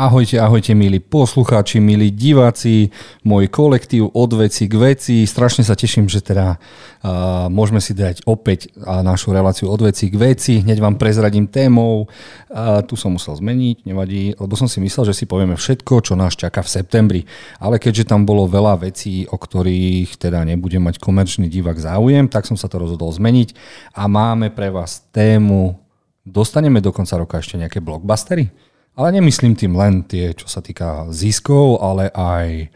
[0.00, 2.88] Ahojte, ahojte milí poslucháči, milí diváci,
[3.20, 5.28] môj kolektív od veci k veci.
[5.28, 10.08] Strašne sa teším, že teda uh, môžeme si dať opäť uh, našu reláciu od veci
[10.08, 10.64] k veci.
[10.64, 12.08] Hneď vám prezradím témou.
[12.48, 16.16] Uh, tu som musel zmeniť, nevadí, lebo som si myslel, že si povieme všetko, čo
[16.16, 17.20] nás čaká v septembri.
[17.60, 22.48] Ale keďže tam bolo veľa vecí, o ktorých teda nebude mať komerčný divák záujem, tak
[22.48, 23.52] som sa to rozhodol zmeniť
[24.00, 25.76] a máme pre vás tému
[26.20, 28.69] Dostaneme do konca roka ešte nejaké blockbustery?
[29.00, 32.68] Ale nemyslím tým len tie, čo sa týka ziskov, ale aj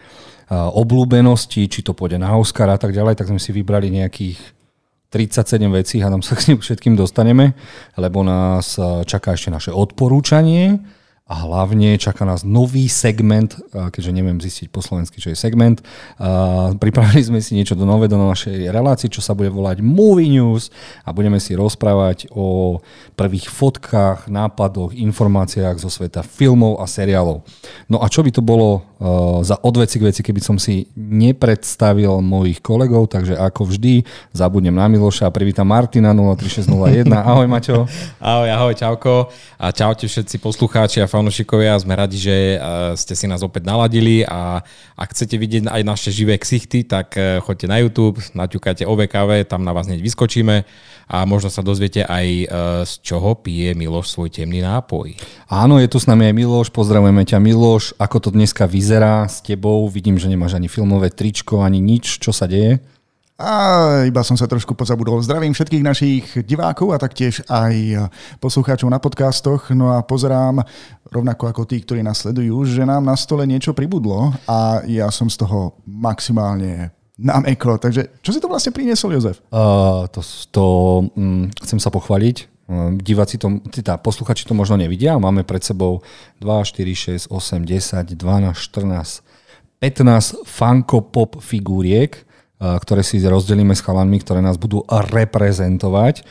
[0.54, 4.40] obľúbenosti, či to pôjde na Oscar a tak ďalej, tak sme si vybrali nejakých
[5.12, 7.52] 37 vecí, a nám sa k všetkým dostaneme,
[8.00, 10.80] lebo nás čaká ešte naše odporúčanie
[11.24, 15.80] a hlavne čaká nás nový segment, keďže neviem zistiť po slovensky, čo je segment.
[16.76, 20.68] Pripravili sme si niečo do nové do našej relácii, čo sa bude volať Movie News
[21.00, 22.76] a budeme si rozprávať o
[23.16, 27.40] prvých fotkách, nápadoch, informáciách zo sveta filmov a seriálov.
[27.88, 28.84] No a čo by to bolo
[29.40, 34.04] za odveci k veci, keby som si nepredstavil mojich kolegov, takže ako vždy
[34.36, 37.08] zabudnem na Miloša a privítam Martina 03601.
[37.08, 37.88] Ahoj Maťo.
[38.20, 41.78] Ahoj, ahoj, čauko a čaute všetci poslucháči a fanúšikovia.
[41.78, 42.58] Sme radi, že eh,
[42.98, 44.58] ste si nás opäť naladili a
[44.98, 49.62] ak chcete vidieť aj naše živé ksichty, tak eh, choďte na YouTube, naťukajte OVKV, tam
[49.62, 50.66] na vás hneď vyskočíme
[51.06, 52.46] a možno sa dozviete aj eh,
[52.82, 55.14] z čoho pije Miloš svoj temný nápoj.
[55.46, 57.94] Áno, je tu s nami aj Miloš, pozdravujeme ťa Miloš.
[58.02, 59.86] Ako to dneska vyzerá s tebou?
[59.86, 62.18] Vidím, že nemáš ani filmové tričko, ani nič.
[62.18, 62.82] Čo sa deje?
[63.34, 63.50] A
[64.06, 65.18] iba som sa trošku pozabudol.
[65.18, 68.06] Zdravím všetkých našich divákov a taktiež aj
[68.38, 69.74] poslucháčov na podcastoch.
[69.74, 70.62] No a pozerám,
[71.10, 75.26] rovnako ako tí, ktorí nás sledujú, že nám na stole niečo pribudlo a ja som
[75.26, 77.74] z toho maximálne na meko.
[77.74, 79.42] Takže čo si to vlastne priniesol, Jozef?
[79.50, 80.22] Uh, to,
[80.54, 80.64] to
[81.18, 82.70] um, chcem sa pochváliť.
[82.70, 85.18] Uh, diváci to, teda posluchači to možno nevidia.
[85.18, 86.06] Máme pred sebou
[86.38, 89.26] 2, 4, 6, 8, 10, 12, 14,
[89.82, 92.23] 15 Funko Pop figúriek
[92.58, 96.22] ktoré si rozdelíme s chalanmi, ktoré nás budú reprezentovať.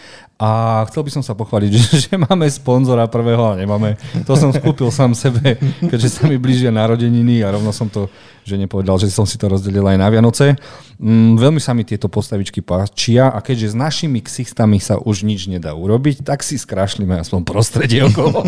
[0.43, 3.95] A chcel by som sa pochváliť, že, že máme sponzora prvého, ale nemáme.
[4.27, 5.55] To som skúpil sám sebe,
[5.87, 8.11] keďže sa mi blížia narodeniny a rovno som to
[8.43, 10.59] že nepovedal, že som si to rozdelil aj na Vianoce.
[10.99, 15.47] Mm, veľmi sa mi tieto postavičky páčia a keďže s našimi ksistami sa už nič
[15.47, 18.43] nedá urobiť, tak si skrášlime aspoň prostredie okolo.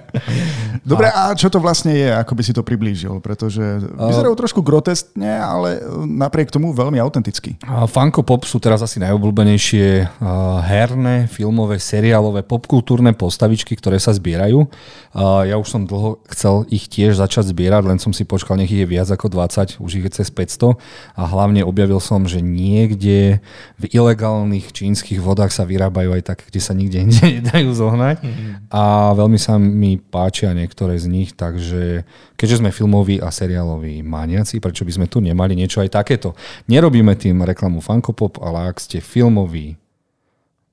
[0.90, 3.22] Dobre, a čo to vlastne je, ako by si to priblížil?
[3.22, 7.56] Pretože vyzerajú trošku groteskne, ale napriek tomu veľmi autenticky.
[7.64, 10.20] Funko Pop sú teraz asi najobľúbenejšie
[11.04, 14.66] herné, filmové, seriálové, popkultúrne postavičky, ktoré sa zbierajú.
[15.44, 18.82] Ja už som dlho chcel ich tiež začať zbierať, len som si počkal, nech ich
[18.82, 20.80] je viac viac ako 20, už ich je cez 500
[21.20, 23.44] a hlavne objavil som, že niekde
[23.76, 28.52] v ilegálnych čínskych vodách sa vyrábajú aj tak, kde sa nikde inde nedajú zohnať mm-hmm.
[28.72, 32.08] a veľmi sa mi páčia niektoré z nich, takže
[32.40, 36.32] keďže sme filmoví a seriáloví maniaci, prečo by sme tu nemali niečo aj takéto.
[36.72, 39.83] Nerobíme tým reklamu Funko Pop, ale ak ste filmoví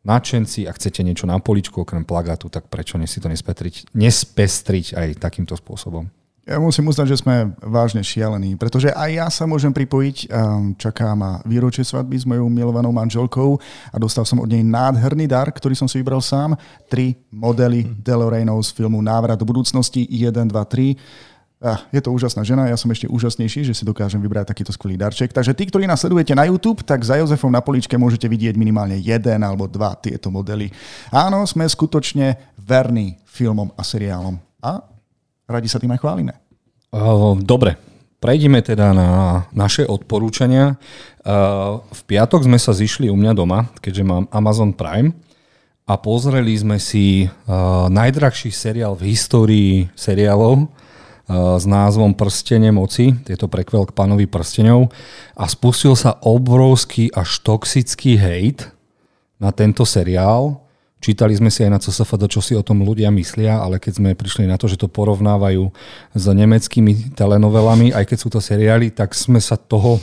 [0.06, 4.98] nadšenci a chcete niečo na poličku okrem plagátu, tak prečo ne si to nespestriť, nespestriť
[4.98, 6.10] aj takýmto spôsobom?
[6.42, 10.26] Ja musím uznať, že sme vážne šialení, pretože aj ja sa môžem pripojiť.
[10.74, 13.62] Čaká ma výročie svadby s mojou milovanou manželkou
[13.94, 16.58] a dostal som od nej nádherný dar, ktorý som si vybral sám.
[16.90, 18.02] Tri modely mhm.
[18.02, 21.31] DeLoreanov z filmu Návrat do budúcnosti 1, 2, 3.
[21.62, 24.98] Ah, je to úžasná žena, ja som ešte úžasnejší, že si dokážem vybrať takýto skvelý
[24.98, 25.30] darček.
[25.30, 28.98] Takže tí, ktorí nás sledujete na YouTube, tak za Jozefom na poličke môžete vidieť minimálne
[28.98, 30.74] jeden alebo dva tieto modely.
[31.14, 34.42] Áno, sme skutočne verní filmom a seriálom.
[34.66, 34.82] A
[35.46, 36.34] radi sa tým aj chválime.
[37.46, 37.78] Dobre,
[38.18, 39.10] prejdeme teda na
[39.54, 40.82] naše odporúčania.
[41.78, 45.14] V piatok sme sa zišli u mňa doma, keďže mám Amazon Prime
[45.86, 47.30] a pozreli sme si
[47.94, 50.81] najdrahší seriál v histórii seriálov
[51.30, 54.90] s názvom Prstene moci, je to prekvel k pánovi prstenov
[55.38, 58.68] a spustil sa obrovský až toxický hejt
[59.38, 60.62] na tento seriál.
[61.02, 64.14] Čítali sme si aj na CSFD, čo si o tom ľudia myslia, ale keď sme
[64.14, 65.74] prišli na to, že to porovnávajú
[66.14, 69.98] s nemeckými telenovelami, aj keď sú to seriály, tak sme sa toho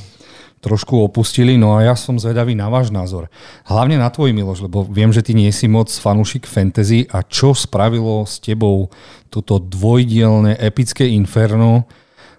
[0.58, 3.30] trošku opustili, no a ja som zvedavý na váš názor.
[3.66, 7.54] Hlavne na tvoj, Miloš, lebo viem, že ty nie si moc fanúšik fantasy a čo
[7.54, 8.90] spravilo s tebou
[9.30, 11.86] toto dvojdielne epické inferno,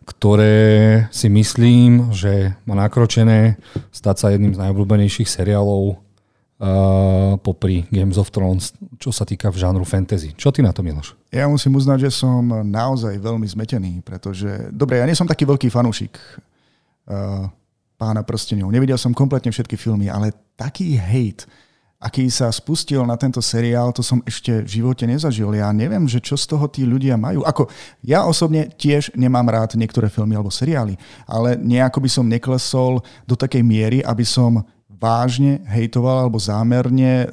[0.04, 3.62] ktoré si myslím, že má nakročené
[3.94, 9.62] stať sa jedným z najobľúbenejších seriálov uh, popri Games of Thrones, čo sa týka v
[9.62, 10.34] žánru fantasy.
[10.34, 11.14] Čo ty na to, Miloš?
[11.30, 15.70] Ja musím uznať, že som naozaj veľmi zmetený, pretože, dobre, ja nie som taký veľký
[15.70, 17.46] fanúšik uh,
[18.00, 18.72] pána prstenov.
[18.72, 21.44] Nevidel som kompletne všetky filmy, ale taký hate
[22.00, 25.52] aký sa spustil na tento seriál, to som ešte v živote nezažil.
[25.52, 27.44] Ja neviem, že čo z toho tí ľudia majú.
[27.44, 27.68] Ako,
[28.00, 30.96] ja osobne tiež nemám rád niektoré filmy alebo seriály,
[31.28, 37.28] ale nejako by som neklesol do takej miery, aby som vážne hejtoval alebo zámerne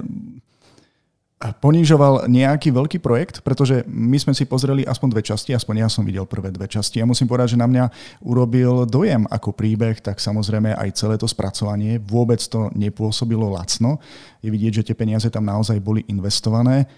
[1.36, 6.00] ponižoval nejaký veľký projekt, pretože my sme si pozreli aspoň dve časti, aspoň ja som
[6.00, 6.96] videl prvé dve časti.
[6.96, 7.84] Ja musím povedať, že na mňa
[8.24, 12.00] urobil dojem ako príbeh, tak samozrejme aj celé to spracovanie.
[12.00, 14.00] Vôbec to nepôsobilo lacno.
[14.40, 16.88] Je vidieť, že tie peniaze tam naozaj boli investované.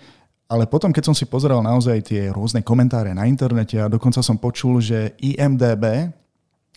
[0.48, 4.38] Ale potom, keď som si pozeral naozaj tie rôzne komentáre na internete a dokonca som
[4.38, 6.14] počul, že IMDB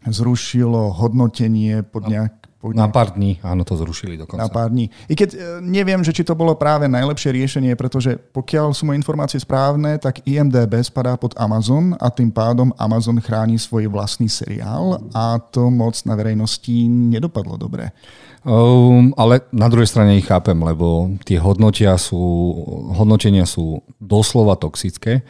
[0.09, 4.45] zrušilo hodnotenie pod nejak, na pár dní, áno, to zrušili dokonca.
[4.45, 4.93] Na pár dní.
[5.09, 9.01] I keď e, neviem, že či to bolo práve najlepšie riešenie, pretože pokiaľ sú moje
[9.01, 15.01] informácie správne, tak IMDB spadá pod Amazon a tým pádom Amazon chráni svoj vlastný seriál
[15.17, 17.89] a to moc na verejnosti nedopadlo dobre.
[18.41, 22.17] Um, ale na druhej strane ich chápem, lebo tie hodnotia sú,
[22.97, 25.21] hodnotenia sú doslova toxické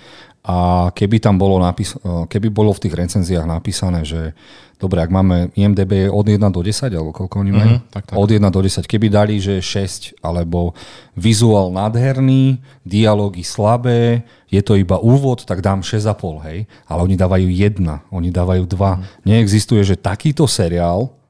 [0.41, 4.33] a keby tam bolo napis- e, keby bolo v tých recenziách napísané, že
[4.81, 7.75] dobre, ak máme IMDB od 1 do 10, alebo koľko oni majú?
[7.77, 8.17] Uh-huh, tak, tak.
[8.17, 8.89] Od 1 do 10.
[8.89, 10.73] Keby dali, že 6, alebo
[11.13, 16.65] vizuál nádherný, dialógy slabé, je to iba úvod, tak dám 6,5, hej.
[16.89, 18.73] Ale oni dávajú 1, oni dávajú 2.
[18.73, 19.05] Uh-huh.
[19.21, 21.20] Neexistuje, že takýto seriál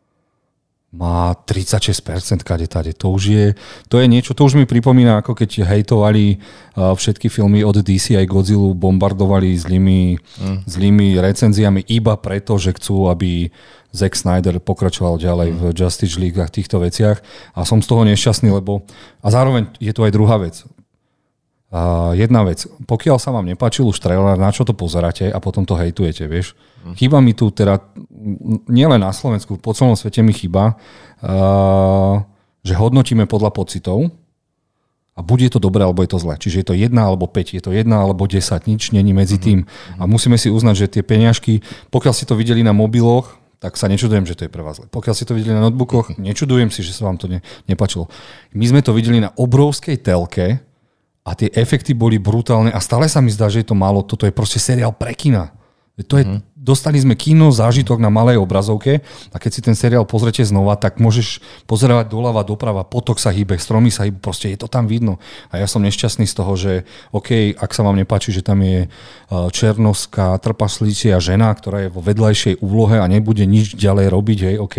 [0.91, 2.91] má 36% kade tade.
[2.99, 3.45] To už je,
[3.87, 8.19] to je niečo, to už mi pripomína, ako keď hejtovali uh, všetky filmy od DC
[8.19, 10.57] aj Godzilla, bombardovali zlými, mm.
[10.67, 13.47] zlými recenziami iba preto, že chcú, aby
[13.95, 15.57] Zack Snyder pokračoval ďalej mm.
[15.59, 17.23] v Justice League a týchto veciach.
[17.55, 18.83] A som z toho nešťastný, lebo...
[19.23, 20.59] A zároveň je to aj druhá vec.
[21.71, 25.63] Uh, jedna vec, pokiaľ sa vám nepáčil už trailer, na čo to pozeráte a potom
[25.63, 26.51] to hejtujete, vieš?
[26.83, 26.99] Mm.
[26.99, 27.79] Chýba mi tu teda,
[28.67, 30.75] nielen na Slovensku, po celom svete mi chýba,
[31.23, 32.19] uh,
[32.59, 34.11] že hodnotíme podľa pocitov
[35.15, 36.35] a bude to dobré, alebo je to zlé.
[36.35, 39.43] Čiže je to jedna alebo 5, je to jedna alebo 10, nič není medzi mm.
[39.43, 39.59] tým.
[39.95, 43.85] A musíme si uznať, že tie peňažky, pokiaľ si to videli na mobiloch, tak sa
[43.85, 44.89] nečudujem, že to je pre vás zle.
[44.89, 47.39] Pokiaľ si to videli na notebookoch, nečudujem si, že sa vám to ne,
[47.71, 48.11] nepačilo.
[48.51, 50.67] My sme to videli na obrovskej telke,
[51.21, 54.01] a tie efekty boli brutálne a stále sa mi zdá, že je to málo.
[54.01, 55.53] Toto je proste seriál pre kina.
[56.01, 56.41] To je, mm.
[56.61, 59.01] Dostali sme kino, zážitok na malej obrazovke
[59.33, 63.57] a keď si ten seriál pozrete znova, tak môžeš pozerať doľava, doprava, potok sa hýbe,
[63.57, 65.17] stromy sa hýbe, proste je to tam vidno.
[65.49, 68.85] A ja som nešťastný z toho, že OK, ak sa vám nepáči, že tam je
[69.29, 74.77] černovská trpaslícia žena, ktorá je vo vedľajšej úlohe a nebude nič ďalej robiť, hej, OK,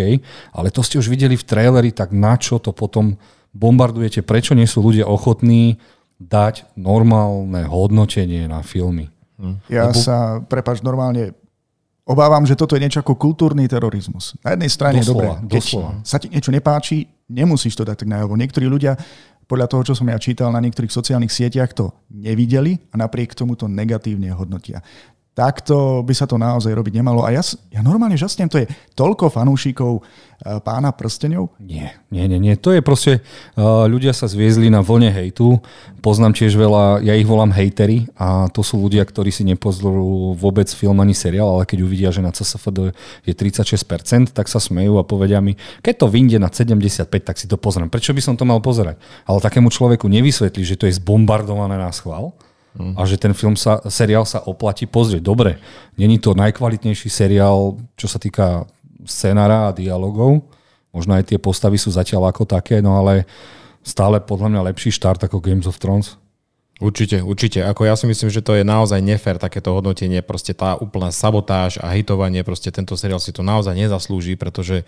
[0.55, 3.19] ale to ste už videli v traileri, tak na čo to potom
[3.51, 5.83] bombardujete, prečo nie sú ľudia ochotní
[6.29, 9.11] dať normálne hodnotenie na filmy.
[9.37, 9.55] Hm.
[9.67, 9.99] Ja Lebo...
[9.99, 11.35] sa, prepač, normálne
[12.03, 14.35] obávam, že toto je niečo ako kultúrny terorizmus.
[14.43, 15.91] Na jednej strane doslova, dobre, keď doslova.
[16.03, 18.35] sa ti niečo nepáči, nemusíš to dať tak najavo.
[18.35, 18.99] Niektorí ľudia
[19.43, 23.59] podľa toho, čo som ja čítal na niektorých sociálnych sieťach, to nevideli a napriek tomu
[23.59, 24.79] to negatívne hodnotia
[25.33, 27.25] takto by sa to naozaj robiť nemalo.
[27.25, 27.41] A ja,
[27.73, 31.49] ja normálne žasnem, to je toľko fanúšikov uh, pána prstenov?
[31.57, 32.53] Nie, nie, nie, nie.
[32.61, 33.25] To je proste,
[33.57, 35.57] uh, ľudia sa zviezli na vlne hejtu.
[36.05, 40.69] Poznám tiež veľa, ja ich volám hejtery a to sú ľudia, ktorí si nepozorú vôbec
[40.69, 42.93] film ani seriál, ale keď uvidia, že na CSFD
[43.25, 47.49] je 36%, tak sa smejú a povedia mi, keď to vyjde na 75, tak si
[47.49, 47.89] to pozriem.
[47.89, 49.01] Prečo by som to mal pozerať?
[49.25, 52.37] Ale takému človeku nevysvetlí, že to je zbombardované na schvál
[52.73, 55.21] a že ten film sa, seriál sa oplatí pozrieť.
[55.21, 55.61] Dobre,
[55.93, 58.65] není to najkvalitnejší seriál, čo sa týka
[59.05, 60.41] scenára a dialogov.
[60.89, 63.29] Možno aj tie postavy sú zatiaľ ako také, no ale
[63.85, 66.17] stále podľa mňa lepší štart ako Games of Thrones.
[66.83, 67.63] Určite, určite.
[67.63, 71.79] Ako ja si myslím, že to je naozaj nefér takéto hodnotenie, proste tá úplná sabotáž
[71.79, 74.83] a hitovanie, proste tento seriál si to naozaj nezaslúži, pretože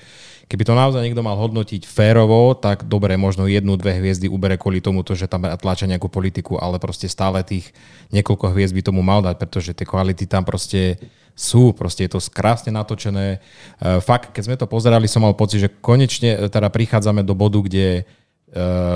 [0.52, 4.84] keby to naozaj niekto mal hodnotiť férovo, tak dobre, možno jednu, dve hviezdy ubere kvôli
[4.84, 7.72] tomu, že tam tlačia nejakú politiku, ale proste stále tých
[8.12, 11.00] niekoľko hviezd by tomu mal dať, pretože tie kvality tam proste
[11.32, 13.40] sú, proste je to krásne natočené.
[13.80, 17.32] E, fakt, keď sme to pozerali, som mal pocit, že konečne e, teda prichádzame do
[17.40, 18.04] bodu, kde e,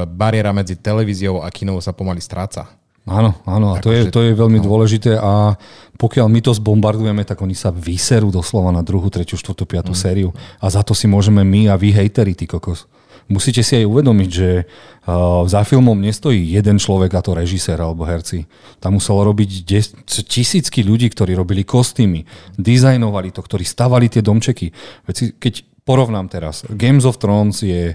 [0.04, 2.79] bariéra medzi televíziou a kinou sa pomaly stráca.
[3.08, 4.66] Áno, áno, a to je, to je veľmi no.
[4.66, 5.58] dôležité a
[6.00, 10.00] pokiaľ my to zbombardujeme, tak oni sa vyserú doslova na druhú, tretiu, štvrtú, piatú mm.
[10.00, 10.30] sériu
[10.62, 12.88] a za to si môžeme my a vy hejteri, ty kokos.
[13.30, 18.02] Musíte si aj uvedomiť, že uh, za filmom nestojí jeden človek a to režisér alebo
[18.02, 18.50] herci.
[18.82, 19.94] Tam muselo robiť des-
[20.26, 22.26] tisícky ľudí, ktorí robili kostýmy,
[22.58, 24.74] dizajnovali to, ktorí stavali tie domčeky.
[25.06, 27.94] Veď keď porovnám teraz, Games of Thrones je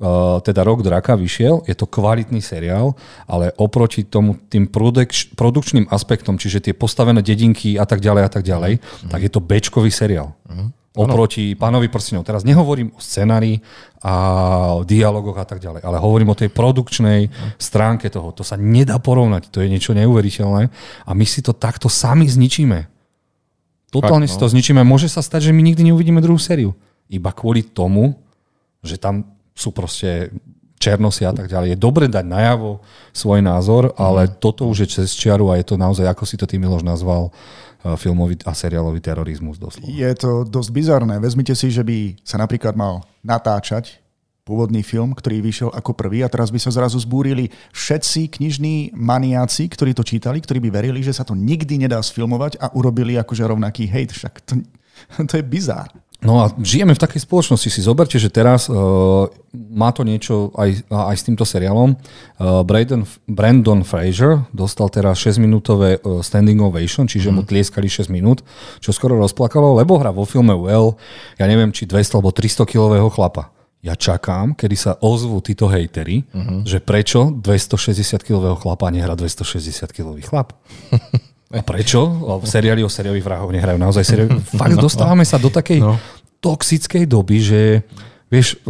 [0.00, 2.96] Uh, teda Rok draka vyšiel, je to kvalitný seriál,
[3.28, 8.30] ale oproti tomu tým produkč, produkčným aspektom, čiže tie postavené dedinky a tak ďalej a
[8.32, 9.12] tak ďalej, uh-huh.
[9.12, 10.32] tak je to bečkový seriál.
[10.48, 10.72] Uh-huh.
[10.96, 12.24] Oproti pánovi prstenov.
[12.24, 13.60] Teraz nehovorím o scenári
[14.00, 14.14] a
[14.80, 17.28] o dialogoch a tak ďalej, ale hovorím o tej produkčnej
[17.60, 18.32] stránke toho.
[18.32, 20.72] To sa nedá porovnať, to je niečo neuveriteľné
[21.04, 22.88] a my si to takto sami zničíme.
[23.92, 24.42] Totálne Fakt, si no.
[24.48, 24.80] to zničíme.
[24.80, 26.72] Môže sa stať, že my nikdy neuvidíme druhú sériu.
[27.12, 28.16] Iba kvôli tomu,
[28.80, 30.30] že tam sú proste
[30.80, 31.76] černosy a tak ďalej.
[31.76, 32.80] Je dobre dať najavo
[33.12, 36.48] svoj názor, ale toto už je cez čiaru a je to naozaj, ako si to
[36.48, 39.92] ty Miloš nazval, eh, filmový a seriálový terorizmus doslova.
[39.92, 41.20] Je to dosť bizarné.
[41.20, 44.00] Vezmite si, že by sa napríklad mal natáčať
[44.50, 49.68] pôvodný film, ktorý vyšiel ako prvý a teraz by sa zrazu zbúrili všetci knižní maniaci,
[49.68, 53.46] ktorí to čítali, ktorí by verili, že sa to nikdy nedá sfilmovať a urobili akože
[53.46, 54.10] rovnaký hejt.
[54.16, 54.64] Však to,
[55.28, 55.92] to je bizár.
[56.20, 57.72] No a žijeme v takej spoločnosti.
[57.72, 61.96] Si zoberte, že teraz uh, má to niečo aj, aj s týmto seriálom.
[62.36, 68.44] Uh, Brandon, Brandon Fraser dostal teraz 6-minútové uh, standing ovation, čiže mu tlieskali 6 minút,
[68.84, 71.00] čo skoro rozplakalo, lebo hra vo filme Well,
[71.40, 73.48] ja neviem, či 200 alebo 300 kilového chlapa.
[73.80, 76.68] Ja čakám, kedy sa ozvú títo hejteri, uh-huh.
[76.68, 80.52] že prečo 260 kilového chlapa nehrá 260 kilový chlap.
[81.50, 81.98] A prečo?
[82.38, 84.46] V seriáli o sériových vrahoch nehrajú naozaj sériových.
[84.60, 85.98] Fakt dostávame sa do takej No.
[86.38, 87.60] toxickej doby, že
[88.26, 88.62] vieš,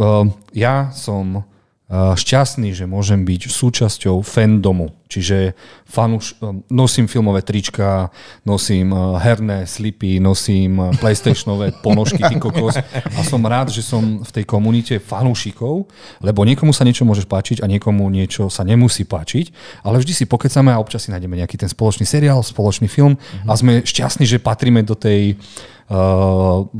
[0.51, 1.45] ja som
[1.91, 4.95] šťastný, že môžem byť súčasťou fandomu.
[5.11, 8.07] Čiže fanuš, um, nosím filmové trička,
[8.47, 12.79] nosím uh, herné slipy, nosím uh, PlayStationové ponožky, ty kokos.
[12.87, 15.91] A som rád, že som v tej komunite fanúšikov,
[16.23, 19.51] lebo niekomu sa niečo môže páčiť a niekomu niečo sa nemusí páčiť,
[19.83, 23.51] ale vždy si pokecame a občas si nájdeme nejaký ten spoločný seriál, spoločný film a
[23.59, 25.35] sme šťastní, že patríme do tej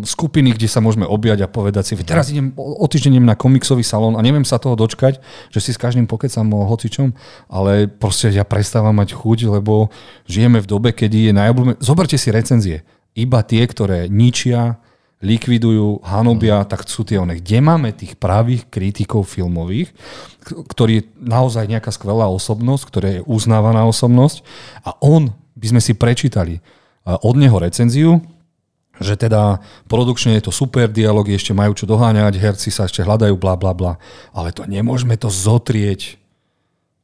[0.07, 4.15] skupiny, kde sa môžeme objať a povedať si, teraz idem o, týždeň na komiksový salón
[4.15, 5.19] a neviem sa toho dočkať,
[5.51, 7.11] že si s každým pokecam o hocičom,
[7.51, 9.91] ale proste ja prestávam mať chuť, lebo
[10.31, 11.75] žijeme v dobe, kedy je najobľúbené...
[11.83, 12.87] Zoberte si recenzie.
[13.11, 14.79] Iba tie, ktoré ničia,
[15.21, 17.37] likvidujú, hanobia, tak sú tie one.
[17.37, 19.93] Kde máme tých pravých kritikov filmových,
[20.41, 24.41] ktorý je naozaj nejaká skvelá osobnosť, ktorá je uznávaná osobnosť
[24.81, 26.63] a on by sme si prečítali
[27.05, 28.21] a od neho recenziu,
[29.01, 33.35] že teda produkčne je to super, dialógy ešte majú čo doháňať, herci sa ešte hľadajú,
[33.35, 33.93] bla bla bla,
[34.31, 36.21] ale to nemôžeme to zotrieť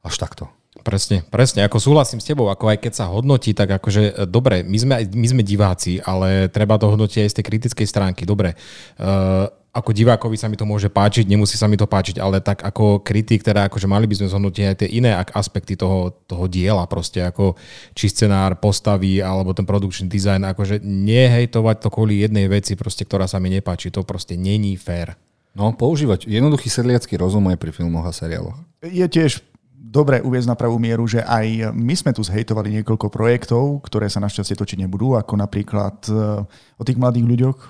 [0.06, 0.46] až takto.
[0.88, 4.64] Presne, presne, ako súhlasím s tebou, ako aj keď sa hodnotí, tak akože e, dobre,
[4.64, 8.24] my sme, my sme diváci, ale treba to hodnotiť aj z tej kritickej stránky.
[8.24, 12.42] Dobre, uh, ako divákovi sa mi to môže páčiť, nemusí sa mi to páčiť, ale
[12.42, 16.50] tak ako kritik, teda akože mali by sme zhodnotiť aj tie iné aspekty toho, toho
[16.50, 17.54] diela, proste ako
[17.94, 23.30] či scenár, postavy, alebo ten produkčný dizajn, akože nehejtovať to kvôli jednej veci, proste, ktorá
[23.30, 25.14] sa mi nepáči, to proste není fér.
[25.54, 28.58] No, používať jednoduchý sedliacký rozum aj pri filmoch a seriáloch.
[28.82, 29.42] Je tiež
[29.88, 34.22] dobre uviezť na pravú mieru, že aj my sme tu zhejtovali niekoľko projektov, ktoré sa
[34.22, 36.46] našťastie točiť nebudú, ako napríklad eh,
[36.78, 37.70] o tých mladých ľuďoch eh,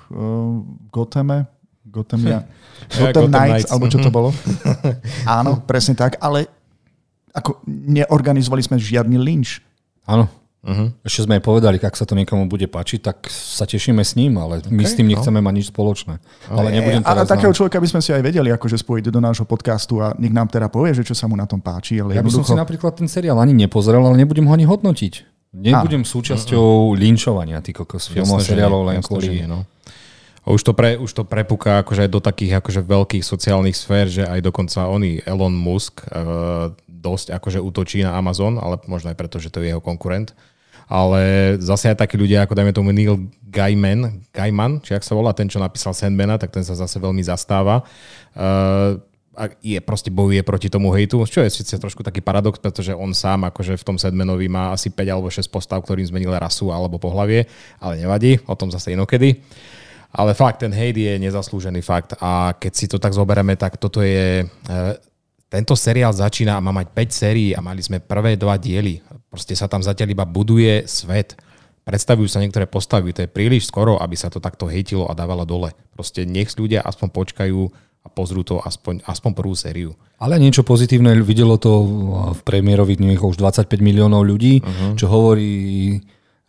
[0.60, 1.48] v Gothame,
[1.88, 2.44] Gotham, ja.
[2.92, 4.30] Gotham Gotham Knights, Knights, alebo čo to bolo.
[5.40, 6.52] Áno, presne tak, ale
[7.32, 9.62] ako neorganizovali sme žiadny lynč.
[10.10, 10.26] Áno.
[10.68, 10.92] Uh-huh.
[11.06, 14.36] Ešte sme aj povedali, ak sa to niekomu bude páčiť, tak sa tešíme s ním,
[14.36, 16.20] ale my s tým nechceme mať nič spoločné.
[16.52, 17.24] Ale nebudem teraz...
[17.24, 20.34] takého nám- človeka by sme si aj vedeli akože spojiť do nášho podcastu a nech
[20.34, 22.04] nám teda povie, že čo sa mu na tom páči.
[22.04, 24.68] Ale Ja by som si jednoducho, napríklad ten seriál ani nepozrel, ale nebudem ho ani
[24.68, 25.14] hodnotiť.
[25.56, 29.48] Nebudem súčasťou linčovania tých kokos filmov seriálov len kvôli...
[29.48, 29.64] no.
[30.48, 34.24] Už to, pre, už to prepúka akože aj do takých akože veľkých sociálnych sfér, že
[34.24, 39.44] aj dokonca oni, Elon Musk, uh, dosť akože útočí na Amazon, ale možno aj preto,
[39.44, 40.32] že to je jeho konkurent.
[40.88, 45.36] Ale zase aj takí ľudia, ako dajme tomu Neil Gaiman, Gaiman, či ak sa volá,
[45.36, 47.84] ten, čo napísal Sandmana, tak ten sa zase veľmi zastáva.
[48.32, 49.04] Uh,
[49.38, 53.14] a je proste bojuje proti tomu hejtu, čo je síce trošku taký paradox, pretože on
[53.14, 56.98] sám akože v tom Sedmenovi má asi 5 alebo 6 postav, ktorým zmenil rasu alebo
[56.98, 57.46] pohlavie,
[57.78, 59.38] ale nevadí, o tom zase inokedy.
[60.18, 64.02] Ale fakt, ten hejt je nezaslúžený fakt a keď si to tak zoberieme, tak toto
[64.02, 64.44] je...
[64.44, 64.76] E,
[65.48, 69.00] tento seriál začína a má mať 5 sérií a mali sme prvé dva diely.
[69.32, 71.40] Proste sa tam zatiaľ iba buduje svet.
[71.88, 75.48] Predstavujú sa niektoré postavy, to je príliš skoro, aby sa to takto hejtilo a dávalo
[75.48, 75.72] dole.
[75.96, 77.62] Proste nech ľudia aspoň počkajú
[78.04, 79.96] a pozrú to aspoň, aspoň prvú sériu.
[80.20, 81.72] Ale niečo pozitívne, videlo to
[82.36, 85.00] v premiérových dňoch už 25 miliónov ľudí, uh-huh.
[85.00, 86.00] čo hovorí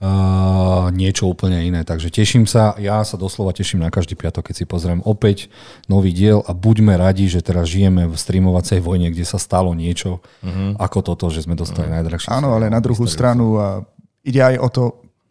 [0.02, 1.82] uh, niečo úplne iné.
[1.82, 5.50] Takže teším sa, ja sa doslova teším na každý piatok, keď si pozriem opäť
[5.90, 10.22] nový diel a buďme radi, že teraz žijeme v streamovacej vojne, kde sa stalo niečo
[10.42, 10.78] uh-huh.
[10.78, 12.02] ako toto, že sme dostali uh-huh.
[12.02, 12.30] najdrahšie.
[12.30, 13.82] Áno, ale na druhú stranu a
[14.22, 14.82] ide aj o to,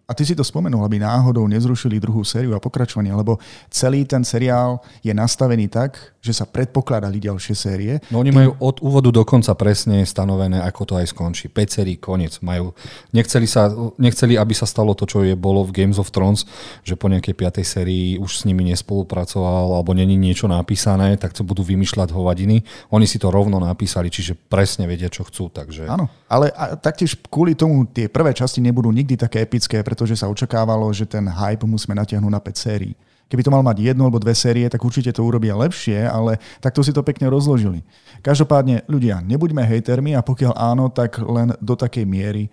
[0.08, 4.24] a ty si to spomenul, aby náhodou nezrušili druhú sériu a pokračovanie, lebo celý ten
[4.24, 8.00] seriál je nastavený tak, že sa predpokladali ďalšie série.
[8.08, 11.52] No oni majú od úvodu do konca presne stanovené, ako to aj skončí.
[11.52, 12.40] 5 sérií, koniec.
[12.40, 12.72] Majú,
[13.12, 13.68] nechceli, sa,
[14.00, 16.48] nechceli, aby sa stalo to, čo je bolo v Games of Thrones,
[16.88, 17.64] že po nejakej 5.
[17.68, 22.64] sérii už s nimi nespolupracoval alebo není niečo napísané, tak to budú vymýšľať hovadiny.
[22.96, 25.52] Oni si to rovno napísali, čiže presne vedia, čo chcú.
[25.52, 25.88] Takže...
[25.88, 30.30] Áno, ale a, taktiež kvôli tomu tie prvé časti nebudú nikdy také epické, pretože sa
[30.30, 32.94] očakávalo, že ten hype musíme natiahnuť na 5 sérií.
[33.34, 36.86] Keby to mal mať jednu alebo dve série, tak určite to urobia lepšie, ale takto
[36.86, 37.82] si to pekne rozložili.
[38.22, 42.46] Každopádne, ľudia, nebuďme hejtermi a pokiaľ áno, tak len do takej miery,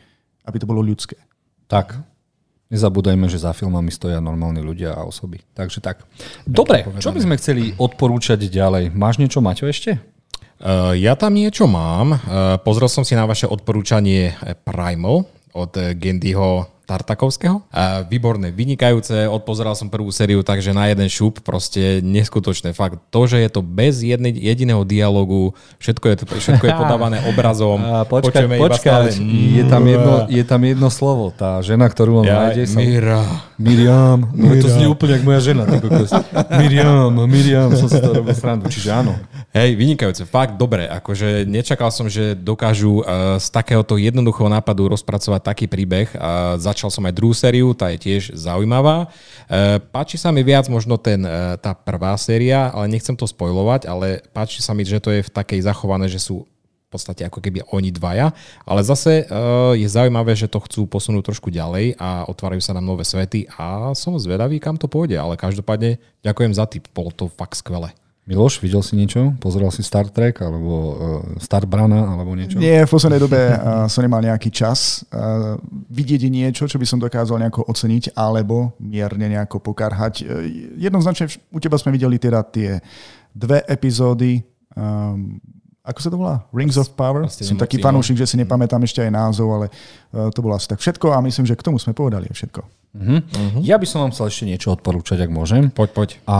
[0.48, 1.20] aby to bolo ľudské.
[1.68, 2.00] Tak.
[2.72, 5.44] Nezabúdajme, že za filmami stoja normálni ľudia a osoby.
[5.52, 6.00] Takže tak.
[6.48, 8.96] Dobre, čo by sme chceli odporúčať ďalej?
[8.96, 10.00] Máš niečo, Maťo, ešte?
[10.64, 12.16] Uh, ja tam niečo mám.
[12.16, 14.32] Uh, pozrel som si na vaše odporúčanie
[14.64, 17.64] Primal od Gendyho Tartakovského.
[17.72, 22.76] A výborné, vynikajúce, odpozeral som prvú sériu, takže na jeden šup, proste neskutočné.
[22.76, 27.80] Fakt, to, že je to bez jedne, jediného dialogu, všetko je, všetko je podávané obrazom.
[27.80, 32.52] A počkať, počkať, je, tam jedno, je tam jedno slovo, tá žena, ktorú on ja,
[32.52, 32.68] nájde.
[32.76, 33.24] Mira.
[33.56, 34.18] Miriam.
[34.34, 34.62] No Miriam.
[34.62, 35.62] to znie úplne ako moja žena.
[36.58, 39.14] Miriam, Miriam, som si to robil srandu, čiže áno.
[39.54, 40.90] Hej, vynikajúce, fakt dobre.
[40.90, 46.10] Akože nečakal som, že dokážu uh, z takéhoto jednoduchého nápadu rozpracovať taký príbeh.
[46.10, 49.06] Uh, začal som aj druhú sériu, tá je tiež zaujímavá.
[49.46, 53.86] Uh, páči sa mi viac možno ten, uh, tá prvá séria, ale nechcem to spojovať,
[53.86, 57.42] ale páči sa mi, že to je v takej zachované, že sú v podstate ako
[57.42, 58.30] keby oni dvaja,
[58.66, 62.86] ale zase uh, je zaujímavé, že to chcú posunúť trošku ďalej a otvárajú sa nám
[62.86, 67.30] nové svety a som zvedavý, kam to pôjde, ale každopádne ďakujem za tip, bolo to
[67.30, 67.94] fakt skvelé.
[68.24, 69.36] Miloš, videl si niečo?
[69.36, 70.92] Pozeral si Star Trek alebo uh,
[71.36, 72.56] Star Brana alebo niečo?
[72.56, 75.60] Nie, v poslednej dobe uh, som nemal nejaký čas uh,
[75.92, 80.24] vidieť niečo, čo by som dokázal nejako oceniť alebo mierne nejako pokarhať.
[80.24, 80.40] Uh,
[80.80, 82.80] jednoznačne u teba sme videli teda tie
[83.36, 84.40] dve epizódy
[84.72, 85.36] um,
[85.84, 86.40] ako sa to volá?
[86.48, 87.28] Rings of Power.
[87.28, 89.66] Som taký fanúšik, že si nepamätám ešte aj názov, ale
[90.16, 92.64] uh, to bolo asi tak všetko a myslím, že k tomu sme povedali všetko.
[92.94, 93.20] Uh-huh.
[93.20, 93.60] Uh-huh.
[93.60, 95.68] Ja by som vám chcel ešte niečo odporúčať, ak môžem.
[95.68, 96.08] Poď, poď.
[96.24, 96.38] A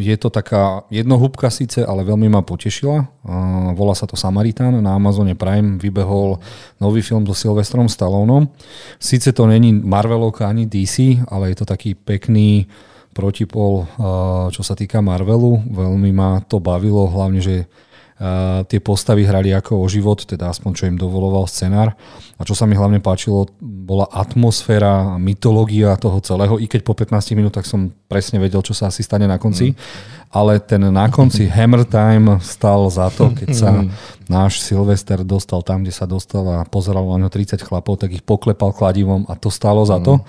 [0.00, 3.04] je to taká jednohúbka síce, ale veľmi ma potešila.
[3.28, 4.72] Uh, volá sa to Samaritán.
[4.80, 6.40] Na Amazone Prime vybehol
[6.80, 8.48] nový film so Sylvestrom Stallonom.
[8.96, 12.64] Síce to není Marvelovka ani DC, ale je to taký pekný
[13.12, 15.60] protipol, uh, čo sa týka Marvelu.
[15.68, 17.68] Veľmi ma to bavilo, hlavne, že
[18.70, 21.98] tie postavy hrali ako o život, teda aspoň čo im dovoloval scenár.
[22.38, 27.34] A čo sa mi hlavne páčilo, bola atmosféra, mytológia toho celého, i keď po 15
[27.34, 29.74] minútach som presne vedel, čo sa asi stane na konci.
[29.74, 29.78] Mm.
[30.34, 33.90] Ale ten na konci Hammer Time stal za to, keď sa mm.
[34.30, 38.22] náš Sylvester dostal tam, kde sa dostal a pozeral na ňo 30 chlapov, tak ich
[38.22, 40.22] poklepal kladivom a to stalo za to.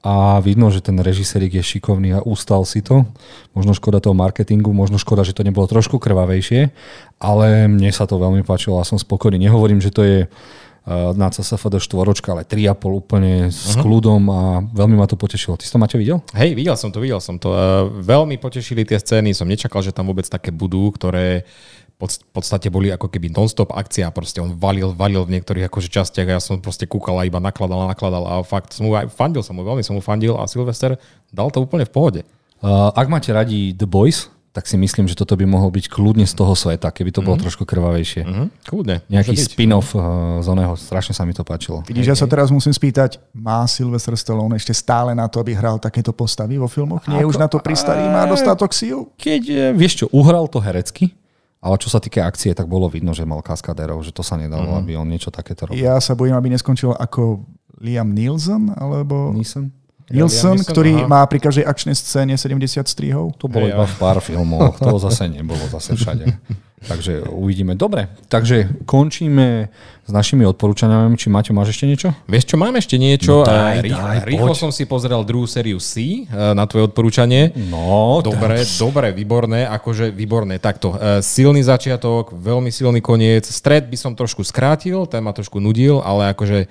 [0.00, 3.04] A vidno, že ten režisérik je šikovný a ustal si to.
[3.52, 6.72] Možno škoda toho marketingu, možno škoda, že to nebolo trošku krvavejšie,
[7.20, 9.36] ale mne sa to veľmi páčilo a som spokojný.
[9.36, 13.84] Nehovorím, že to je uh, na CSFD štvoročka, ale 3,5 úplne s uh-huh.
[13.84, 14.40] kľudom a
[14.72, 15.60] veľmi ma to potešilo.
[15.60, 16.24] Ty si to Maťo videl?
[16.32, 17.52] Hej, videl som to, videl som to.
[17.52, 22.72] Uh, veľmi potešili tie scény, som nečakal, že tam vôbec také budú, ktoré v podstate
[22.72, 26.40] boli ako keby non-stop akcia, proste on valil, valil v niektorých akože častiach a ja
[26.40, 29.52] som proste kúkal a iba nakladal a nakladal a fakt som mu aj fandil som
[29.52, 30.96] mu, veľmi som mu fandil a Sylvester
[31.28, 32.20] dal to úplne v pohode.
[32.60, 36.26] Uh, ak máte radi The Boys, tak si myslím, že toto by mohol byť kľudne
[36.26, 37.46] z toho sveta, keby to bolo mm-hmm.
[37.46, 38.22] trošku krvavejšie.
[38.26, 38.46] Mm-hmm.
[38.66, 38.96] Kľudne.
[39.06, 41.86] Nejaký spin-off uh, z oného, strašne sa mi to páčilo.
[41.86, 45.78] Vidíš, ja sa teraz musím spýtať, má Sylvester Stallone ešte stále na to, aby hral
[45.78, 47.06] takéto postavy vo filmoch?
[47.06, 49.06] Nie Ako, už na to pristarý, má dostatok síl?
[49.14, 51.14] Keď, vieš čo, uhral to herecky,
[51.60, 54.72] ale čo sa týka akcie, tak bolo vidno, že mal kaskadérov, že to sa nedalo,
[54.74, 54.80] uh-huh.
[54.80, 55.84] aby on niečo takéto robil.
[55.84, 57.44] Ja sa bojím, aby neskončil ako
[57.84, 59.32] Liam Nielsen, alebo...
[59.36, 59.68] Nielsen?
[60.10, 61.06] Nielsen, ja, ktorý aha.
[61.06, 63.30] má pri každej akčnej scéne 70 strihov.
[63.38, 66.26] To bolo iba v pár filmoch, to zase nebolo zase všade.
[66.80, 67.76] Takže uvidíme.
[67.76, 69.68] Dobre, takže končíme
[70.08, 71.12] s našimi odporúčaniami.
[71.12, 72.08] Či Maťo, máš ešte niečo?
[72.24, 73.44] Vieš čo, mám ešte niečo.
[73.44, 74.60] No daj, Rý, daj, rýchlo poď.
[74.64, 77.52] som si pozrel druhú sériu C e, na tvoje odporúčanie.
[77.68, 78.80] No, Dobre, tak.
[78.80, 80.56] dobre, výborné, akože výborné.
[80.56, 83.44] Takto, e, silný začiatok, veľmi silný koniec.
[83.44, 86.64] Stred by som trošku skrátil, ten ma trošku nudil, ale akože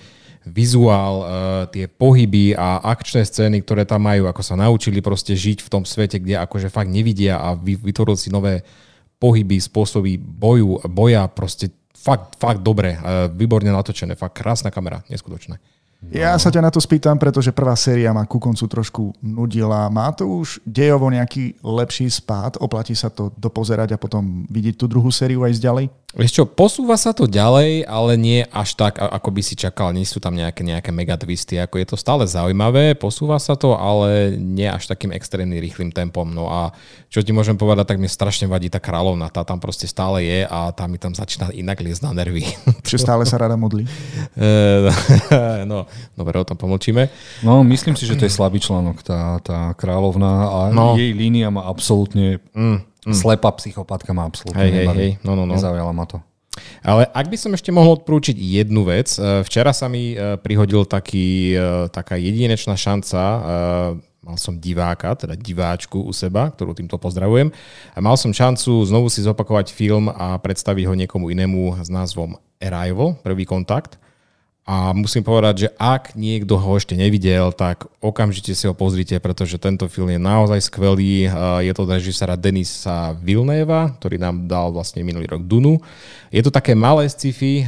[0.50, 1.28] vizuál, uh,
[1.70, 5.84] tie pohyby a akčné scény, ktoré tam majú, ako sa naučili proste žiť v tom
[5.84, 8.64] svete, kde akože fakt nevidia a vytvorili si nové
[9.20, 15.60] pohyby, spôsoby boju, boja, proste fakt, fakt dobre, uh, výborne natočené, fakt krásna kamera, neskutočné.
[16.08, 19.92] Ja sa ťa na to spýtam, pretože prvá séria ma ku koncu trošku nudila.
[19.92, 22.56] Má to už dejovo nejaký lepší spád?
[22.64, 25.92] Oplatí sa to dopozerať a potom vidieť tú druhú sériu aj ďalej?
[26.10, 29.94] Vieš čo, posúva sa to ďalej, ale nie až tak, ako by si čakal.
[29.94, 31.62] Nie sú tam nejaké, nejaké megatwisty.
[31.62, 36.26] Ako je to stále zaujímavé, posúva sa to, ale nie až takým extrémne rýchlým tempom.
[36.26, 36.74] No a
[37.14, 39.30] čo ti môžem povedať, tak mi strašne vadí tá kráľovna.
[39.30, 42.42] Tá tam proste stále je a tá mi tam začína inak liesť na nervy.
[42.90, 43.86] Čiže stále sa rada modlí?
[45.70, 47.08] no, dobre, o tom pomlčíme.
[47.42, 50.98] No, myslím si, že to je slabý článok, tá, tá kráľovna a no.
[50.98, 53.16] jej línia má absolútne mm Mm.
[53.16, 55.12] Slepá psychopatka má absolútne hej, hej, hej.
[55.24, 55.56] No, no, no.
[55.56, 56.20] Nezaujala ma to.
[56.84, 60.84] Ale ak by som ešte mohol odporúčiť jednu vec, e, včera sa mi e, prihodil
[60.84, 63.22] taký, e, taká jedinečná šanca,
[64.20, 67.48] mal som diváka, teda diváčku u seba, ktorú týmto pozdravujem,
[67.96, 72.36] a mal som šancu znovu si zopakovať film a predstaviť ho niekomu inému s názvom
[72.60, 73.96] Arrival, prvý kontakt.
[74.70, 79.58] A musím povedať, že ak niekto ho ešte nevidel, tak okamžite si ho pozrite, pretože
[79.58, 81.26] tento film je naozaj skvelý.
[81.66, 85.82] Je to od režisera Denisa Vilneva, ktorý nám dal vlastne minulý rok Dunu.
[86.30, 87.66] Je to také malé sci-fi,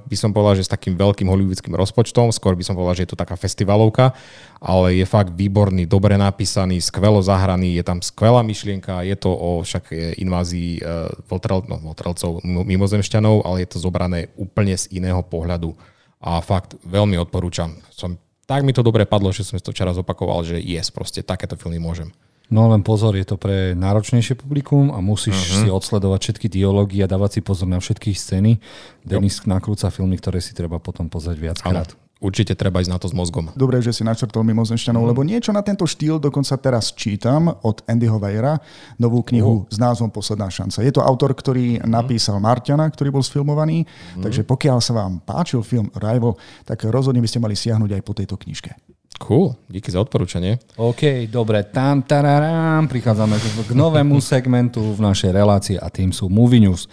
[0.00, 3.12] by som povedal, že s takým veľkým hollywoodským rozpočtom, skôr by som povedal, že je
[3.12, 4.16] to taká festivalovka,
[4.56, 9.60] ale je fakt výborný, dobre napísaný, skvelo zahraný, je tam skvelá myšlienka, je to o
[9.60, 10.80] však invázii
[11.28, 15.76] votrel, no, votrelcov mimozemšťanov, ale je to zobrané úplne z iného pohľadu
[16.18, 17.78] a fakt veľmi odporúčam.
[17.94, 21.54] Som, tak mi to dobre padlo, že som to včera zopakoval, že yes, proste takéto
[21.54, 22.10] filmy môžem.
[22.48, 25.60] No len pozor, je to pre náročnejšie publikum a musíš uh-huh.
[25.62, 28.56] si odsledovať všetky dialógy a dávať si pozor na všetky scény.
[29.04, 31.92] Denis nakrúca filmy, ktoré si treba potom pozrieť viackrát.
[31.92, 33.50] Ano určite treba ísť na to s mozgom.
[33.54, 35.08] Dobre, že si načrtol mimozemšťanov, mm.
[35.14, 38.58] lebo niečo na tento štýl dokonca teraz čítam od Andyho Weira,
[38.98, 39.70] novú knihu uh.
[39.70, 40.82] s názvom Posledná šanca.
[40.82, 41.86] Je to autor, ktorý mm.
[41.86, 44.22] napísal Martiana, ktorý bol sfilmovaný, mm.
[44.26, 46.34] takže pokiaľ sa vám páčil film Rival,
[46.66, 48.87] tak rozhodne by ste mali siahnuť aj po tejto knižke.
[49.18, 50.62] Cool, díky za odporúčanie.
[50.78, 53.34] OK, dobre, tam, tararám, prichádzame
[53.66, 56.86] k novému segmentu v našej relácii a tým sú Movie News.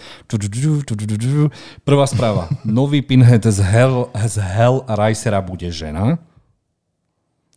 [1.85, 2.49] Prvá správa.
[2.65, 6.17] Nový Pinhead z Hell, z Hell Racera bude žena.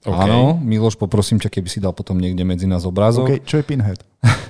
[0.05, 0.31] Okay.
[0.31, 3.25] Áno, Miloš, poprosím ťa, keby si dal potom niekde medzi nás obrázok.
[3.25, 4.01] Okay, čo je Pinhead?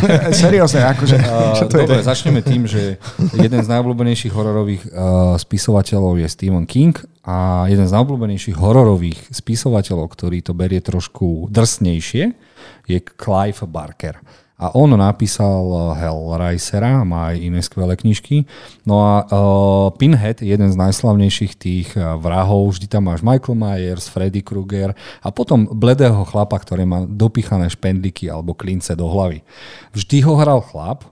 [0.44, 1.16] Seriózne, akože.
[1.58, 2.06] Čo to Dobre, je?
[2.06, 2.96] začneme tým, že
[3.36, 10.06] jeden z najobľúbenejších hororových uh, spisovateľov je Stephen King a jeden z najobľúbenejších hororových spisovateľov,
[10.12, 12.24] ktorý to berie trošku drsnejšie,
[12.88, 14.18] je Clive Barker.
[14.62, 18.46] A on napísal eh, Hellraisera, má aj iné skvelé knižky.
[18.86, 24.06] No a uh, Pinhead, jeden z najslavnejších tých eh, vrahov, vždy tam máš Michael Myers,
[24.06, 29.42] Freddy Krueger a potom bledého chlapa, ktorý má dopichané špendliky alebo klince do hlavy.
[29.90, 31.10] Vždy ho hral chlap,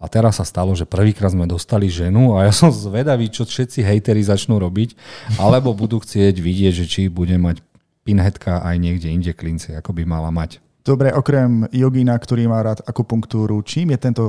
[0.00, 3.80] a teraz sa stalo, že prvýkrát sme dostali ženu a ja som zvedavý, čo všetci
[3.80, 4.96] hejteri začnú robiť,
[5.40, 7.64] alebo budú chcieť vidieť, že či bude mať
[8.04, 10.60] pinhetka aj niekde inde klince, ako by mala mať.
[10.80, 14.24] Dobre, okrem jogína, ktorý má rád akupunktúru, čím je tento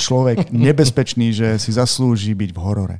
[0.00, 2.98] človek nebezpečný, že si zaslúži byť v horore?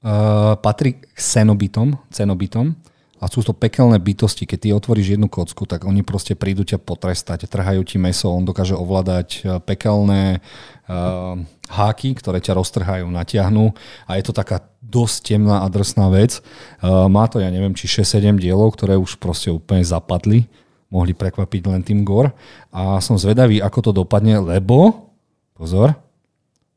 [0.00, 2.72] Uh, patrí cenobitom, cenobitom
[3.20, 4.48] a sú to pekelné bytosti.
[4.48, 8.48] Keď ty otvoríš jednu kocku, tak oni proste prídu ťa potrestať, trhajú ti meso, on
[8.48, 11.36] dokáže ovládať pekelné uh,
[11.68, 13.76] háky, ktoré ťa roztrhajú, natiahnu
[14.08, 16.40] a je to taká dosť temná a drsná vec.
[16.80, 20.48] Uh, má to, ja neviem, či 6-7 dielov, ktoré už proste úplne zapadli
[20.90, 22.34] mohli prekvapiť len tým Gor.
[22.74, 25.10] A som zvedavý, ako to dopadne, lebo,
[25.54, 25.94] pozor,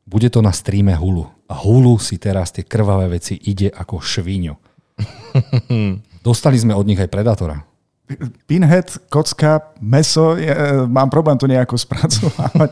[0.06, 1.26] bude to na streame Hulu.
[1.50, 4.54] A Hulu si teraz tie krvavé veci ide ako švíňo.
[6.26, 7.58] Dostali sme od nich aj Predatora.
[8.44, 10.52] Pinhead, kocka, meso, je,
[10.92, 12.70] mám problém to nejako spracovať.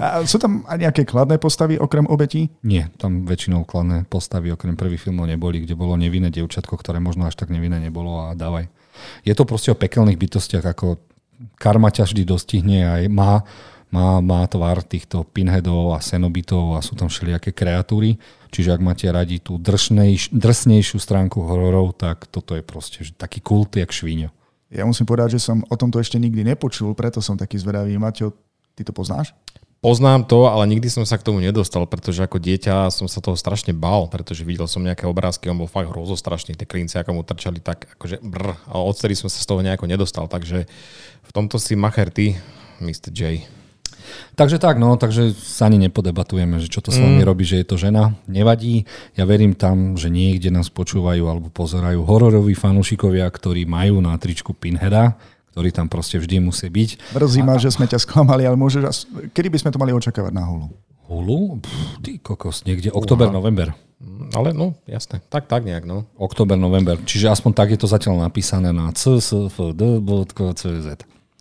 [0.00, 2.48] A sú tam aj nejaké kladné postavy okrem obetí?
[2.64, 7.28] Nie, tam väčšinou kladné postavy okrem prvých filmov neboli, kde bolo nevinné dievčatko, ktoré možno
[7.28, 8.72] až tak nevinné nebolo a dávaj.
[9.22, 11.00] Je to proste o pekelných bytostiach, ako
[11.56, 13.44] karma ťa vždy dostihne aj má,
[13.90, 18.20] má, má tvár týchto pinheadov a senobitov a sú tam všelijaké kreatúry.
[18.50, 23.78] Čiže ak máte radi tú drsnej, drsnejšiu stránku hororov, tak toto je proste taký kult,
[23.78, 24.30] jak švíňo.
[24.70, 27.98] Ja musím povedať, že som o tomto ešte nikdy nepočul, preto som taký zvedavý.
[27.98, 28.30] Maťo,
[28.78, 29.34] ty to poznáš?
[29.80, 33.32] Poznám to, ale nikdy som sa k tomu nedostal, pretože ako dieťa som sa toho
[33.32, 37.24] strašne bál, pretože videl som nejaké obrázky, on bol fakt hrozostrašný, tie klince, ako mu
[37.24, 40.68] trčali tak akože brr, ale odtedy som sa z toho nejako nedostal, takže
[41.24, 42.36] v tomto si macher ty,
[42.84, 43.08] Mr.
[43.08, 43.48] J.
[44.36, 47.28] Takže tak, no, takže sa ani nepodebatujeme, že čo to s vami mm.
[47.28, 48.16] robí, že je to žena.
[48.26, 48.84] Nevadí.
[49.16, 54.52] Ja verím tam, že niekde nás počúvajú alebo pozerajú hororoví fanúšikovia, ktorí majú na tričku
[54.56, 55.16] Pinheada,
[55.50, 57.14] ktorý tam proste vždy musí byť.
[57.14, 58.78] Mrzí ma, že sme ťa sklamali, ale môže,
[59.34, 60.70] kedy by sme to mali očakávať na Hulu?
[61.10, 61.58] Hulu?
[61.58, 63.74] Pff, ty kokos, niekde oktober, november.
[64.30, 65.18] ale no, jasné.
[65.26, 66.06] Tak, tak nejak, no.
[66.14, 66.94] Oktober, november.
[67.02, 70.88] Čiže aspoň tak je to zatiaľ napísané na csfd.cz.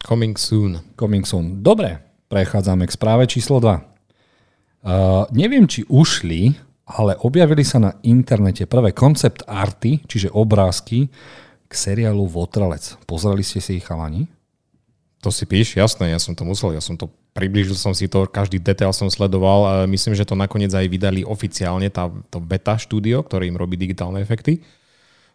[0.01, 0.81] Coming soon.
[0.97, 1.61] Coming soon.
[1.61, 2.01] Dobre,
[2.33, 3.77] prechádzame k správe číslo 2.
[4.79, 6.55] Uh, neviem, či ušli,
[6.89, 11.05] ale objavili sa na internete prvé koncept arty, čiže obrázky,
[11.69, 12.97] k seriálu Votralec.
[13.05, 14.25] Pozreli ste si ich chalani?
[15.21, 18.25] To si píš, jasné, ja som to musel, ja som to priblížil som si to,
[18.25, 23.21] každý detail som sledoval myslím, že to nakoniec aj vydali oficiálne, tá, to beta štúdio,
[23.21, 24.63] ktoré im robí digitálne efekty.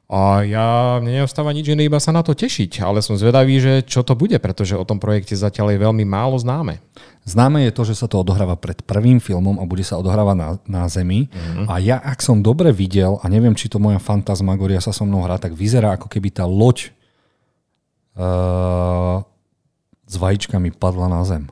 [0.05, 3.81] A ja mne neostáva nič iné, iba sa na to tešiť, ale som zvedavý, že
[3.88, 6.77] čo to bude, pretože o tom projekte zatiaľ je veľmi málo známe.
[7.25, 10.49] Známe je to, že sa to odohráva pred prvým filmom a bude sa odohrávať na,
[10.69, 11.33] na Zemi.
[11.33, 11.67] Mm-hmm.
[11.73, 15.25] A ja, ak som dobre videl, a neviem, či to moja fantasmagoria sa so mnou
[15.25, 16.93] hrá, tak vyzerá, ako keby tá loď
[18.21, 19.25] uh,
[20.05, 21.49] s vajíčkami padla na Zem.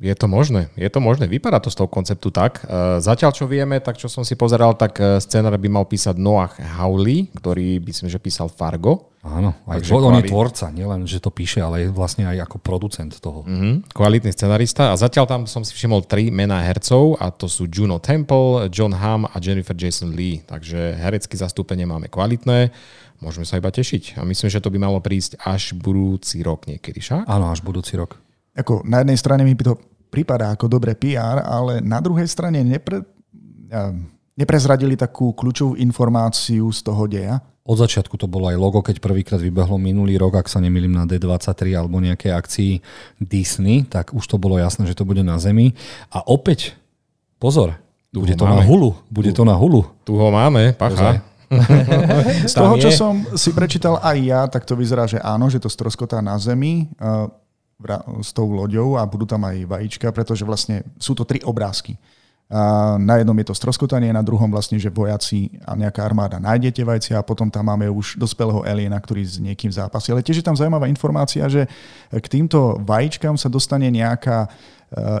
[0.00, 1.28] Je to možné, je to možné.
[1.28, 2.64] Vypadá to z toho konceptu tak.
[2.64, 6.16] E, zatiaľ, čo vieme, tak čo som si pozeral, tak e, scenár by mal písať
[6.16, 9.12] Noah Hawley, ktorý by som, že písal Fargo.
[9.20, 12.56] Áno, aj Takže on je tvorca, nielen, že to píše, ale je vlastne aj ako
[12.64, 13.44] producent toho.
[13.44, 14.88] Mm-hmm, kvalitný scenarista.
[14.88, 18.96] A zatiaľ tam som si všimol tri mená hercov a to sú Juno Temple, John
[18.96, 20.40] Hamm a Jennifer Jason Lee.
[20.48, 22.72] Takže herecké zastúpenie máme kvalitné.
[23.20, 24.16] Môžeme sa iba tešiť.
[24.16, 27.28] A myslím, že to by malo prísť až budúci rok niekedy, však?
[27.28, 28.16] Áno, až budúci rok.
[28.56, 29.76] Ako na jednej strane mi to
[30.10, 33.06] pripadá ako dobré PR, ale na druhej strane nepre,
[34.34, 37.38] neprezradili takú kľúčovú informáciu z toho deja.
[37.60, 41.06] Od začiatku to bolo aj logo, keď prvýkrát vybehlo minulý rok, ak sa nemýlim na
[41.06, 42.82] D23 alebo nejaké akcii
[43.20, 45.76] Disney, tak už to bolo jasné, že to bude na Zemi.
[46.10, 46.74] A opäť,
[47.38, 47.78] pozor,
[48.10, 48.58] tu bude to máme.
[48.58, 48.90] na hulu.
[49.06, 49.86] Bude tu, to na hulu.
[50.02, 51.22] Tu ho máme, pacha.
[52.46, 55.70] Z toho, čo som si prečítal aj ja, tak to vyzerá, že áno, že to
[55.70, 56.90] stroskotá na Zemi
[58.20, 61.96] s tou loďou a budú tam aj vajíčka, pretože vlastne sú to tri obrázky.
[62.98, 67.14] Na jednom je to stroskotanie, na druhom vlastne, že vojaci a nejaká armáda nájdete vajcia
[67.14, 70.10] a potom tam máme už dospelého aliena, ktorý s niekým zápasí.
[70.10, 71.70] Ale tiež je tam zaujímavá informácia, že
[72.10, 74.50] k týmto vajíčkam sa dostane nejaká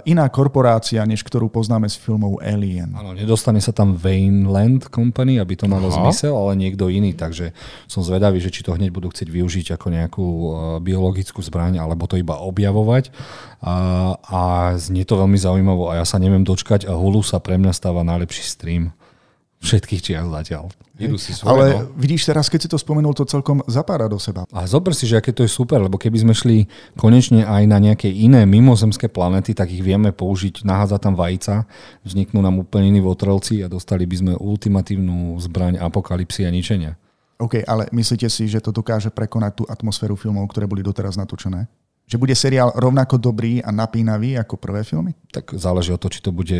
[0.02, 2.90] iná korporácia, než ktorú poznáme z filmov Alien.
[2.90, 6.02] Áno, nedostane sa tam Vainland Company, aby to malo Aha.
[6.02, 7.54] zmysel, ale niekto iný, takže
[7.86, 10.50] som zvedavý, že či to hneď budú chcieť využiť ako nejakú eh,
[10.82, 13.14] biologickú zbraň, alebo to iba objavovať.
[13.60, 13.74] A,
[14.18, 14.40] a
[14.80, 18.00] znie to veľmi zaujímavo a ja sa neviem dočkať a Hulu sa pre mňa stáva
[18.02, 18.96] najlepší stream
[19.60, 20.72] všetkých čias zatiaľ.
[21.00, 21.96] Idú si svoje, Ale no.
[21.96, 24.44] vidíš teraz, keď si to spomenul, to celkom zapára do seba.
[24.52, 27.80] A zober si, že aké to je super, lebo keby sme šli konečne aj na
[27.80, 31.64] nejaké iné mimozemské planety, tak ich vieme použiť, nahádzať tam vajca,
[32.04, 36.92] vzniknú nám úplne iní votrelci a dostali by sme ultimatívnu zbraň apokalipsy a ničenia.
[37.40, 41.64] OK, ale myslíte si, že to dokáže prekonať tú atmosféru filmov, ktoré boli doteraz natočené?
[42.10, 45.14] Že bude seriál rovnako dobrý a napínavý ako prvé filmy?
[45.30, 46.58] Tak záleží o to, či to bude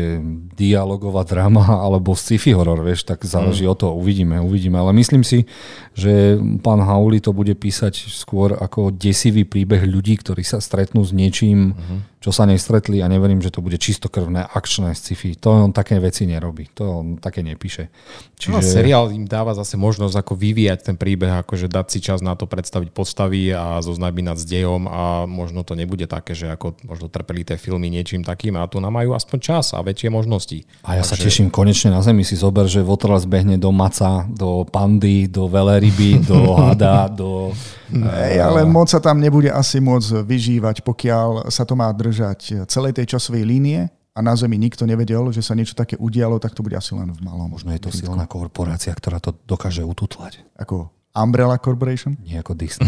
[0.55, 3.71] dialogová drama alebo sci-fi horor, vieš, tak záleží mm.
[3.71, 4.79] o to, uvidíme, uvidíme.
[4.79, 5.43] Ale myslím si,
[5.91, 11.11] že pán Hauli to bude písať skôr ako desivý príbeh ľudí, ktorí sa stretnú s
[11.11, 15.33] niečím, mm čo sa nestretli a neverím, že to bude čistokrvné akčné sci-fi.
[15.41, 17.89] To on také veci nerobí, to on také nepíše.
[18.37, 18.53] Čiže...
[18.53, 22.37] No, seriál im dáva zase možnosť ako vyvíjať ten príbeh, akože dať si čas na
[22.37, 26.77] to predstaviť postavy a zoznamiť nad s dejom a možno to nebude také, že ako
[26.85, 30.61] možno trpeli tie filmy niečím takým a tu nám majú aspoň čas a väčšie možnosti.
[30.85, 31.09] A ja Takže...
[31.09, 35.49] sa teším konečne na zemi si zober, že Votrel zbehne do maca, do pandy, do
[35.49, 37.49] veleryby, do hada, do...
[37.89, 42.93] Ej, ale moc sa tam nebude asi môcť vyžívať, pokiaľ sa to má držať celej
[43.01, 46.63] tej časovej línie a na Zemi nikto nevedel, že sa niečo také udialo, tak to
[46.63, 47.47] bude asi len v malom.
[47.47, 50.43] Možno je to silná korporácia, ktorá to dokáže ututlať.
[50.59, 52.15] Ako Umbrella Corporation?
[52.23, 52.87] Nie ako Disney.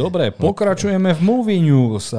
[0.00, 2.12] Dobre, pokračujeme v Movie News.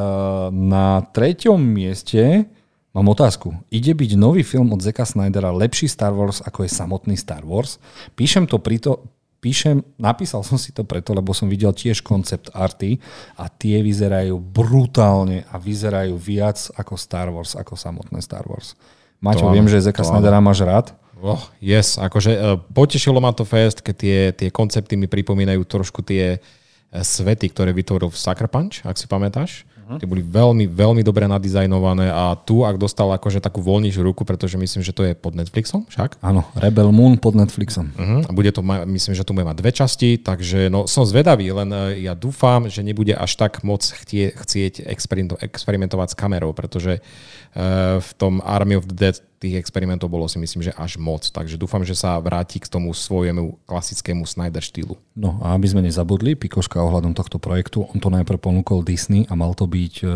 [0.49, 2.49] Na treťom mieste
[2.97, 3.53] mám otázku.
[3.69, 7.77] Ide byť nový film od Zeka Snydera lepší Star Wars, ako je samotný Star Wars?
[8.17, 9.05] Píšem to prito,
[9.37, 12.97] píšem, napísal som si to preto, lebo som videl tiež koncept arty
[13.37, 18.73] a tie vyzerajú brutálne a vyzerajú viac ako Star Wars, ako samotné Star Wars.
[19.21, 20.97] Maťo, viem, že Zeka Snydera máš rád.
[21.21, 26.01] Oh, yes, akože uh, potešilo ma to fest, keď tie, tie koncepty mi pripomínajú trošku
[26.01, 29.69] tie uh, svety, ktoré vytvoril v Sucker Punch, ak si pamätáš.
[29.85, 30.01] Uh-huh.
[30.01, 34.57] Tie boli veľmi, veľmi dobre nadizajnované a tu, ak dostal akože takú voľnejšiu ruku, pretože
[34.57, 36.17] myslím, že to je pod Netflixom, však?
[36.25, 37.93] Áno, Rebel Moon pod Netflixom.
[37.93, 38.25] Uh-huh.
[38.25, 41.69] A bude to, myslím, že tu bude mať dve časti, takže no, som zvedavý, len
[41.69, 44.89] uh, ja dúfam, že nebude až tak moc chtie, chcieť
[45.37, 50.37] experimentovať s kamerou, pretože uh, v tom Army of the Dead tých experimentov bolo si
[50.37, 51.25] myslím, že až moc.
[51.25, 54.93] Takže dúfam, že sa vráti k tomu svojemu klasickému Snyder štýlu.
[55.17, 59.33] No a aby sme nezabudli, Pikoška ohľadom tohto projektu, on to najprv ponúkol Disney a
[59.33, 60.07] mal to byť e,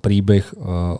[0.00, 0.54] príbeh e,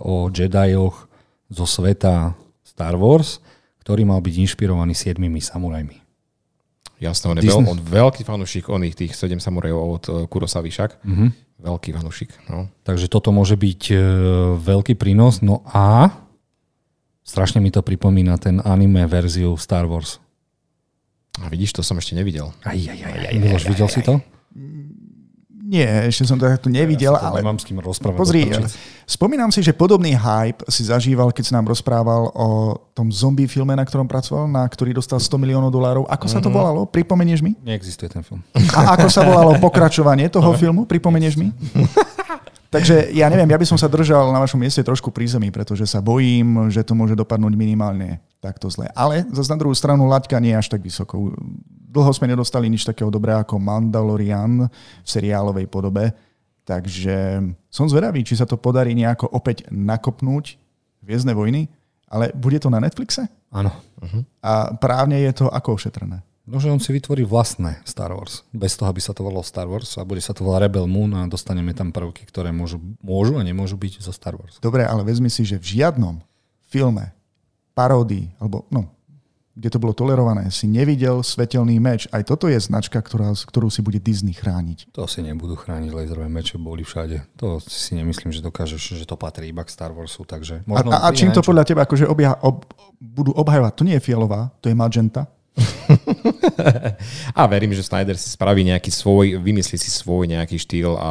[0.05, 1.09] o Jedioch
[1.49, 3.41] zo sveta Star Wars,
[3.81, 6.05] ktorý mal byť inšpirovaný siedmimi samurajmi.
[7.01, 11.05] Jasné, on je veľ, on veľký fanúšik oných tých 7 samurajov od uh, Kurosavy však.
[11.05, 11.27] Mhm.
[11.65, 12.31] Veľký fanúšik.
[12.51, 12.69] No.
[12.85, 13.97] Takže toto môže byť e,
[14.59, 15.41] veľký prínos.
[15.41, 16.13] No a
[17.25, 20.21] strašne mi to pripomína ten anime verziu Star Wars.
[21.43, 22.55] A vidíš, to som ešte nevidel.
[22.63, 24.23] Aj, aj, aj, aj, Miloš, videl si to?
[25.65, 28.19] Nie, ešte som to takto nevidel, Ja ale Nemám s kým rozprávať.
[28.21, 28.47] pozri,
[29.09, 33.73] spomínam si, že podobný hype si zažíval, keď si nám rozprával o tom zombie filme,
[33.73, 36.05] na ktorom pracoval, na ktorý dostal 100 miliónov dolárov.
[36.07, 36.85] Ako sa to volalo?
[36.85, 37.57] Pripomenieš mi?
[37.65, 38.45] Neexistuje ten film.
[38.77, 40.85] A ako sa volalo pokračovanie toho filmu?
[40.85, 41.49] Pripomenieš mi?
[42.75, 45.87] Takže ja neviem, ja by som sa držal na vašom mieste trošku pri zemi, pretože
[45.87, 48.91] sa bojím, že to môže dopadnúť minimálne takto zle.
[48.99, 51.31] Ale zase na druhú stranu laťka nie je až tak vysoko.
[51.71, 56.11] Dlho sme nedostali nič takého dobré ako Mandalorian v seriálovej podobe,
[56.67, 60.59] takže som zvedavý, či sa to podarí nejako opäť nakopnúť
[61.05, 61.69] Viezne vojny,
[62.09, 63.29] ale bude to na Netflixe?
[63.53, 63.69] Áno.
[64.41, 66.25] A právne je to ako ošetrené?
[66.45, 68.45] No, že on si vytvorí vlastné Star Wars.
[68.53, 71.17] Bez toho, aby sa to volalo Star Wars a bude sa to volať Rebel Moon
[71.17, 74.61] a dostaneme tam prvky, ktoré môžu, môžu a nemôžu byť zo Star Wars.
[74.61, 76.21] Dobre, ale vezmi si, že v žiadnom
[76.69, 77.17] filme,
[77.73, 78.93] paródii, alebo no,
[79.55, 82.11] kde to bolo tolerované, si nevidel svetelný meč.
[82.11, 84.91] Aj toto je značka, ktorá, ktorú si bude Disney chrániť.
[84.99, 87.23] To si nebudú chrániť, laserové meče boli všade.
[87.39, 90.91] To si nemyslím, že dokážeš, že to patrí iba k Star Warsu, takže A, možno...
[90.91, 92.67] a, a čím to podľa teba akože obja, ob,
[92.99, 93.73] budú obhajovať?
[93.79, 95.31] To nie je fialová, to je magenta.
[97.39, 101.11] A verím, že Snyder si spraví nejaký svoj, vymyslí si svoj nejaký štýl a,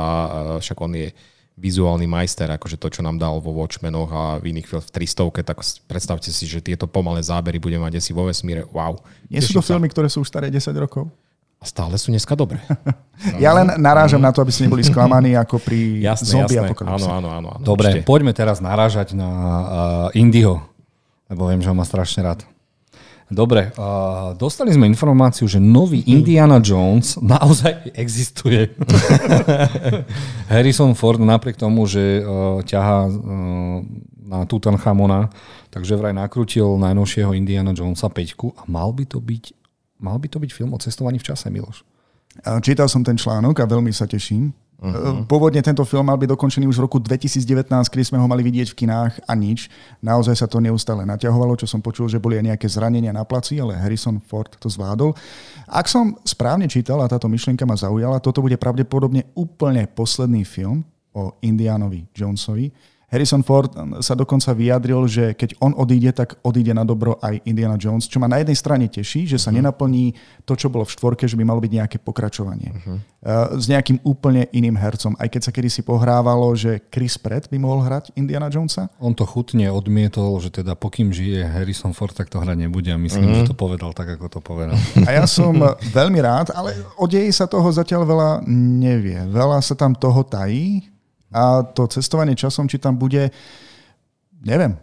[0.59, 1.07] však on je
[1.53, 5.61] vizuálny majster, akože to, čo nám dal vo Watchmenoch a v iných v 300, tak
[5.85, 8.65] predstavte si, že tieto pomalé zábery budeme mať asi vo vesmíre.
[8.73, 8.97] Wow.
[9.29, 9.77] Nie sú to sa.
[9.77, 11.13] filmy, ktoré sú už staré 10 rokov?
[11.61, 12.59] A stále sú dneska dobré.
[13.39, 16.67] Ja len narážam na to, aby ste neboli sklamaní ako pri Jasné, zombie jasné.
[16.67, 17.07] apokalypse.
[17.07, 17.49] Áno, áno, áno.
[17.55, 18.03] áno Dobre, určite.
[18.03, 20.59] poďme teraz narážať na uh, Indyho,
[21.31, 22.43] lebo viem, že ho má strašne rád.
[23.31, 28.71] Dobre, uh, dostali sme informáciu, že nový Indiana Jones naozaj existuje.
[30.51, 33.79] Harrison Ford napriek tomu, že uh, ťahá uh,
[34.23, 35.31] na Tutanchamona,
[35.69, 39.53] takže vraj nakrútil najnovšieho Indiana Jonesa 5 a mal by to byť
[40.03, 41.87] mal by to byť film o cestovaní v čase, Miloš.
[42.59, 44.51] Čítal som ten článok a veľmi sa teším.
[44.83, 45.23] Uh-huh.
[45.23, 48.75] Pôvodne tento film mal byť dokončený už v roku 2019, kedy sme ho mali vidieť
[48.75, 49.71] v kinách a nič.
[50.03, 53.63] Naozaj sa to neustále naťahovalo, čo som počul, že boli aj nejaké zranenia na placi,
[53.63, 55.15] ale Harrison Ford to zvládol.
[55.71, 60.83] Ak som správne čítal a táto myšlienka ma zaujala, toto bude pravdepodobne úplne posledný film
[61.15, 62.67] o Indianovi Jonesovi.
[63.13, 63.69] Harrison Ford
[64.01, 68.17] sa dokonca vyjadril, že keď on odíde, tak odíde na dobro aj Indiana Jones, čo
[68.17, 69.61] ma na jednej strane teší, že sa uh-huh.
[69.61, 70.17] nenaplní
[70.49, 72.73] to, čo bolo v štvorke, že by malo byť nejaké pokračovanie.
[72.73, 72.97] Uh-huh.
[73.53, 75.13] S nejakým úplne iným hercom.
[75.21, 78.89] Aj keď sa kedysi pohrávalo, že Chris Pratt by mohol hrať Indiana Jonesa.
[78.97, 82.97] On to chutne odmietol, že teda pokým žije Harrison Ford, tak to hrať nebude a
[82.97, 83.35] myslím, mm.
[83.45, 84.75] že to povedal tak, ako to povedal.
[85.05, 85.53] A ja som
[85.93, 88.29] veľmi rád, ale o deji sa toho zatiaľ veľa
[88.81, 89.21] nevie.
[89.29, 90.92] Veľa sa tam toho tají
[91.33, 93.33] a to cestovanie časom, či tam bude,
[94.45, 94.77] neviem,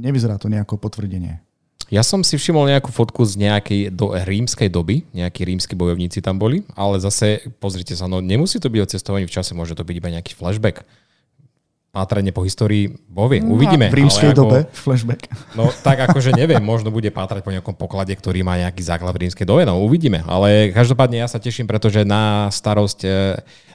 [0.00, 1.42] nevyzerá to nejako potvrdenie.
[1.90, 6.38] Ja som si všimol nejakú fotku z nejakej do, rímskej doby, nejakí rímsky bojovníci tam
[6.38, 9.82] boli, ale zase pozrite sa, no nemusí to byť o cestovaní v čase, môže to
[9.82, 10.86] byť iba nejaký flashback.
[11.90, 13.90] Pátranie po histórii, bovie, uvidíme.
[13.90, 15.26] V rímskej ale dobe, flashback.
[15.58, 19.26] No tak akože neviem, možno bude pátrať po nejakom poklade, ktorý má nejaký základ v
[19.26, 20.22] rímskej dobe, no uvidíme.
[20.30, 23.10] Ale každopádne ja sa teším, pretože na starosť e,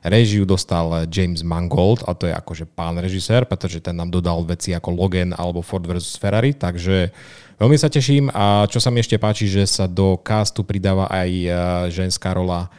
[0.07, 4.71] režiu dostal James Mangold a to je akože pán režisér, pretože ten nám dodal veci
[4.71, 6.15] ako Logan alebo Ford vs.
[6.15, 7.11] Ferrari, takže
[7.59, 11.29] veľmi sa teším a čo sa mi ešte páči, že sa do castu pridáva aj
[11.35, 11.47] e,
[11.91, 12.71] ženská rola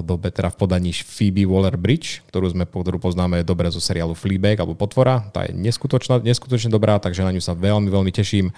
[0.00, 4.72] podobe, teda v podaní Phoebe Waller-Bridge, ktorú sme ktorú poznáme dobre zo seriálu Fleabag alebo
[4.72, 5.28] Potvora.
[5.28, 8.48] Tá je neskutočne dobrá, takže na ňu sa veľmi, veľmi teším.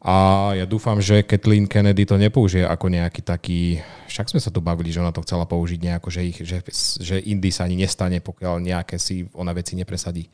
[0.00, 3.84] A ja dúfam, že Kathleen Kennedy to nepoužije ako nejaký taký...
[4.08, 6.64] Však sme sa tu bavili, že ona to chcela použiť nejako, že, ich, že,
[7.04, 10.24] že Indy sa ani nestane, pokiaľ nejaké si ona veci nepresadí.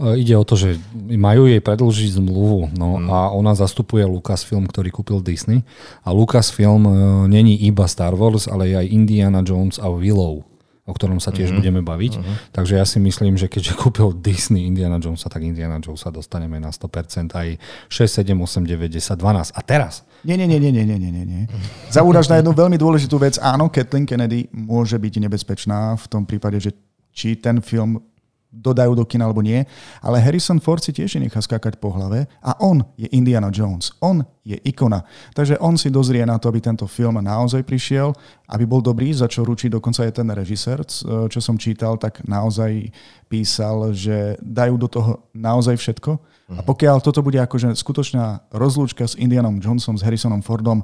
[0.00, 3.08] E, Ide o to, že majú jej predlžiť zmluvu no, mm.
[3.12, 5.68] a ona zastupuje Lucasfilm, ktorý kúpil Disney.
[6.00, 6.92] A Lucasfilm e,
[7.28, 10.49] není iba Star Wars, ale je aj Indiana Jones a Willow
[10.90, 11.58] o ktorom sa tiež mm-hmm.
[11.62, 12.12] budeme baviť.
[12.18, 12.36] Mm-hmm.
[12.50, 16.74] Takže ja si myslím, že keďže kúpil Disney Indiana Jonesa, tak Indiana Jonesa dostaneme na
[16.74, 17.48] 100%, aj
[17.86, 19.54] 6, 7, 8, 9, 10, 12.
[19.54, 20.02] A teraz?
[20.26, 21.42] Nie, nie, nie, nie, nie, nie, nie, nie.
[21.88, 23.38] Zaúraš na jednu veľmi dôležitú vec.
[23.40, 26.76] Áno, Kathleen Kennedy môže byť nebezpečná v tom prípade, že
[27.14, 28.02] či ten film
[28.50, 29.62] dodajú do kina alebo nie,
[30.02, 34.26] ale Harrison Ford si tiež nechá skákať po hlave a on je Indiana Jones, on
[34.42, 35.06] je ikona.
[35.38, 38.10] Takže on si dozrie na to, aby tento film naozaj prišiel,
[38.50, 40.82] aby bol dobrý, za čo ručí dokonca aj ten režisér,
[41.30, 42.90] čo som čítal, tak naozaj
[43.30, 46.18] písal, že dajú do toho naozaj všetko.
[46.50, 50.82] A pokiaľ toto bude akože skutočná rozlúčka s Indianom Jonesom, s Harrisonom Fordom,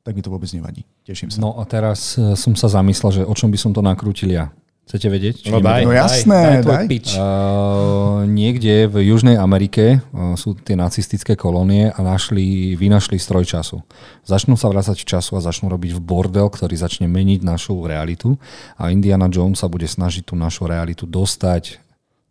[0.00, 0.86] tak mi to vôbec nevadí.
[1.04, 1.42] Teším sa.
[1.42, 4.48] No a teraz e, som sa zamyslel, že o čom by som to nakrútil ja.
[4.90, 5.34] Chcete vedieť?
[5.46, 6.66] Či no daj, no jasné, daj.
[6.66, 6.84] daj.
[6.90, 7.14] Pitch.
[7.14, 13.86] Uh, niekde v Južnej Amerike uh, sú tie nacistické kolónie a našli, vynašli stroj času.
[14.26, 18.34] Začnú sa vrácať v času a začnú robiť v bordel, ktorý začne meniť našu realitu
[18.74, 21.78] a Indiana Jones sa bude snažiť tú našu realitu dostať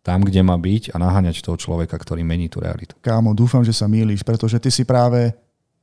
[0.04, 2.92] tam, kde má byť a naháňať toho človeka, ktorý mení tú realitu.
[3.00, 5.32] Kámo, dúfam, že sa mýliš, pretože ty si práve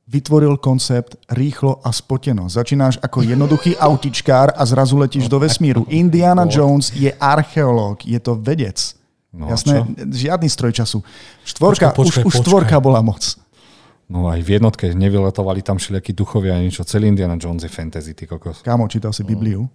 [0.08, 2.48] vytvoril koncept rýchlo a spoteno.
[2.48, 5.84] Začínáš ako jednoduchý autičkár a zrazu letíš do vesmíru.
[5.92, 8.96] Indiana Jones je archeológ, je to vedec.
[9.28, 11.04] No, Jasné, žiadny stroj času.
[11.44, 13.36] Štvorka, počkaj, počkaj, už, už štvorka bola moc.
[14.08, 16.80] No aj v jednotke nevyletovali tam všelijakí duchovia a niečo.
[16.88, 18.64] Celý Indiana Jones je fantasy, ty kokos.
[18.64, 19.68] Kámo, čítal si Bibliu?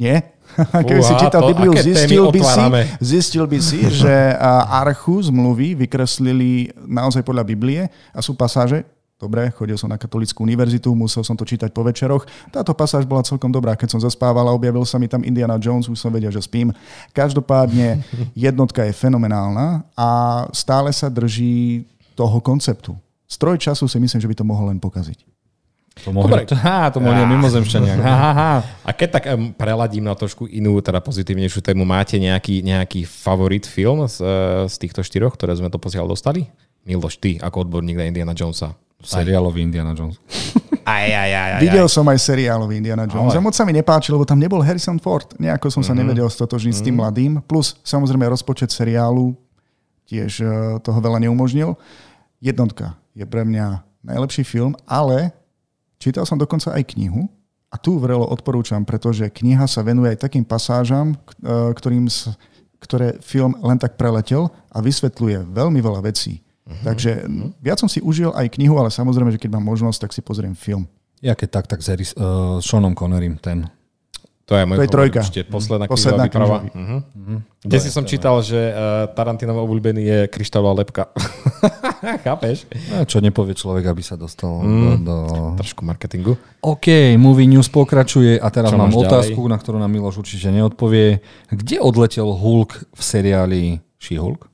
[0.00, 0.32] Nie?
[0.88, 2.64] Keby si čítal Bibliu, zistil by, si,
[3.04, 4.32] zistil by si, že
[4.72, 7.84] archu zmluvy vykreslili naozaj podľa Biblie
[8.16, 8.88] a sú pasáže,
[9.18, 12.22] Dobre, chodil som na katolickú univerzitu, musel som to čítať po večeroch.
[12.54, 13.74] Táto pasáž bola celkom dobrá.
[13.74, 16.70] Keď som zaspával a objavil sa mi tam Indiana Jones, už som vedel, že spím.
[17.10, 17.98] Každopádne
[18.46, 20.08] jednotka je fenomenálna a
[20.54, 21.82] stále sa drží
[22.14, 22.94] toho konceptu.
[23.26, 25.26] Stroj času si myslím, že by to mohol len pokaziť.
[26.06, 26.54] To mohli, Dobre.
[26.54, 27.98] Ha, to mohli mimozemšťania.
[28.86, 33.66] A keď tak um, preladím na trošku inú, teda pozitívnejšiu tému, máte nejaký, nejaký favorit
[33.66, 34.22] film z,
[34.70, 36.46] z týchto štyroch, ktoré sme to posiaľ dostali?
[36.86, 38.78] Miloš, ty ako odborník na Indiana Jonesa.
[38.98, 40.18] Seriálový Indiana Jones.
[40.88, 43.36] Aj, aj, aj, aj, Videl som aj seriálový Indiana Jones.
[43.36, 43.44] Ale...
[43.44, 45.28] A moc sa mi nepáčil, lebo tam nebol Harrison Ford.
[45.36, 46.00] Nejako som sa mm-hmm.
[46.00, 46.80] nevedel stotožniť mm-hmm.
[46.80, 47.00] s tým mhm.
[47.04, 47.32] mladým.
[47.44, 49.36] Plus samozrejme rozpočet seriálu
[50.08, 50.48] tiež uh,
[50.80, 51.76] toho veľa neumožnil.
[52.40, 55.36] Jednotka je pre mňa najlepší film, ale
[56.00, 57.28] čítal som dokonca aj knihu
[57.68, 62.08] a tu vrelo odporúčam, pretože kniha sa venuje aj takým pasážam, uh, ktorým,
[62.80, 66.40] ktoré film len tak preletel a vysvetľuje veľmi veľa vecí.
[66.68, 66.84] Uh-huh.
[66.84, 67.48] Takže uh-huh.
[67.64, 70.52] viac som si užil aj knihu, ale samozrejme, že keď mám možnosť, tak si pozriem
[70.52, 70.84] film.
[71.24, 73.66] Ja keď tak, tak s uh, Seanom Connerym, ten.
[74.48, 75.20] To je, môj to je trojka.
[75.20, 76.64] Určite, posledná, posledná výprava.
[76.72, 77.04] Uh-huh.
[77.04, 77.38] Uh-huh.
[77.64, 81.12] Kde si som čítal, že uh, Tarantinov obľúbený je kryštálová lepka.
[82.24, 82.64] Chápeš?
[82.88, 85.16] No, čo nepovie človek, aby sa dostal mm, do, do...
[85.60, 86.40] Trošku marketingu.
[86.64, 89.52] OK, Movie News pokračuje a teraz čo mám otázku, ďalej?
[89.52, 91.20] na ktorú nám Miloš určite neodpovie.
[91.52, 93.62] Kde odletel Hulk v seriáli
[94.00, 94.48] She-Hulk?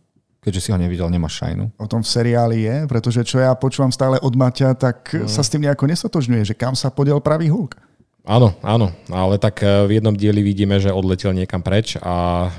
[0.45, 1.81] Keďže si ho nevidel, nemáš šajnu.
[1.81, 5.25] O tom v seriáli je, pretože čo ja počúvam stále od Maťa, tak mm.
[5.25, 7.81] sa s tým nejako nesotožňuje, že kam sa podiel pravý Hulk.
[8.25, 12.51] Áno, áno, ale tak eh, v jednom dieli vidíme, že odletel niekam preč a e,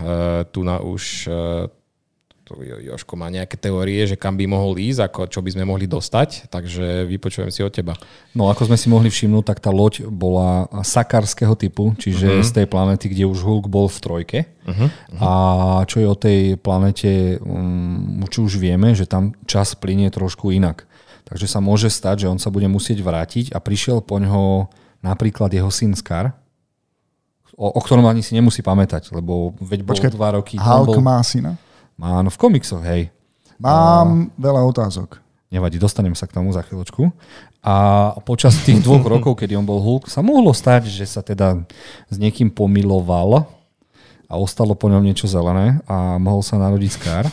[0.54, 1.30] tu na už e,
[2.46, 5.90] tu Joško má nejaké teórie, že kam by mohol ísť, ako, čo by sme mohli
[5.90, 7.98] dostať, takže vypočujem si od teba.
[8.38, 12.46] No ako sme si mohli všimnúť, tak tá loď bola sakarského typu, čiže uh-huh.
[12.46, 14.40] z tej planety, kde už Hulk bol v trojke.
[14.62, 14.88] Uh-huh.
[15.18, 15.32] A
[15.90, 20.86] čo je o tej planete, um, čo už vieme, že tam čas plinie trošku inak.
[21.26, 24.70] Takže sa môže stať, že on sa bude musieť vrátiť a prišiel po ňoho
[25.02, 26.38] napríklad jeho syn Scar,
[27.58, 30.62] o, o ktorom ani si nemusí pamätať, lebo veď bol Počkej, dva roky.
[30.62, 31.02] Hulk bol...
[31.02, 31.58] má syna?
[31.96, 33.08] Má, no v komiksoch, hej.
[33.56, 34.40] Mám a...
[34.40, 35.24] veľa otázok.
[35.48, 37.08] Nevadí, dostanem sa k tomu za chvíľočku.
[37.64, 37.76] A
[38.28, 41.64] počas tých dvoch rokov, kedy on bol Hulk, sa mohlo stať, že sa teda
[42.12, 43.48] s niekým pomiloval
[44.26, 47.26] a ostalo po ňom niečo zelené a mohol sa narodiť Scar.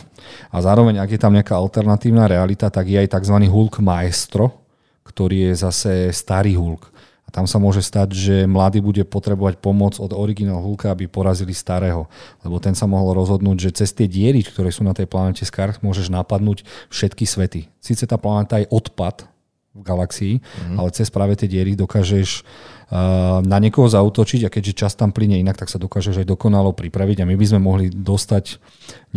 [0.53, 3.35] A zároveň, ak je tam nejaká alternatívna realita, tak je aj tzv.
[3.49, 4.63] Hulk Maestro,
[5.03, 6.92] ktorý je zase starý Hulk
[7.33, 12.05] tam sa môže stať, že mladý bude potrebovať pomoc od originál Hulka, aby porazili starého.
[12.45, 15.73] Lebo ten sa mohol rozhodnúť, že cez tie diery, ktoré sú na tej planete Skar,
[15.81, 16.61] môžeš napadnúť
[16.93, 17.73] všetky svety.
[17.81, 19.25] Sice tá planéta je odpad
[19.73, 20.77] v galaxii, mm.
[20.77, 25.41] ale cez práve tie diery dokážeš uh, na niekoho zautočiť a keďže čas tam plyne
[25.41, 28.61] inak, tak sa dokážeš aj dokonalo pripraviť a my by sme mohli dostať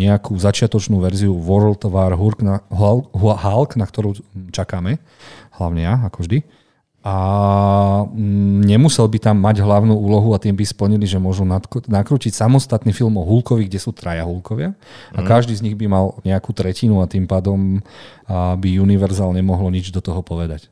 [0.00, 4.16] nejakú začiatočnú verziu World War Hulk, na, Hulk, na ktorú
[4.48, 4.96] čakáme,
[5.60, 6.40] hlavne ja, ako vždy
[7.06, 7.14] a
[8.02, 11.46] mm, nemusel by tam mať hlavnú úlohu a tým by splnili, že môžu
[11.86, 14.74] nakrútiť samostatný film o Hulkovi, kde sú traja Hulkovia
[15.14, 15.26] a mm.
[15.30, 17.78] každý z nich by mal nejakú tretinu a tým pádom
[18.58, 20.66] by Universal nemohlo nič do toho povedať.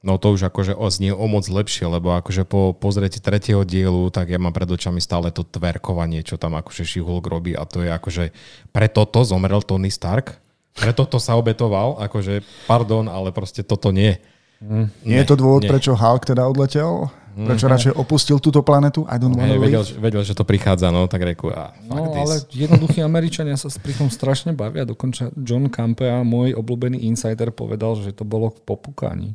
[0.00, 4.30] No to už akože znie o moc lepšie, lebo akože po pozretí tretieho dielu, tak
[4.30, 7.90] ja mám pred očami stále to tverkovanie, čo tam akože She-Hulk robí a to je
[7.90, 8.24] akože
[8.70, 10.38] pre toto zomrel Tony Stark,
[10.72, 14.22] pre toto sa obetoval, akože pardon, ale proste toto nie.
[14.60, 15.68] Mm, nie je to dôvod, nie.
[15.68, 17.08] prečo Hulk teda odletel?
[17.30, 19.06] Prečo radšej opustil túto planetu?
[19.06, 22.20] I don't wanna vedel, vedel, že to prichádza, no tak reku, a fuck No, this.
[22.20, 24.84] ale jednoduchí Američania sa pri tom strašne bavia.
[24.84, 29.28] Dokonca John Campea, môj obľúbený insider, povedal, že to bolo v popúkaní.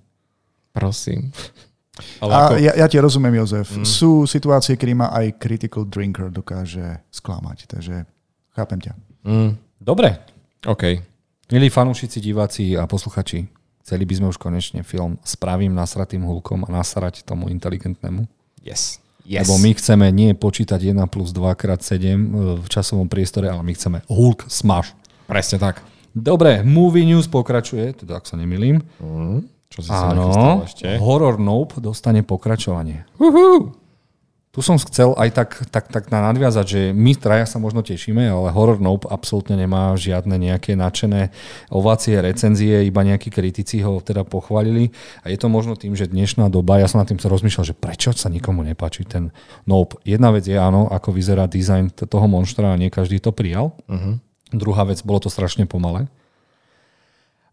[0.70, 1.32] Prosím.
[2.22, 3.72] Ale A ako, ja, ja ti rozumiem, Jozef.
[3.72, 3.88] Mm.
[3.88, 8.04] Sú situácie, kedy ma aj critical drinker dokáže sklamať, takže
[8.52, 8.94] chápem ťa.
[9.24, 10.20] mm, Dobre,
[10.62, 10.84] OK.
[11.48, 13.48] milí fanúšici, diváci a posluchači,
[13.86, 18.26] chceli by sme už konečne film s pravým nasratým hulkom a nasrať tomu inteligentnému.
[18.66, 18.98] Yes.
[19.22, 19.46] yes.
[19.46, 23.78] Lebo my chceme nie počítať 1 plus 2 krát 7 v časovom priestore, ale my
[23.78, 24.98] chceme Hulk smash.
[25.30, 25.86] Presne tak.
[26.18, 28.82] Dobre, Movie News pokračuje, teda ak sa nemilím.
[28.98, 30.98] Mm, čo si sa Áno, ešte?
[30.98, 33.06] Horror Nope dostane pokračovanie.
[33.22, 33.85] Uhu.
[34.56, 38.24] Tu som chcel aj tak, tak, tak na nadviazať, že my traja sa možno tešíme,
[38.24, 41.36] ale Horror Nope absolútne nemá žiadne nejaké nadšené
[41.68, 44.96] ovácie, recenzie, iba nejakí kritici ho teda pochválili.
[45.28, 47.76] A je to možno tým, že dnešná doba, ja som nad tým sa rozmýšľal, že
[47.76, 49.36] prečo sa nikomu nepáči ten
[49.68, 50.00] Nope.
[50.08, 53.76] Jedna vec je áno, ako vyzerá dizajn toho monštra a nie každý to prijal.
[53.92, 54.24] Uh-huh.
[54.56, 56.08] Druhá vec, bolo to strašne pomalé.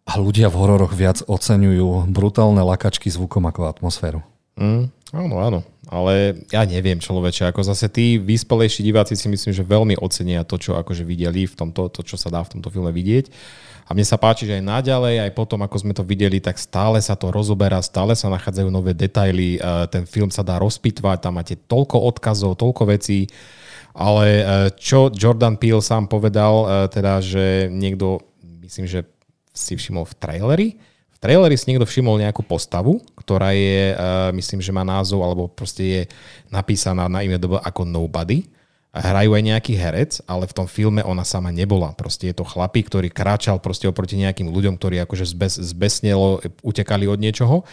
[0.06, 4.22] A ľudia v hororoch viac oceňujú brutálne lakačky zvukom ako atmosféru.
[4.54, 5.60] Mm, áno, áno.
[5.90, 10.54] Ale ja neviem, človeče, ako zase tí vyspelejší diváci si myslím, že veľmi ocenia to,
[10.54, 13.26] čo akože videli v tomto, to, čo sa dá v tomto filme vidieť.
[13.90, 17.02] A mne sa páči, že aj naďalej, aj potom, ako sme to videli, tak stále
[17.02, 19.60] sa to rozoberá, stále sa nachádzajú nové detaily, e,
[19.90, 23.26] ten film sa dá rozpitvať, tam máte toľko odkazov, toľko vecí,
[23.90, 24.44] ale e,
[24.78, 28.22] čo Jordan Peele sám povedal, e, teda, že niekto,
[28.62, 29.02] myslím, že
[29.50, 30.68] si všimol v traileri,
[31.22, 35.82] traileri si niekto všimol nejakú postavu, ktorá je, uh, myslím, že má názov, alebo proste
[35.86, 36.02] je
[36.50, 38.42] napísaná na IMDb ako Nobody.
[38.92, 41.96] Hrajú aj nejaký herec, ale v tom filme ona sama nebola.
[41.96, 47.08] Proste je to chlapík, ktorý kráčal proste oproti nejakým ľuďom, ktorí akože zbes, zbesnelo utekali
[47.08, 47.64] od niečoho.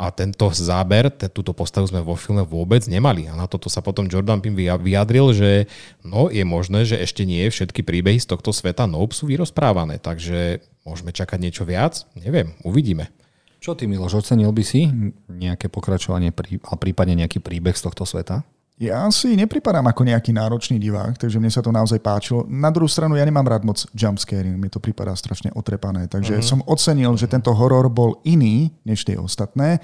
[0.00, 3.28] A tento záber, túto postavu sme vo filme vôbec nemali.
[3.28, 5.68] A na toto sa potom Jordan vyja- vyjadril, že
[6.00, 10.00] no, je možné, že ešte nie všetky príbehy z tohto sveta Nope sú vyrozprávané.
[10.00, 12.08] Takže môžeme čakať niečo viac?
[12.16, 13.12] Neviem, uvidíme.
[13.60, 14.88] Čo ty, Miloš, ocenil by si
[15.28, 16.32] nejaké pokračovanie
[16.64, 18.40] a prípadne nejaký príbeh z tohto sveta?
[18.82, 22.42] Ja si nepripadám ako nejaký náročný divák, takže mne sa to naozaj páčilo.
[22.50, 26.50] Na druhú stranu ja nemám rád moc jumpscary, mi to pripadá strašne otrepané, takže uh-huh.
[26.50, 29.78] som ocenil, že tento horor bol iný než tie ostatné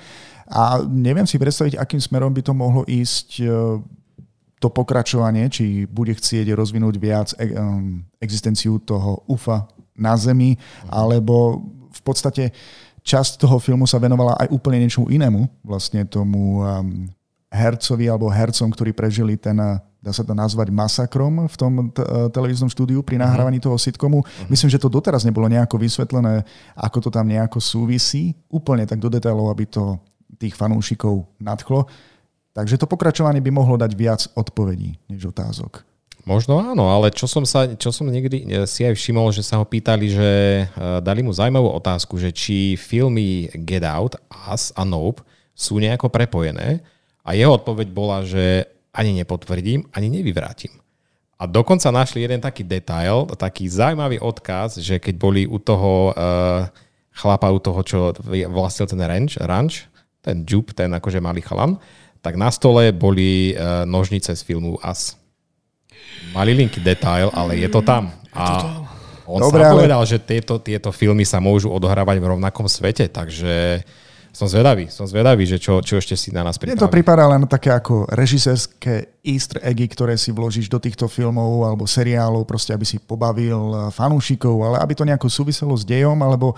[0.51, 3.47] a neviem si predstaviť, akým smerom by to mohlo ísť e,
[4.59, 7.55] to pokračovanie, či bude chcieť rozvinúť viac e-
[8.19, 10.59] existenciu toho UFA na Zemi,
[10.91, 11.63] alebo
[11.95, 12.51] v podstate
[13.07, 16.67] časť toho filmu sa venovala aj úplne niečomu inému, vlastne tomu
[17.49, 22.05] hercovi alebo hercom, ktorí prežili ten, uh, dá sa to nazvať masakrom v tom t-
[22.05, 24.23] uh, televíznom štúdiu pri nahrávaní toho sitcomu.
[24.53, 26.45] Myslím, že to doteraz nebolo nejako vysvetlené,
[26.77, 29.97] ako to tam nejako súvisí, úplne tak do detailov, aby to
[30.37, 31.89] tých fanúšikov nadchlo.
[32.53, 35.87] Takže to pokračovanie by mohlo dať viac odpovedí než otázok.
[36.27, 39.57] Možno áno, ale čo som, sa, čo som niekdy eh, si aj všimol, že sa
[39.57, 40.31] ho pýtali, že
[40.67, 45.25] eh, dali mu zaujímavú otázku, že či filmy Get Out, Us a Nope
[45.57, 46.85] sú nejako prepojené
[47.29, 48.65] a jeho odpoveď bola, že
[48.97, 50.73] ani nepotvrdím, ani nevyvrátim.
[51.37, 56.67] A dokonca našli jeden taký detail, taký zaujímavý odkaz, že keď boli u toho uh,
[57.13, 57.99] chlapa, u toho, čo
[58.49, 59.87] vlastnil ten ranch, ranch
[60.25, 61.79] ten Jup, ten akože malý chalan,
[62.25, 65.15] tak na stole boli uh, nožnice z filmu Us.
[66.35, 68.11] Malilinky detail, ale je to tam.
[68.35, 68.83] A
[69.29, 73.07] on Dobre, sa ale- povedal, že tieto, tieto filmy sa môžu odohrávať v rovnakom svete,
[73.07, 73.85] takže
[74.39, 77.03] som zvedavý, som zvedavý, že čo, čo ešte si na nás Mne to pripraví.
[77.03, 82.47] pripadá len také ako režisérske easter eggy, ktoré si vložíš do týchto filmov alebo seriálov,
[82.47, 86.55] proste aby si pobavil eh, fanúšikov, ale aby to nejako súviselo s dejom, alebo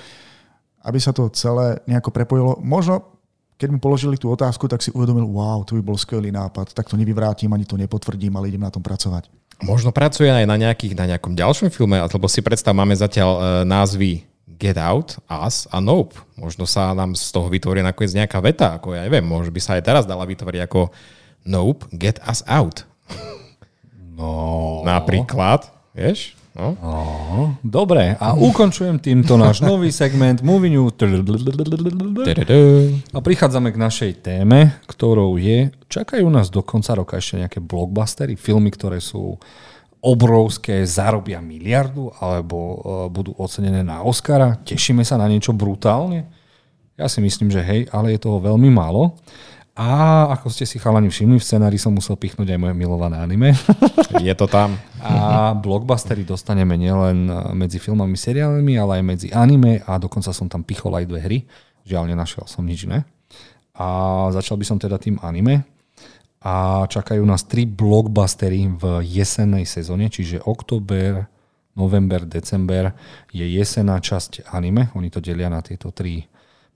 [0.84, 2.60] aby sa to celé nejako prepojilo.
[2.60, 3.16] Možno,
[3.56, 6.84] keď mi položili tú otázku, tak si uvedomil, wow, to by bol skvelý nápad, tak
[6.84, 9.32] to nevyvrátim, ani to nepotvrdím, ale idem na tom pracovať.
[9.60, 13.40] Možno pracuje aj na, nejakých, na nejakom ďalšom filme, lebo si predstav, máme zatiaľ e,
[13.68, 14.24] názvy
[14.60, 16.20] Get Out, Us a Nope.
[16.36, 19.80] Možno sa nám z toho vytvorí nakoniec nejaká veta, ako ja neviem, možno by sa
[19.80, 20.92] aj teraz dala vytvoriť ako
[21.48, 22.84] Nope, Get Us Out.
[24.20, 24.84] No.
[24.84, 26.36] Napríklad, vieš?
[26.52, 26.76] No.
[26.76, 27.56] no.
[27.64, 30.92] Dobre, a ukončujem týmto náš nový segment Movie News.
[33.14, 38.36] A prichádzame k našej téme, ktorou je, čakajú nás do konca roka ešte nejaké blockbustery,
[38.36, 39.40] filmy, ktoré sú
[40.00, 42.76] obrovské, zarobia miliardu, alebo uh,
[43.12, 44.56] budú ocenené na Oscara.
[44.64, 46.28] Tešíme sa na niečo brutálne?
[46.96, 49.16] Ja si myslím, že hej, ale je toho veľmi málo.
[49.80, 53.56] A ako ste si chalani všimli, v scenári som musel pichnúť aj moje milované anime.
[54.20, 54.76] Je to tam.
[55.00, 60.60] A blockbustery dostaneme nielen medzi filmami, seriálmi, ale aj medzi anime a dokonca som tam
[60.66, 61.38] pichol aj dve hry.
[61.88, 63.08] Žiaľ, nenašiel som nič iné.
[63.72, 65.64] A začal by som teda tým anime.
[66.40, 71.28] A čakajú nás tri blockbustery v jesennej sezóne, čiže október,
[71.76, 72.96] november, december
[73.28, 74.88] je jesená časť anime.
[74.96, 76.24] Oni to delia na tieto tri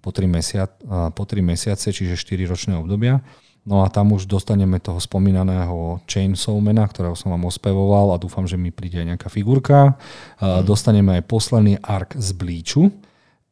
[0.04, 0.68] po tri, mesiac,
[1.16, 3.24] po tri mesiace, čiže 4 ročné obdobia.
[3.64, 8.60] No a tam už dostaneme toho spomínaného Chainsawmana, ktorého som vám ospevoval a dúfam, že
[8.60, 9.96] mi príde aj nejaká figurka.
[10.36, 10.68] Mm.
[10.68, 12.92] Dostaneme aj posledný ark z Blíču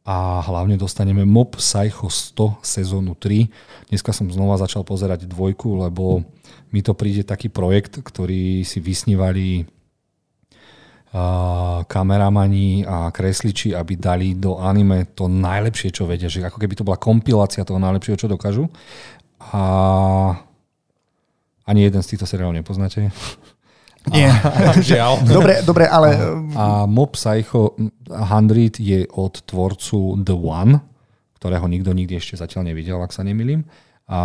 [0.03, 3.47] a hlavne dostaneme Mob Psycho 100 sezónu 3.
[3.91, 6.27] Dneska som znova začal pozerať dvojku, lebo
[6.75, 9.63] mi to príde taký projekt, ktorý si vysnívali
[11.87, 16.33] kameramani a kresliči, aby dali do anime to najlepšie, čo vedia.
[16.33, 18.73] Že ako keby to bola kompilácia toho najlepšieho, čo dokážu.
[19.53, 19.63] A
[21.69, 23.13] ani jeden z týchto seriálov nepoznáte.
[24.11, 24.35] Nie.
[24.91, 25.13] Žiaľ.
[25.31, 26.09] dobre, dobre, ale...
[26.11, 26.23] A,
[26.59, 27.79] a Mob Psycho
[28.11, 30.83] 100 je od tvorcu The One,
[31.39, 33.63] ktorého nikto nikdy ešte zatiaľ nevidel, ak sa nemýlim.
[34.11, 34.21] A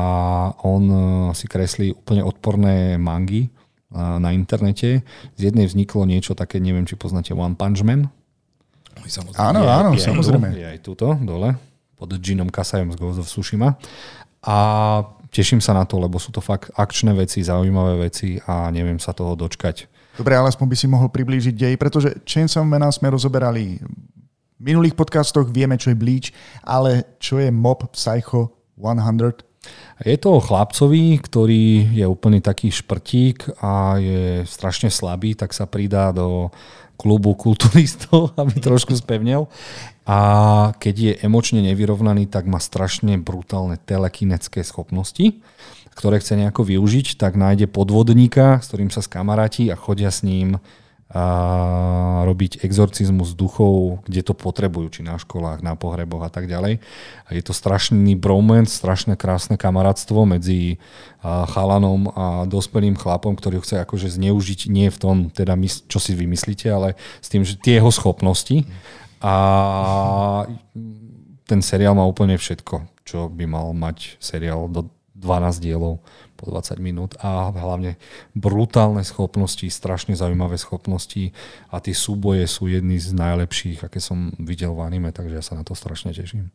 [0.66, 0.98] on e,
[1.38, 3.50] si kreslí úplne odporné mangy e,
[3.94, 5.06] na internete.
[5.38, 8.10] Z jednej vzniklo niečo také, neviem, či poznáte One Punch Man.
[9.38, 10.58] Áno, áno, je samozrejme.
[10.58, 11.54] Je aj tuto, dole,
[11.96, 13.78] pod Ginom Kasajom z Ghost of Tsushima.
[14.42, 14.58] A
[15.38, 19.14] teším sa na to, lebo sú to fakt akčné veci, zaujímavé veci a neviem sa
[19.14, 19.86] toho dočkať.
[20.18, 23.78] Dobre, ale aspoň by si mohol priblížiť dej, pretože Chainsaw Mana sme rozoberali
[24.58, 26.34] v minulých podcastoch, vieme, čo je Bleach,
[26.66, 29.46] ale čo je Mob Psycho 100?
[30.02, 36.10] Je to chlapcovi, ktorý je úplný taký šprtík a je strašne slabý, tak sa pridá
[36.10, 36.50] do
[36.98, 39.48] klubu kulturistov, aby trošku spevnil
[40.08, 40.20] a
[40.80, 45.40] keď je emočne nevyrovnaný, tak má strašne brutálne telekinecké schopnosti,
[45.94, 50.64] ktoré chce nejako využiť, tak nájde podvodníka, s ktorým sa skamaráti a chodia s ním
[51.08, 51.24] a
[52.28, 56.84] robiť exorcizmus duchov, kde to potrebujú, či na školách, na pohreboch a tak ďalej.
[57.24, 60.84] A je to strašný bromance, strašné krásne kamarátstvo medzi
[61.24, 65.56] chalanom a dospelým chlapom, ktorý chce akože zneužiť nie v tom, teda
[65.88, 68.68] čo si vymyslíte, ale s tým, že tie jeho schopnosti
[69.24, 69.34] a
[71.48, 76.04] ten seriál má úplne všetko, čo by mal mať seriál do 12 dielov
[76.38, 77.98] po 20 minút a hlavne
[78.38, 81.34] brutálne schopnosti, strašne zaujímavé schopnosti
[81.74, 85.58] a tie súboje sú jedny z najlepších, aké som videl v anime, takže ja sa
[85.58, 86.54] na to strašne teším.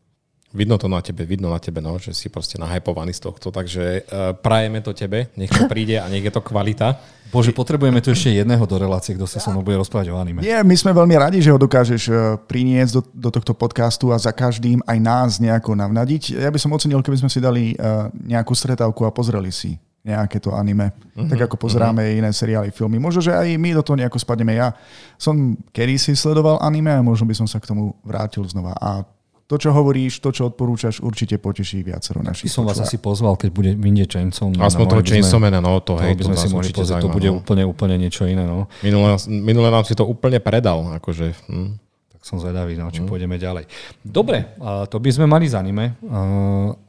[0.53, 4.05] Vidno to na tebe, vidno na tebe, no, že si proste nahypovaný z tohto, takže
[4.05, 7.00] uh, prajeme to tebe, nech to príde a nech je to kvalita.
[7.32, 10.44] Bože, potrebujeme tu ešte jedného do relácie, kto sa so mnou bude rozprávať o anime.
[10.44, 12.12] Nie, my sme veľmi radi, že ho dokážeš e,
[12.44, 16.36] priniesť do, do tohto podcastu a za každým aj nás nejako navnadiť.
[16.36, 20.42] Ja by som ocenil, keby sme si dali uh, nejakú stretávku a pozreli si nejaké
[20.42, 20.92] to anime.
[21.14, 22.18] Uh-huh, tak ako pozeráme uh-huh.
[22.20, 22.98] iné seriály, filmy.
[22.98, 24.59] Možno, že aj my do toho nejako spadneme.
[24.59, 24.76] Ja
[25.16, 28.74] som kedy si sledoval anime a možno by som sa k tomu vrátil znova.
[28.76, 29.07] A
[29.53, 32.48] to, čo hovoríš, to, čo odporúčaš, určite poteší viacero našich.
[32.48, 34.64] By som vás asi pozval, keď bude vyjde Chainsaw Man.
[34.64, 37.44] Aspoň toho Chainsaw Man, no to, hej, by sme si mohli pozrieť, to bude no.
[37.44, 38.48] úplne, úplne niečo iné.
[38.48, 38.72] No.
[38.80, 40.96] Minule, minule nám si to úplne predal.
[40.96, 41.76] Akože, hm.
[42.16, 43.09] Tak som zvedavý, no, či hm.
[43.12, 43.68] pôjdeme ďalej.
[44.00, 44.57] Dobre,
[44.88, 46.00] to by sme mali za anime.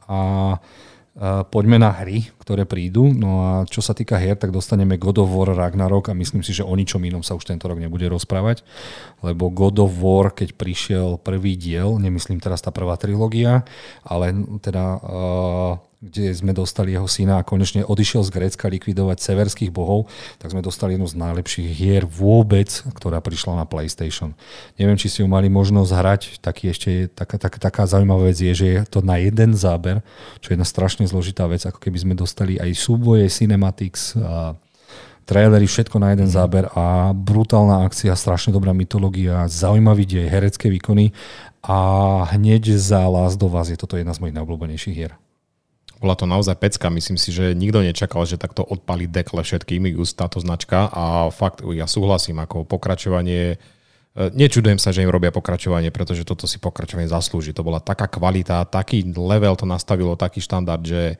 [0.08, 0.56] A
[1.50, 3.14] poďme na hry, ktoré prídu.
[3.14, 6.50] No a čo sa týka hier, tak dostaneme God of War Ragnarok a myslím si,
[6.50, 8.66] že o ničom inom sa už tento rok nebude rozprávať,
[9.22, 13.62] lebo God of War, keď prišiel prvý diel, nemyslím teraz tá prvá trilógia,
[14.02, 14.98] ale teda
[16.04, 20.60] kde sme dostali jeho syna a konečne odišiel z Grécka likvidovať severských bohov, tak sme
[20.60, 24.36] dostali jednu z najlepších hier vôbec, ktorá prišla na PlayStation.
[24.76, 28.52] Neviem, či ste ju mali možnosť hrať, taký ešte taká, taká, taká zaujímavá vec je,
[28.52, 30.04] že je to na jeden záber,
[30.44, 34.52] čo je jedna strašne zložitá vec, ako keby sme dostali aj súboje, cinematics, a
[35.24, 36.36] trailery, všetko na jeden mm.
[36.36, 41.16] záber a brutálna akcia, strašne dobrá mytológia, zaujímavý dej, herecké výkony
[41.64, 41.78] a
[42.36, 45.16] hneď za Last of Us je toto jedna z mojich najobľúbenejších hier.
[46.04, 50.36] Bola to naozaj pecka, myslím si, že nikto nečakal, že takto odpali dekle všetkým táto
[50.36, 56.28] značka a fakt ja súhlasím, ako pokračovanie e, Nečudujem sa, že im robia pokračovanie, pretože
[56.28, 57.56] toto si pokračovanie zaslúži.
[57.56, 61.16] To bola taká kvalita, taký level to nastavilo, taký štandard, že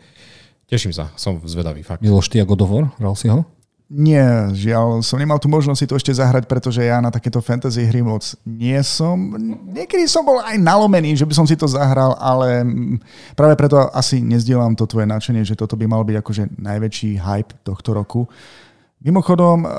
[0.69, 1.81] teším sa, som zvedavý.
[1.81, 2.05] Fakt.
[2.05, 3.49] Miloš, ty ako dovor, hral si ho?
[3.95, 7.87] Nie, žiaľ, som nemal tu možnosť si to ešte zahrať, pretože ja na takéto fantasy
[7.87, 9.15] hry moc nie som.
[9.71, 12.67] Niekedy som bol aj nalomený, že by som si to zahral, ale
[13.39, 17.55] práve preto asi nezdielam to tvoje nadšenie, že toto by mal byť akože najväčší hype
[17.63, 18.27] tohto roku.
[18.99, 19.71] Mimochodom, eh,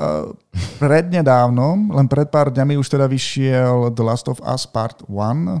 [0.80, 5.60] prednedávnom, len pred pár dňami už teda vyšiel The Last of Us Part 1.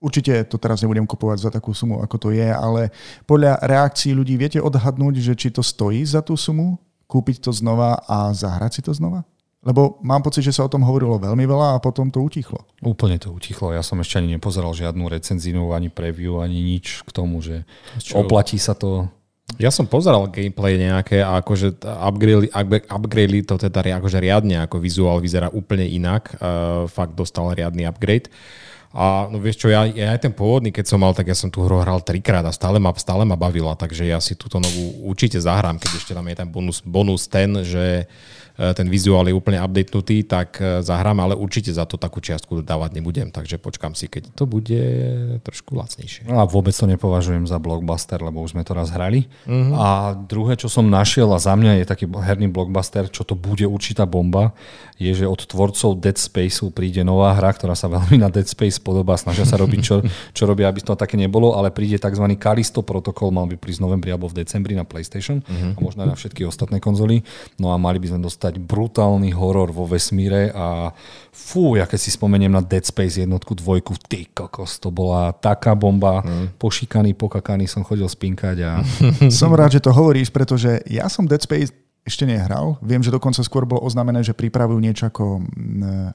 [0.00, 2.88] Určite to teraz nebudem kupovať za takú sumu, ako to je, ale
[3.28, 6.80] podľa reakcií ľudí viete odhadnúť, že či to stojí za tú sumu?
[7.10, 9.26] Kúpiť to znova a zahrať si to znova?
[9.60, 12.64] Lebo mám pocit, že sa o tom hovorilo veľmi veľa a potom to utichlo.
[12.80, 13.76] Úplne to utichlo.
[13.76, 17.68] Ja som ešte ani nepozeral žiadnu recenzínu, ani preview, ani nič k tomu, že
[18.00, 18.24] Čo?
[18.24, 19.12] oplatí sa to.
[19.60, 21.76] Ja som pozeral gameplay nejaké a akože
[22.88, 26.40] upgrade, to teda akože riadne, ako vizuál vyzerá úplne inak.
[26.40, 28.32] Uh, fakt dostal riadny upgrade.
[28.90, 31.46] A no vieš čo, ja, ja aj ten pôvodný, keď som mal, tak ja som
[31.46, 35.06] tú hru hral trikrát a stále ma, stále ma bavila, takže ja si túto novú
[35.06, 39.34] určite zahrám, keď ešte tam je ten bonus, bonus ten, že E, ten vizuál je
[39.36, 43.92] úplne updatenutý, tak e, zahrám, ale určite za to takú čiastku dávať nebudem, takže počkám
[43.92, 44.82] si, keď to bude
[45.44, 46.28] trošku lacnejšie.
[46.28, 49.28] No a vôbec to nepovažujem za blockbuster, lebo už sme to raz hrali.
[49.44, 49.76] Uh-huh.
[49.76, 53.64] A druhé, čo som našiel a za mňa je taký herný blockbuster, čo to bude
[53.64, 54.56] určitá bomba,
[55.00, 58.80] je, že od tvorcov Dead Spaceu príde nová hra, ktorá sa veľmi na Dead Space
[58.80, 60.04] podobá, snažia sa robiť, čo,
[60.36, 62.24] čo robia, aby to také nebolo, ale príde tzv.
[62.40, 65.76] Kalisto protokol, mal by prísť v novembri alebo v decembri na PlayStation uh-huh.
[65.76, 67.22] a možno aj na všetky ostatné konzoly.
[67.60, 70.90] No a mali by sme dostať dostať brutálny horor vo vesmíre a
[71.30, 75.78] fú, ja keď si spomeniem na Dead Space jednotku, dvojku, ty kokos, to bola taká
[75.78, 76.58] bomba, mm.
[76.58, 78.72] pošikaný, pokakaný som chodil spinkať a...
[79.30, 81.70] som rád, že to hovoríš, pretože ja som Dead Space
[82.00, 82.80] ešte nehral.
[82.80, 85.44] Viem, že dokonca skôr bolo oznámené, že pripravujú niečo ako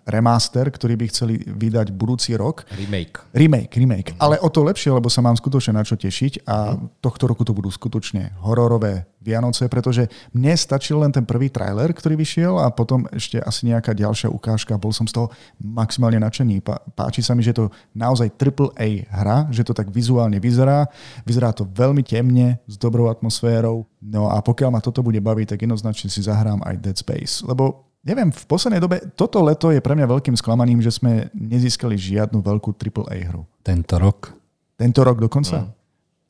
[0.10, 2.66] remaster, ktorý by chceli vydať budúci rok.
[2.74, 3.22] Remake.
[3.32, 4.10] Remake, remake.
[4.12, 4.26] Mm-hmm.
[4.26, 7.06] Ale o to lepšie, lebo sa mám skutočne na čo tešiť a mm-hmm.
[7.06, 12.14] tohto roku to budú skutočne hororové Vianoce, pretože mne stačil len ten prvý trailer, ktorý
[12.14, 14.78] vyšiel a potom ešte asi nejaká ďalšia ukážka.
[14.78, 16.62] Bol som z toho maximálne nadšený.
[16.94, 20.86] Páči sa mi, že to naozaj AAA hra, že to tak vizuálne vyzerá.
[21.26, 23.90] Vyzerá to veľmi temne, s dobrou atmosférou.
[24.06, 27.42] No a pokiaľ ma toto bude baviť, tak jednoznačne si zahrám aj Dead Space.
[27.42, 31.98] Lebo neviem, v poslednej dobe toto leto je pre mňa veľkým sklamaním, že sme nezískali
[31.98, 33.50] žiadnu veľkú AAA hru.
[33.66, 34.38] Tento rok?
[34.78, 35.66] Tento rok dokonca?
[35.66, 35.75] Mm.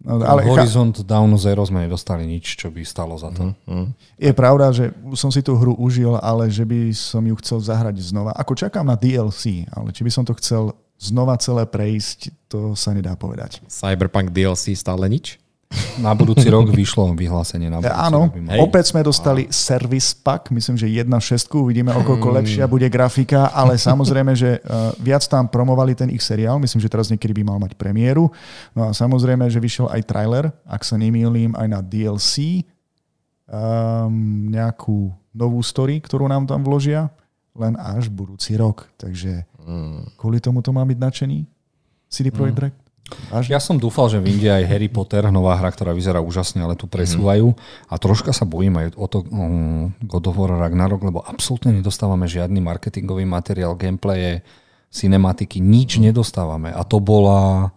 [0.05, 3.57] No, ale Horizont cha- Down Zero sme nedostali nič, čo by stalo za to.
[3.65, 3.87] Mm, mm.
[4.21, 7.97] Je pravda, že som si tú hru užil, ale že by som ju chcel zahrať
[8.05, 8.37] znova.
[8.37, 12.93] Ako čakám na DLC, ale či by som to chcel znova celé prejsť, to sa
[12.93, 13.65] nedá povedať.
[13.65, 15.41] Cyberpunk DLC stále nič?
[15.95, 17.71] Na budúci rok vyšlo vyhlásenie.
[17.71, 19.51] Na budúci Áno, rok opäť sme dostali a...
[19.51, 22.37] service pack, myslím, že jedna šestku, uvidíme, o koľko hmm.
[22.43, 26.91] lepšia bude grafika, ale samozrejme, že uh, viac tam promovali ten ich seriál, myslím, že
[26.91, 28.27] teraz niekedy by mal mať premiéru.
[28.75, 32.63] No a samozrejme, že vyšiel aj trailer, ak sa nemýlim, aj na DLC,
[33.47, 37.11] um, nejakú novú story, ktorú nám tam vložia,
[37.55, 38.91] len až budúci rok.
[38.99, 40.19] Takže hmm.
[40.19, 41.39] kvôli tomu to má byť nadšený
[42.11, 42.84] CD Projekt hmm.
[43.29, 43.53] Až?
[43.53, 46.89] Ja som dúfal, že vyjde aj Harry Potter, nová hra, ktorá vyzerá úžasne, ale tu
[46.89, 47.53] presúvajú.
[47.53, 47.91] Mm-hmm.
[47.93, 52.25] A troška sa bojím aj o to um, God of War Ragnarok, lebo absolútne nedostávame
[52.25, 54.41] žiadny marketingový materiál, gameplaye,
[54.89, 56.05] cinematiky, nič mm-hmm.
[56.09, 56.69] nedostávame.
[56.73, 57.69] A to bola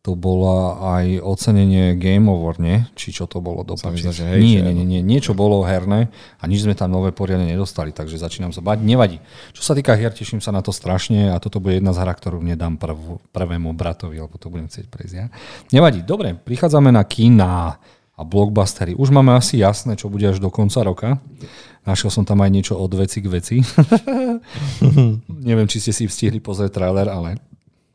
[0.00, 2.88] to bola aj ocenenie Game Award, nie?
[2.96, 6.08] Či čo to bolo do že hej, nie, nie, nie, nie, niečo bolo herné
[6.40, 8.80] a nič sme tam nové poriadne nedostali, takže začínam sa bať.
[8.80, 9.20] Nevadí.
[9.52, 12.16] Čo sa týka hier, teším sa na to strašne a toto bude jedna z hra,
[12.16, 15.28] ktorú nedám prv, prvému bratovi, alebo to budem chcieť prejsť ja.
[15.68, 16.00] Nevadí.
[16.00, 17.76] Dobre, prichádzame na kina
[18.16, 18.96] a blockbustery.
[18.96, 21.20] Už máme asi jasné, čo bude až do konca roka.
[21.84, 23.56] Našiel som tam aj niečo od veci k veci.
[25.48, 27.49] Neviem, či ste si stihli pozrieť trailer, ale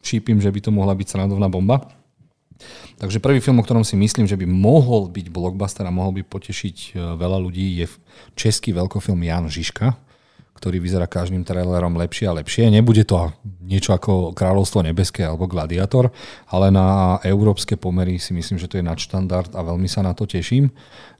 [0.05, 1.89] šípim, že by to mohla byť srandovná bomba.
[2.95, 6.23] Takže prvý film, o ktorom si myslím, že by mohol byť blockbuster a mohol by
[6.23, 7.91] potešiť e, veľa ľudí, je
[8.39, 9.91] český veľkofilm Jan Žižka,
[10.55, 12.71] ktorý vyzerá každým trailerom lepšie a lepšie.
[12.71, 16.15] Nebude to niečo ako Kráľovstvo nebeské alebo Gladiator,
[16.47, 20.23] ale na európske pomery si myslím, že to je nadštandard a veľmi sa na to
[20.23, 20.71] teším.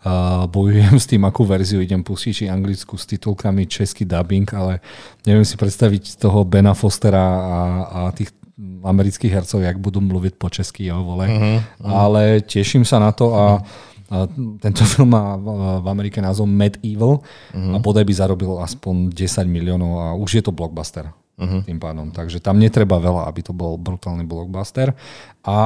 [0.06, 4.80] Uh, bojujem s tým, akú verziu idem pustiť, či anglickú s titulkami, český dubbing, ale
[5.28, 7.60] neviem si predstaviť toho Bena Fostera a,
[7.92, 11.28] a tých amerických hercov, jak budú mluviť po česky, jo, vole.
[11.28, 11.92] Uh-huh, uh-huh.
[11.92, 13.60] Ale teším sa na to a,
[14.08, 14.16] a
[14.64, 15.36] tento film má
[15.84, 17.76] v Amerike názov Mad Evil uh-huh.
[17.76, 21.12] a bodaj by zarobil aspoň 10 miliónov a už je to blockbuster.
[21.36, 21.68] Uh-huh.
[21.68, 22.16] Tým pádom.
[22.16, 24.96] Takže tam netreba veľa, aby to bol brutálny blockbuster.
[25.44, 25.58] A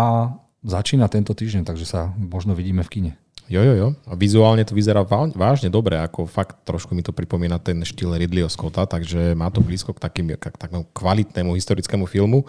[0.65, 3.11] začína tento týždeň, takže sa možno vidíme v kine.
[3.49, 3.87] Jo, jo, jo.
[4.05, 5.01] A vizuálne to vyzerá
[5.33, 9.65] vážne dobre, ako fakt trošku mi to pripomína ten štýl Ridleyho Scotta, takže má to
[9.65, 12.45] blízko k, takým, k takému kvalitnému historickému filmu.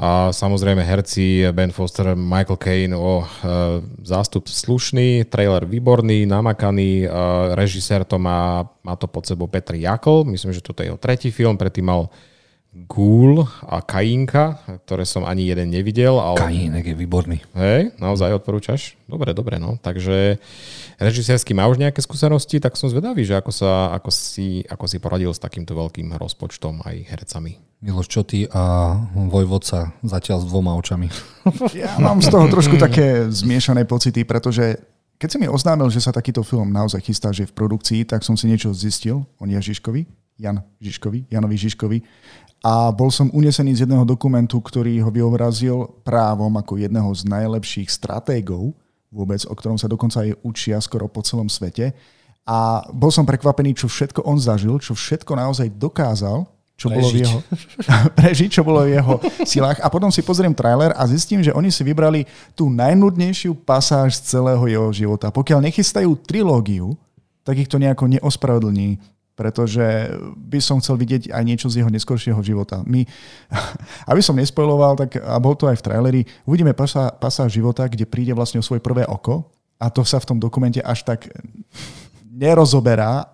[0.00, 3.24] A samozrejme herci Ben Foster, Michael Caine, o, e,
[4.00, 7.08] zástup slušný, trailer výborný, namakaný, e,
[7.52, 11.28] režisér to má, má to pod sebou Petr Jakl, myslím, že toto je jeho tretí
[11.28, 12.08] film, predtým mal
[12.72, 14.56] Ghoul a Kainka,
[14.88, 16.16] ktoré som ani jeden nevidel.
[16.16, 16.40] Ale...
[16.40, 17.44] Kajínek je výborný.
[17.52, 18.96] Hej, naozaj odporúčaš?
[19.04, 19.76] Dobre, dobre, no.
[19.76, 20.40] Takže
[20.96, 24.96] režisérsky má už nejaké skúsenosti, tak som zvedavý, že ako, sa, ako, si, ako si
[25.04, 27.60] poradil s takýmto veľkým rozpočtom aj hercami.
[27.84, 28.96] Miloš, čo ty a
[29.28, 31.12] Vojvodca zatiaľ s dvoma očami?
[31.76, 34.80] Ja mám z toho trošku také zmiešané pocity, pretože
[35.20, 38.24] keď si mi oznámil, že sa takýto film naozaj chystá, že je v produkcii, tak
[38.24, 41.98] som si niečo zistil o Ježiškovi Jan Žižkovi, Janovi Žižkovi.
[42.62, 47.90] A bol som unesený z jedného dokumentu, ktorý ho vyobrazil právom ako jedného z najlepších
[47.90, 48.70] stratégov
[49.12, 51.92] vôbec, o ktorom sa dokonca aj učia skoro po celom svete.
[52.48, 56.98] A bol som prekvapený, čo všetko on zažil, čo všetko naozaj dokázal, čo prežiť.
[56.98, 57.38] bolo v jeho,
[58.18, 59.14] prežiť, čo bolo v jeho
[59.46, 59.78] silách.
[59.78, 62.26] A potom si pozriem trailer a zistím, že oni si vybrali
[62.58, 65.30] tú najnudnejšiu pasáž z celého jeho života.
[65.30, 66.98] Pokiaľ nechystajú trilógiu,
[67.46, 68.98] tak ich to nejako neospravedlní
[69.42, 69.82] pretože
[70.38, 72.86] by som chcel vidieť aj niečo z jeho neskoršieho života.
[72.86, 73.02] My,
[74.10, 78.06] aby som nespojoval, tak a bol to aj v traileri, uvidíme pasa, pasa života, kde
[78.06, 79.50] príde vlastne o svoje prvé oko
[79.82, 81.26] a to sa v tom dokumente až tak
[82.30, 83.26] nerozoberá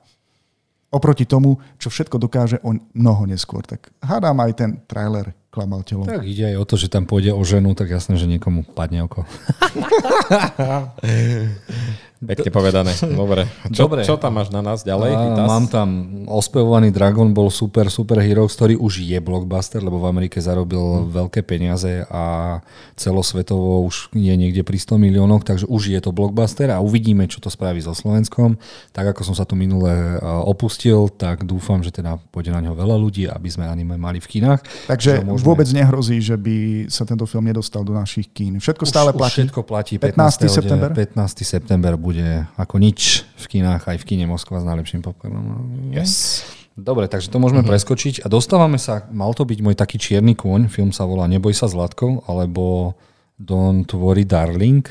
[0.89, 3.61] oproti tomu, čo všetko dokáže on mnoho neskôr.
[3.61, 6.09] Tak hádam aj ten trailer klamal telo.
[6.09, 9.05] Tak ide aj o to, že tam pôjde o ženu, tak jasné, že niekomu padne
[9.05, 9.29] oko.
[12.19, 12.91] Pekne povedané.
[12.99, 13.47] Dobre.
[13.71, 14.03] Čo, Dobre.
[14.03, 15.15] čo tam máš na nás ďalej?
[15.15, 15.89] A, mám tam
[16.27, 21.15] ospevovaný Dragon Ball Super Super Heroes, ktorý už je blockbuster, lebo v Amerike zarobil hmm.
[21.15, 22.59] veľké peniaze a
[22.99, 27.39] celosvetovo už je niekde pri 100 miliónoch, takže už je to blockbuster a uvidíme, čo
[27.39, 28.59] to spraví so Slovenskom.
[28.91, 32.99] Tak ako som sa tu minule opustil, tak dúfam, že teda pôjde na ňo veľa
[32.99, 34.91] ľudí, aby sme anime mali v kinách.
[34.91, 35.47] Takže môžeme...
[35.47, 38.59] vôbec nehrozí, že by sa tento film nedostal do našich kín.
[38.59, 39.39] Všetko už, stále už platí.
[39.47, 39.95] Všetko platí.
[40.03, 40.19] 15.
[40.19, 40.51] 15.
[40.51, 40.91] september?
[40.91, 41.47] 15.
[41.47, 45.69] september bude ako nič v kinách, aj v kine Moskva s najlepším popcornom.
[45.93, 46.41] Yes.
[46.73, 47.75] Dobre, takže to môžeme mm-hmm.
[47.75, 51.53] preskočiť a dostávame sa, mal to byť môj taký čierny kôň, film sa volá Neboj
[51.53, 52.97] sa Zlatko, alebo
[53.37, 54.87] Don't Worry Darling.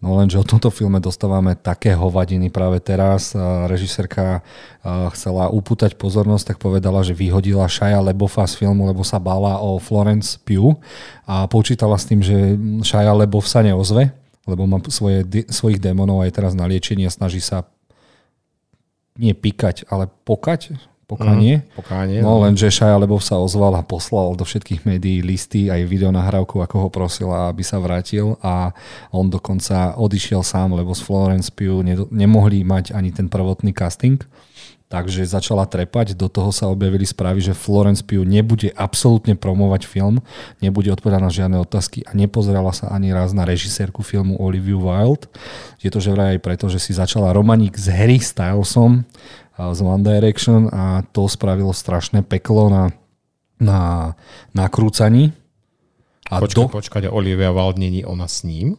[0.00, 3.36] No lenže o tomto filme dostávame také hovadiny práve teraz.
[3.68, 4.40] Režisérka
[5.12, 9.76] chcela upútať pozornosť, tak povedala, že vyhodila Shia Lebofa z filmu, lebo sa bála o
[9.76, 10.80] Florence Pugh
[11.28, 14.08] a počítala s tým, že Shia Lebof sa neozve
[14.50, 17.70] lebo má svoje, svojich démonov aj teraz na liečenie a snaží sa
[19.14, 20.74] nie pikať, ale pokať,
[21.10, 21.66] pokanie.
[21.66, 22.18] Mm, pokánie.
[22.22, 25.90] No, no len, že Shia Lebov sa ozval a poslal do všetkých médií listy, aj
[25.90, 28.70] videonahrávku, ako ho prosila, aby sa vrátil a
[29.10, 31.82] on dokonca odišiel sám, lebo z Florence Pugh
[32.14, 34.22] nemohli mať ani ten prvotný casting
[34.90, 40.18] Takže začala trepať, do toho sa objavili správy, že Florence Pugh nebude absolútne promovať film,
[40.58, 45.30] nebude odpovedať na žiadne otázky a nepozerala sa ani raz na režisérku filmu Olivia Wilde.
[45.78, 49.06] Je to že vraj aj preto, že si začala romaník s Harry Stylesom
[49.54, 52.90] z One Direction a to spravilo strašné peklo na,
[53.62, 53.80] na
[54.58, 55.30] nakrúcaní.
[56.34, 56.74] A počkaj, do...
[56.74, 58.74] počkať, Olivia Wilde není ona s ním?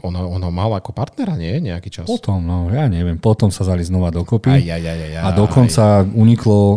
[0.00, 1.60] Ona, ona mal ako partnera, nie?
[1.60, 2.06] Nejaký čas.
[2.08, 3.20] Potom, no ja neviem.
[3.20, 4.48] Potom sa zali znova dokopy.
[4.48, 6.76] Aj, aj, aj, aj, a dokonca uniklo uh,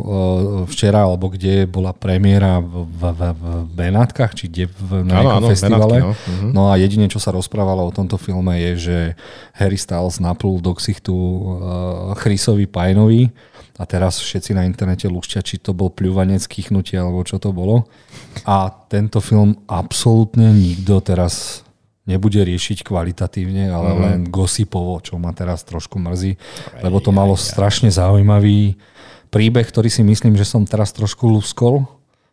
[0.68, 5.30] včera, alebo kde bola premiéra v, v, v, v Benátkach, či kde v, na ano,
[5.40, 6.04] ano, festivale.
[6.04, 6.12] Benátky, no.
[6.12, 6.52] Uh-huh.
[6.52, 8.98] no a jedine, čo sa rozprávalo o tomto filme je, že
[9.56, 13.32] Harry Styles naplul do ksichtu uh, Chrisovi Pajnovi
[13.78, 17.86] a teraz všetci na internete lúšťa, či to bol pľúvanec, kýchnutie alebo čo to bolo.
[18.44, 21.62] A tento film absolútne nikto teraz
[22.08, 24.00] nebude riešiť kvalitatívne, ale mm.
[24.00, 26.40] len gosipovo, čo ma teraz trošku mrzí,
[26.80, 28.80] lebo to malo strašne zaujímavý
[29.28, 31.84] príbeh, ktorý si myslím, že som teraz trošku luskol.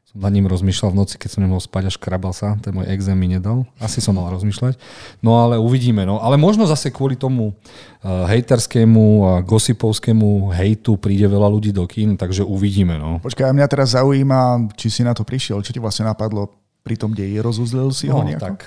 [0.07, 2.87] Som na ním rozmýšľal v noci, keď som nemohol spať, až krabal sa, ten môj
[2.87, 3.67] exém mi nedal.
[3.83, 4.79] Asi som mal rozmýšľať.
[5.19, 6.07] No ale uvidíme.
[6.07, 6.23] No.
[6.23, 12.15] Ale možno zase kvôli tomu uh, hejterskému a gosipovskému hejtu príde veľa ľudí do kín,
[12.15, 12.95] takže uvidíme.
[12.95, 13.19] No.
[13.27, 16.47] Počkaj, mňa teraz zaujíma, či si na to prišiel, čo ti vlastne napadlo
[16.85, 17.41] pri tom deji?
[17.41, 18.45] Rozuzlil si ho no, nejako?
[18.45, 18.59] tak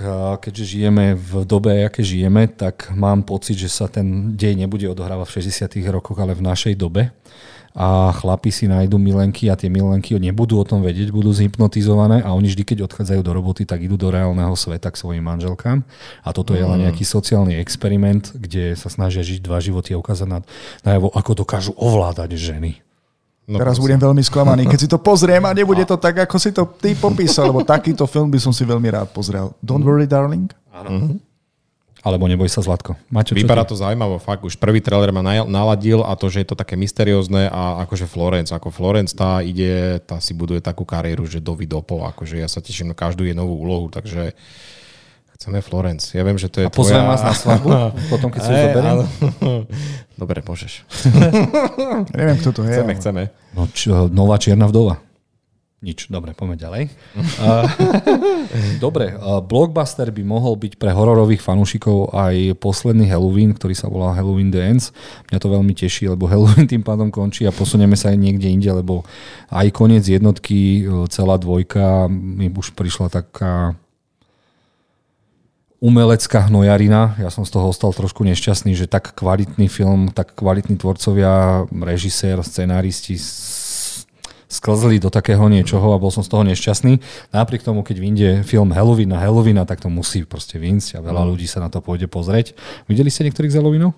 [0.42, 5.30] keďže žijeme v dobe, aké žijeme, tak mám pocit, že sa ten dej nebude odohrávať
[5.30, 5.36] v
[5.70, 7.14] 60 rokoch, ale v našej dobe.
[7.78, 12.34] A chlapi si nájdu milenky a tie milenky nebudú o tom vedieť, budú zhypnotizované a
[12.34, 15.86] oni vždy, keď odchádzajú do roboty, tak idú do reálneho sveta k svojim manželkám.
[16.26, 16.58] A toto mm.
[16.58, 16.86] je len mm.
[16.90, 20.42] nejaký sociálny experiment, kde sa snažia žiť dva životy a ukázať na,
[20.82, 22.82] najavo, ako dokážu ovládať ženy.
[23.48, 23.96] No, Teraz prosím.
[23.96, 27.00] budem veľmi sklamaný, keď si to pozriem a nebude to tak, ako si to ty
[27.00, 29.56] popísal, lebo takýto film by som si veľmi rád pozrel.
[29.64, 30.52] Don't worry, darling.
[30.76, 30.90] Áno.
[30.92, 31.16] Mm-hmm.
[32.04, 32.96] Alebo neboj sa, Zlatko.
[33.12, 34.44] Máte, Vypadá to zaujímavo, fakt.
[34.44, 38.52] Už prvý trailer ma naladil a to, že je to také mysteriózne a akože Florence,
[38.56, 42.64] ako Florence tá ide, tá si buduje takú kariéru, že do vidopo, akože ja sa
[42.64, 44.32] teším na každú jej novú úlohu, takže
[45.38, 46.18] Chceme Florence.
[46.18, 47.14] Ja viem, že to je A pozvem tvoja...
[47.14, 47.70] vás na svadbu,
[48.12, 48.98] potom keď si ju zoberiem?
[50.22, 50.82] Dobre, môžeš.
[52.18, 52.74] neviem, kto to je.
[52.74, 52.98] Chceme, ale...
[52.98, 53.22] chceme.
[53.54, 54.98] No, čo, nová čierna vdova.
[55.78, 56.84] Nič, dobre, poďme ďalej.
[58.82, 59.14] dobre,
[59.46, 64.90] blockbuster by mohol byť pre hororových fanúšikov aj posledný Halloween, ktorý sa volá Halloween Dance.
[65.30, 68.74] Mňa to veľmi teší, lebo Halloween tým pádom končí a posunieme sa aj niekde inde,
[68.74, 69.06] lebo
[69.54, 73.78] aj koniec jednotky, celá dvojka mi už prišla taká
[75.78, 77.14] umelecká hnojarina.
[77.22, 82.42] Ja som z toho ostal trošku nešťastný, že tak kvalitný film, tak kvalitní tvorcovia, režisér,
[82.42, 83.18] scenáristi
[84.48, 87.04] sklzli do takého niečoho a bol som z toho nešťastný.
[87.36, 91.28] Napriek tomu, keď vyjde film Halloween na Halloween, tak to musí proste vyjsť a veľa
[91.28, 91.30] Mm.
[91.36, 92.56] ľudí sa na to pôjde pozrieť.
[92.88, 93.92] Videli ste niektorých z Halloweenov?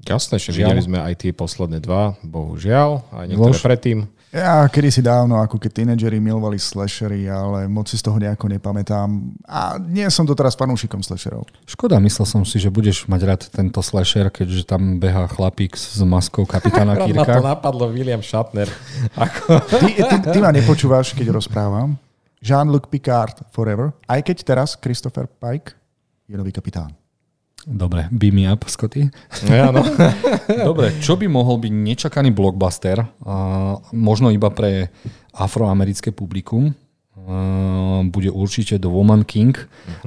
[0.00, 3.98] Jasné, že videli sme aj tie posledné dva, bohužiaľ, aj niektoré predtým.
[4.30, 9.34] Ja kedysi dávno, ako keď tínedžeri milovali slashery, ale moc si z toho nejako nepamätám.
[9.42, 11.50] A nie som to teraz fanúšikom slasherov.
[11.66, 15.98] Škoda, myslel som si, že budeš mať rád tento slasher, keďže tam beha chlapík s
[16.06, 17.42] maskou kapitána Ma to Kirka.
[17.42, 18.70] napadlo William Shatner.
[19.18, 19.66] Ako...
[19.66, 21.98] Ty, ty, ty ma nepočúvaš, keď rozprávam.
[22.38, 25.74] Jean-Luc Picard Forever, aj keď teraz Christopher Pike
[26.30, 26.99] je nový kapitán.
[27.68, 29.12] Dobre, beam me up, Scotty.
[29.44, 29.84] Ja, no.
[30.72, 34.88] Dobre, čo by mohol byť nečakaný blockbuster, uh, možno iba pre
[35.36, 39.52] afroamerické publikum, uh, bude určite The Woman King,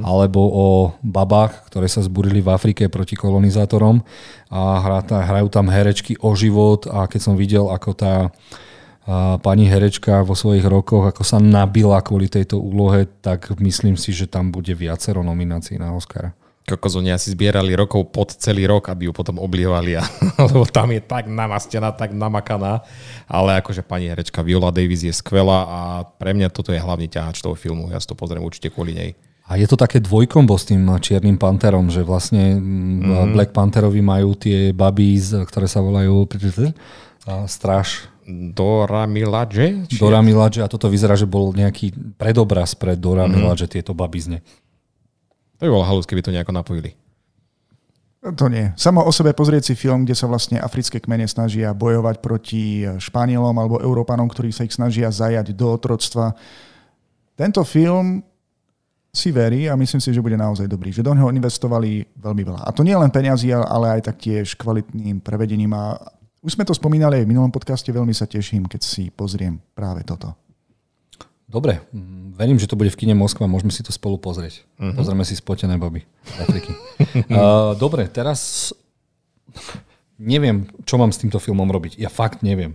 [0.02, 0.68] alebo o
[1.06, 4.02] babách, ktoré sa zburili v Afrike proti kolonizátorom
[4.50, 8.34] a hrá, tá- hrajú tam herečky o život a keď som videl, ako tá
[9.04, 14.16] a pani herečka vo svojich rokoch, ako sa nabila kvôli tejto úlohe, tak myslím si,
[14.16, 16.32] že tam bude viacero nominácií na Oscara.
[16.64, 20.04] Kokos, oni asi zbierali rokov pod celý rok, aby ju potom oblihovali, a,
[20.48, 22.80] lebo tam je tak namastená, tak namakaná.
[23.28, 27.44] Ale akože pani herečka Viola Davis je skvelá a pre mňa toto je hlavný ťahač
[27.44, 27.92] toho filmu.
[27.92, 29.12] Ja si to pozriem určite kvôli nej.
[29.44, 33.36] A je to také dvojkombo s tým Čiernym panterom, že vlastne mm.
[33.36, 36.24] Black Pantherovi majú tie baby, z- ktoré sa volajú
[37.52, 38.08] Straž
[38.56, 39.84] Dora Milaje?
[39.92, 40.00] Či...
[40.00, 43.32] Dora Milaje a toto vyzerá, že bol nejaký predobraz pre Dora mm.
[43.36, 44.40] Milaje, tieto babizne.
[45.64, 46.92] To by bolo halus, keby to nejako napojili.
[48.20, 48.68] To nie.
[48.76, 53.56] Samo o sebe pozrieť si film, kde sa vlastne africké kmene snažia bojovať proti Španielom
[53.56, 56.36] alebo Európanom, ktorí sa ich snažia zajať do otroctva.
[57.40, 58.28] Tento film
[59.08, 60.92] si verí a myslím si, že bude naozaj dobrý.
[60.92, 62.62] Že do neho investovali veľmi veľa.
[62.68, 65.72] A to nie len peniazy, ale aj taktiež kvalitným prevedením.
[65.80, 65.96] A
[66.44, 70.04] už sme to spomínali aj v minulom podcaste, veľmi sa teším, keď si pozriem práve
[70.04, 70.43] toto.
[71.54, 74.66] Dobre, mm, verím, že to bude v kine Moskva, môžeme si to spolu pozrieť.
[74.82, 74.98] Uh-huh.
[74.98, 76.74] Pozrieme si spotené baby z Afriky.
[77.30, 78.74] uh, dobre, teraz
[80.18, 82.02] neviem, čo mám s týmto filmom robiť.
[82.02, 82.74] Ja fakt neviem.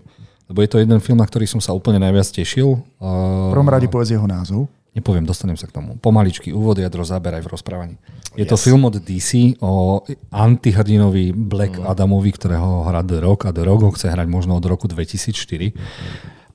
[0.48, 2.78] Lebo je to jeden film, na ktorý som sa úplne najviac tešil.
[2.78, 4.70] V Uh, prvom rade povedz jeho názov.
[4.96, 5.94] Nepoviem, dostanem sa k tomu.
[6.00, 7.94] Pomaličky, úvod, jadro, záber aj v rozprávaní.
[8.34, 8.64] Je to Yes.
[8.66, 10.02] film od DC o
[10.32, 14.64] antihrdinovi Black Adamovi, ktorého hrá The Rock a The Rock ho chce hrať možno od
[14.64, 15.76] roku 2004.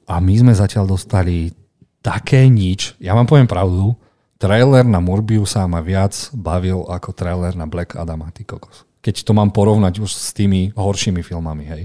[0.10, 1.54] A my sme zatiaľ dostali
[2.04, 3.00] také nič.
[3.00, 3.96] Ja vám poviem pravdu,
[4.36, 8.84] trailer na Morbiusa ma viac bavil ako trailer na Black Adama, ty kokos.
[9.00, 11.84] Keď to mám porovnať už s tými horšími filmami, hej.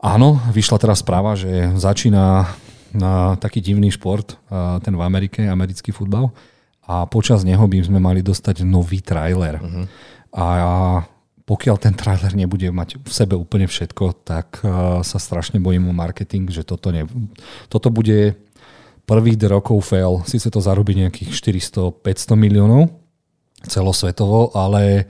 [0.00, 2.48] Áno, vyšla teraz správa, že začína
[2.96, 4.40] na taký divný šport,
[4.80, 6.32] ten v Amerike, americký futbal.
[6.88, 9.58] A počas neho by sme mali dostať nový trailer.
[9.60, 9.84] Uh-huh.
[10.36, 10.46] A
[11.48, 14.62] pokiaľ ten trailer nebude mať v sebe úplne všetko, tak
[15.02, 17.08] sa strašne bojím o marketing, že toto, ne,
[17.66, 18.38] toto bude
[19.06, 20.26] prvých rokov fail.
[20.26, 22.90] Sice to zarobí nejakých 400-500 miliónov
[23.64, 25.06] celosvetovo, ale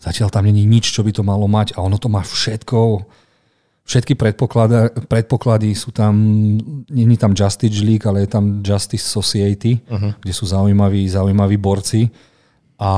[0.00, 3.04] zatiaľ tam není nič, čo by to malo mať a ono to má všetko.
[3.84, 4.14] Všetky
[5.10, 6.14] predpoklady, sú tam,
[6.86, 10.14] není tam Justice League, ale je tam Justice Society, uh-huh.
[10.22, 12.06] kde sú zaujímaví, zaujímaví borci.
[12.78, 12.90] A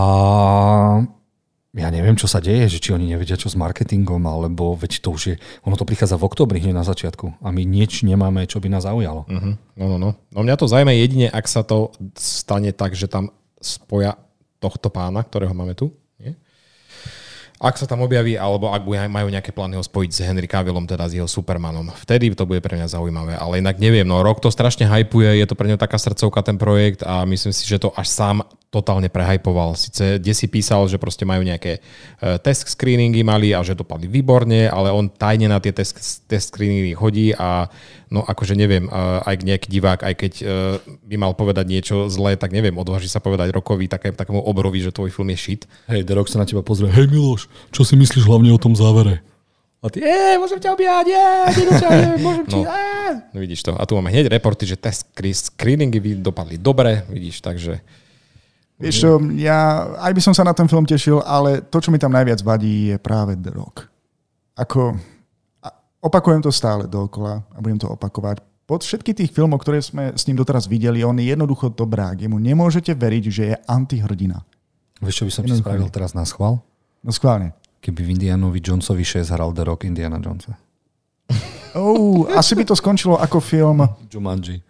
[1.73, 5.09] ja neviem, čo sa deje, že či oni nevedia, čo s marketingom, alebo veď to
[5.17, 8.61] už je, ono to prichádza v oktobri hneď na začiatku a my nič nemáme, čo
[8.61, 9.25] by nás zaujalo.
[9.25, 9.57] Uh-huh.
[9.81, 10.11] No, no, no.
[10.29, 14.21] No mňa to zaujíma jedine, ak sa to stane tak, že tam spoja
[14.61, 15.97] tohto pána, ktorého máme tu.
[17.63, 21.07] Ak sa tam objaví, alebo ak majú nejaké plány ho spojiť s Henry Cavillom, teda
[21.07, 21.95] s jeho Supermanom.
[21.95, 23.39] Vtedy to bude pre mňa zaujímavé.
[23.39, 26.59] Ale inak neviem, no rok to strašne hypuje, je to pre ňo taká srdcovka ten
[26.59, 28.43] projekt a myslím si, že to až sám
[28.73, 29.77] totálne prehypoval.
[29.77, 34.09] Sice kde si písal, že proste majú nejaké uh, test screeningy mali a že dopadli
[34.09, 37.69] výborne, ale on tajne na tie test, test screeningy chodí a
[38.09, 40.49] no akože neviem, uh, aj nejaký divák, aj keď uh,
[41.05, 44.89] by mal povedať niečo zlé, tak neviem, odváži sa povedať rokovi také, takému obrovi, že
[44.89, 45.63] tvoj film je shit.
[45.93, 48.77] Hej, The Rock sa na teba pozrie, hej Miloš, čo si myslíš hlavne o tom
[48.77, 49.25] závere?
[49.83, 51.27] A ty, Je, môžem ťa objať, je,
[52.23, 52.71] môžem ti, no.
[53.35, 53.75] no vidíš to.
[53.75, 57.83] A tu máme hneď reporty, že test screen- screeningy by dopadli dobre, vidíš, takže
[58.83, 62.03] Vieš čo, ja aj by som sa na ten film tešil, ale to, čo mi
[62.03, 63.87] tam najviac vadí, je práve The Rock.
[64.59, 64.99] Ako,
[66.03, 68.43] opakujem to stále dookola a budem to opakovať.
[68.67, 72.27] Pod všetky tých filmov, ktoré sme s ním doteraz videli, on je jednoducho dobrák.
[72.27, 74.43] Jemu nemôžete veriť, že je antihrdina.
[74.99, 76.63] Vieš, čo by som ti spravil teraz na schvál?
[77.03, 77.53] No schválne.
[77.83, 80.55] Keby v Indianovi Jonesovi 6 hral The Rock Indiana Jonesa.
[81.75, 83.83] Oh, asi by to skončilo ako film.
[84.07, 84.61] Jumanji.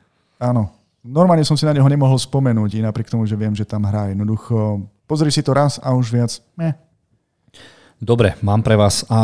[0.41, 0.71] Áno.
[1.03, 4.15] Normálne som si na neho nemohol spomenúť, i napriek tomu, že viem, že tam hrá
[4.15, 4.87] jednoducho.
[5.03, 6.39] Pozri si to raz a už viac.
[6.55, 6.79] Ne.
[7.99, 9.19] Dobre, mám pre vás a,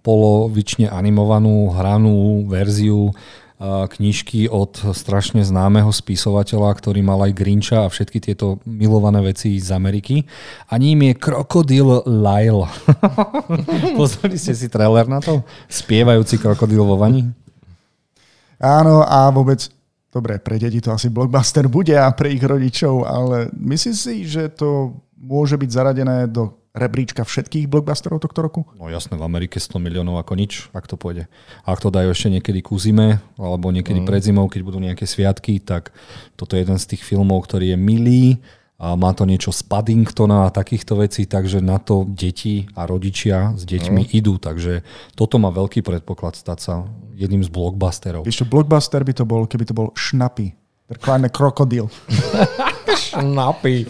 [0.00, 3.12] polovične animovanú hranú verziu
[3.62, 9.70] knižky od strašne známeho spisovateľa, ktorý mal aj Grincha a všetky tieto milované veci z
[9.70, 10.26] Ameriky.
[10.68, 12.66] A ním je krokodil Lyle.
[13.98, 15.46] Pozreli ste si trailer na to?
[15.70, 17.30] Spievajúci krokodil vo vani?
[18.58, 19.70] Áno, a vôbec
[20.14, 24.46] Dobre, pre deti to asi blockbuster bude a pre ich rodičov, ale myslím si, že
[24.46, 28.60] to môže byť zaradené do rebríčka všetkých blockbusterov tohto roku?
[28.74, 31.30] No jasné, v Amerike 100 miliónov ako nič, ak to pôjde.
[31.62, 34.06] Ak to dajú ešte niekedy ku zime, alebo niekedy mm.
[34.10, 35.94] pred zimou, keď budú nejaké sviatky, tak
[36.34, 38.24] toto je jeden z tých filmov, ktorý je milý
[38.74, 43.54] a má to niečo z Paddingtona a takýchto vecí, takže na to deti a rodičia
[43.54, 44.18] s deťmi mm.
[44.18, 44.82] idú, takže
[45.14, 46.74] toto má veľký predpoklad stať sa
[47.14, 48.26] jedným z blockbusterov.
[48.26, 50.58] Ešte blockbuster by to bol, keby to bol šnapy.
[50.98, 51.86] Kleine krokodil.
[52.92, 53.88] Šnapy.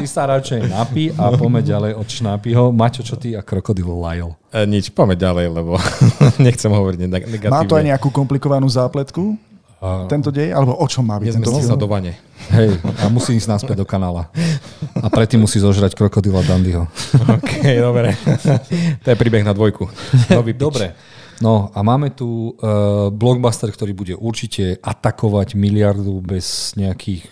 [0.00, 2.74] Ty sa radšej napí a poďme ďalej od Šnapyho.
[2.74, 4.34] Maťo, čo ty a krokodil Lyle?
[4.50, 5.78] E, nič, poďme ďalej, lebo
[6.46, 7.52] nechcem hovoriť negatívne.
[7.52, 9.38] Má to aj nejakú komplikovanú zápletku?
[9.84, 10.08] A...
[10.08, 10.48] Tento dej?
[10.48, 11.76] Alebo o čom má byť tento film?
[11.76, 12.16] do vane.
[12.56, 14.32] Hej, a musí ísť naspäť do kanála.
[14.96, 16.88] A predtým musí zožrať krokodila Dandyho.
[17.36, 17.52] OK,
[17.84, 18.16] dobre.
[19.04, 19.84] to je príbeh na dvojku.
[20.56, 20.96] Dobre.
[21.42, 27.26] No a máme tu uh, blockbuster, ktorý bude určite atakovať miliardu bez nejakých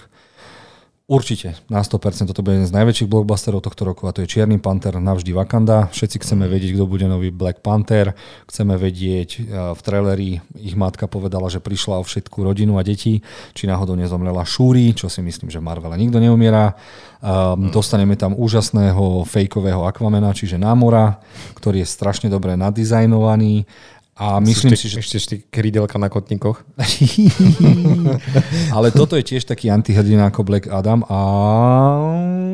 [1.11, 2.30] Určite, na 100%.
[2.30, 5.90] Toto bude jeden z najväčších blockbusterov tohto roku a to je Čierny panter navždy Wakanda.
[5.90, 8.14] Všetci chceme vedieť, kto bude nový Black Panther.
[8.46, 9.42] Chceme vedieť, eh,
[9.74, 13.18] v traileri ich matka povedala, že prišla o všetku rodinu a deti,
[13.50, 16.78] či náhodou nezomrela Shuri, čo si myslím, že v Marvele nikto neumiera.
[17.22, 21.22] Um, dostaneme tam úžasného fejkového Aquamena, čiže Námora,
[21.55, 23.66] ktorý je strašne dobre nadizajnovaný
[24.22, 25.02] a myslím si, že...
[25.02, 26.62] Ešte ešte krídelka na kotníkoch.
[28.76, 31.18] Ale toto je tiež taký antihrdina ako Black Adam a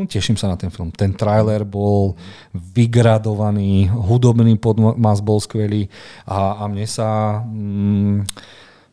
[0.08, 0.88] teším sa na ten film.
[0.88, 2.16] Ten trailer bol
[2.56, 5.92] vygradovaný, hudobný podmas bol skvelý
[6.24, 7.40] a, a mne sa...
[7.44, 8.24] Mm,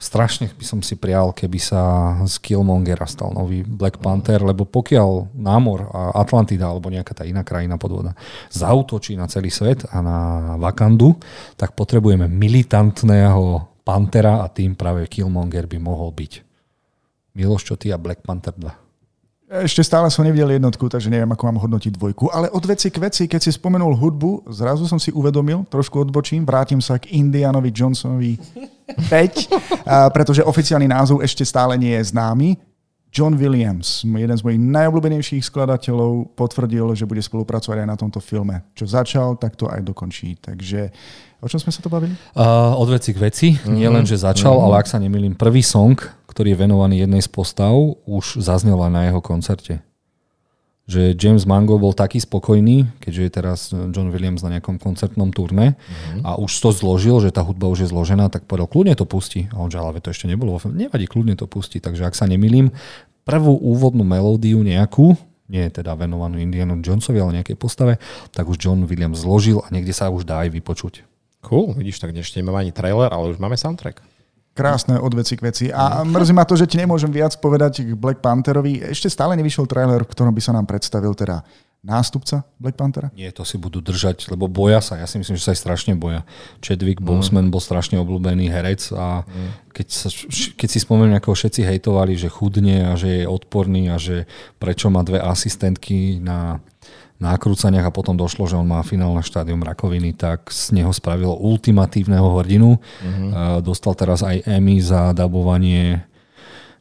[0.06, 1.82] strašne by som si prial, keby sa
[2.30, 7.42] z Killmongera stal nový Black Panther, lebo pokiaľ námor a Atlantida alebo nejaká tá iná
[7.42, 8.14] krajina podvoda
[8.54, 10.18] zautočí na celý svet a na
[10.62, 11.18] Wakandu,
[11.58, 16.46] tak potrebujeme militantného Pantera a tým práve Killmonger by mohol byť.
[17.34, 18.85] Miloš, čo ty a Black Panther 2?
[19.46, 22.34] Ešte stále som nevidel jednotku, takže neviem, ako mám hodnotiť dvojku.
[22.34, 26.42] Ale od veci k veci, keď si spomenul hudbu, zrazu som si uvedomil, trošku odbočím,
[26.42, 28.42] vrátim sa k Indianovi Johnsonovi
[29.06, 29.06] 5,
[30.18, 32.58] pretože oficiálny názov ešte stále nie je známy.
[33.16, 38.66] John Williams, jeden z mojich najobľúbenejších skladateľov, potvrdil, že bude spolupracovať aj na tomto filme.
[38.76, 40.36] Čo začal, tak to aj dokončí.
[40.42, 40.92] Takže
[41.40, 42.12] o čom sme sa to bavili?
[42.36, 43.48] Uh, od veci k veci.
[43.56, 43.72] Mm-hmm.
[43.78, 44.66] Nie len, že začal, mm-hmm.
[44.68, 45.96] ale ak sa nemýlim, prvý song,
[46.36, 47.72] ktorý je venovaný jednej z postav,
[48.04, 49.80] už zaznel aj na jeho koncerte.
[50.86, 55.80] Že James Mango bol taký spokojný, keďže je teraz John Williams na nejakom koncertnom turné
[55.80, 56.28] mm-hmm.
[56.28, 59.48] a už to zložil, že tá hudba už je zložená, tak povedal, kľudne to pustí.
[59.56, 60.60] A on že, ale to ešte nebolo.
[60.62, 61.80] Nevadí, kľudne to pustí.
[61.80, 62.70] Takže ak sa nemýlim,
[63.24, 65.16] prvú úvodnú melódiu nejakú,
[65.48, 67.98] nie je teda venovanú Indianu Jonesovi, ale nejakej postave,
[68.36, 71.02] tak už John Williams zložil a niekde sa už dá aj vypočuť.
[71.42, 74.15] Cool, vidíš, tak ešte nemáme ani trailer, ale už máme soundtrack.
[74.56, 75.66] Krásne od veci k veci.
[75.68, 78.80] A mrzí ma to, že ti nemôžem viac povedať k Black Pantherovi.
[78.88, 81.44] Ešte stále nevyšiel trailer, v ktorom by sa nám predstavil teda
[81.86, 83.14] nástupca Black Panthera?
[83.14, 84.98] Nie, to si budú držať, lebo boja sa.
[84.98, 86.26] Ja si myslím, že sa aj strašne boja.
[86.66, 87.06] Chadwick mm.
[87.06, 89.76] Boseman bol strašne obľúbený herec a mm.
[89.76, 90.10] keď, sa,
[90.58, 94.26] keď si spomeniem, ako všetci hejtovali, že chudne a že je odporný a že
[94.58, 96.58] prečo má dve asistentky na
[97.16, 102.28] nákrúcaniach a potom došlo, že on má finálne štádium rakoviny, tak z neho spravil ultimatívneho
[102.44, 102.76] hrdinu.
[102.76, 103.64] Mm-hmm.
[103.64, 106.04] Dostal teraz aj Emmy za dabovanie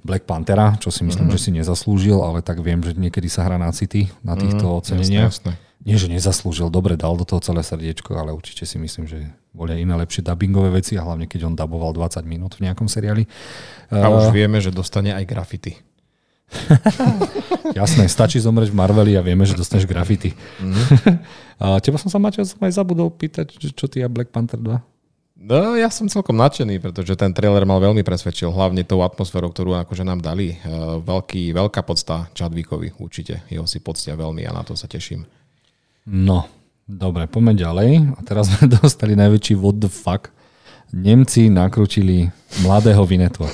[0.05, 1.41] Black Panthera, čo si myslím, mm-hmm.
[1.41, 4.76] že si nezaslúžil, ale tak viem, že niekedy sa hrá na city na týchto mm,
[4.85, 5.32] oceneniach.
[5.32, 5.72] Jasné, jasné.
[5.85, 9.80] Nie, že nezaslúžil, dobre, dal do toho celé srdiečko, ale určite si myslím, že boli
[9.80, 13.28] iné lepšie dubbingové veci a hlavne keď on daboval 20 minút v nejakom seriáli.
[13.93, 15.76] A už vieme, že dostane aj grafity.
[17.78, 20.32] Jasné, stačí zomrieť v Marveli a vieme, že dostaneš grafity.
[20.62, 20.74] Mm.
[21.62, 24.94] a teba som sa, Maťo, som aj zabudol pýtať, čo ty a Black Panther 2?
[25.44, 29.76] No, ja som celkom nadšený, pretože ten trailer mal veľmi presvedčil, hlavne tou atmosférou, ktorú
[29.76, 30.57] akože nám dali.
[31.05, 33.44] Veľký, veľká podsta Chadwickovi, určite.
[33.52, 35.28] Jeho si poctia veľmi a na to sa teším.
[36.09, 36.48] No,
[36.88, 37.90] dobre, poďme ďalej.
[38.16, 40.32] A teraz sme dostali najväčší what the fuck.
[40.94, 42.32] Nemci nakrútili
[42.64, 43.44] mladého Vinetu.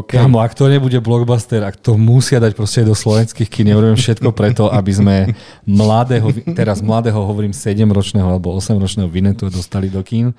[0.00, 0.16] Okay.
[0.18, 4.34] Kámo, ak to nebude blockbuster, ak to musia dať proste do slovenských kín, urobím všetko
[4.34, 5.16] preto, aby sme
[5.64, 10.34] mladého, teraz mladého hovorím 7-ročného alebo 8-ročného Vinetu dostali do kín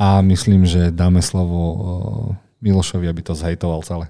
[0.00, 1.58] a myslím, že dáme slovo
[2.64, 4.08] Milošovi, aby to zhejtoval celé.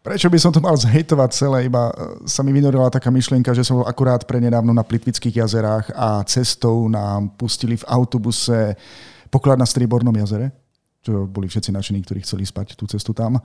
[0.00, 1.68] Prečo by som to mal zhejtovať celé?
[1.68, 5.92] Iba e, sa mi vynorila taká myšlienka, že som bol akurát prednedávno na Plitvických jazerách
[5.92, 8.80] a cestou nám pustili v autobuse
[9.28, 10.56] poklad na Stribornom jazere
[11.00, 13.40] čo boli všetci nadšení, ktorí chceli spať tú cestu tam.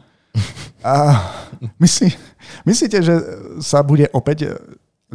[0.83, 0.93] A
[1.83, 2.11] myslí,
[2.67, 3.15] myslíte, že
[3.63, 4.51] sa bude opäť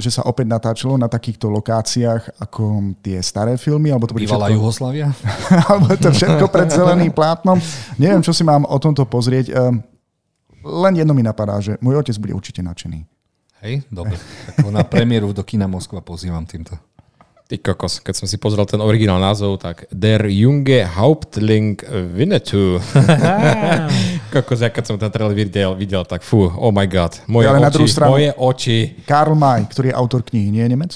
[0.00, 3.90] že sa opäť natáčalo na takýchto lokáciách ako tie staré filmy?
[3.90, 5.08] Alebo to bude Bývalá všetko, Juhoslavia?
[5.68, 7.58] alebo to všetko pred zeleným plátnom?
[7.98, 9.50] Neviem, čo si mám o tomto pozrieť.
[9.50, 9.82] Ehm,
[10.62, 13.02] Len jedno mi napadá, že môj otec bude určite nadšený.
[13.60, 14.16] Hej, dobre.
[14.56, 16.72] Tak na premiéru do kina Moskva pozývam týmto.
[17.50, 21.82] Ty kokos, keď som si pozrel ten originál názov, tak Der junge Hauptling
[22.14, 22.78] Winnetou.
[24.32, 27.58] kokos, ja keď som ten trailer videl, videl, tak fú, oh my god, moje Ale
[27.58, 28.78] oči, na druhú stranu- moje oči.
[29.02, 30.92] Karl May, ktorý je autor knihy, nie je Nemec?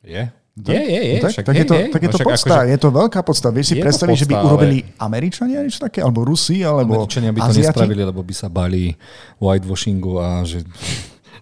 [0.00, 0.22] Je?
[0.56, 1.16] Je, je, je.
[1.20, 1.88] tak, však tak, hej, je to, hej.
[1.92, 3.48] tak je No to podsta, akože- je to veľká podsta.
[3.52, 7.04] Vieš si Je predstaviť, že by podsta, ale- urobili Američania niečo také, alebo Rusi, alebo
[7.04, 7.68] Američania by to Aziati?
[7.68, 8.96] nespravili, lebo by sa bali
[9.36, 10.64] whitewashingu a že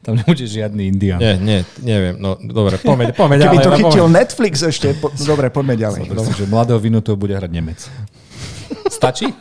[0.04, 1.16] tam nebude žiadny Indian.
[1.16, 2.20] Nie, nie, neviem.
[2.20, 3.64] No dobre, poďme, poďme Keby ďalej.
[3.64, 4.16] to no, chytil poďme.
[4.20, 6.00] Netflix ešte, po, dobre, poďme ďalej.
[6.04, 7.80] Zober si, že mladého Vinutu bude hrať Nemec.
[8.92, 9.32] Stačí?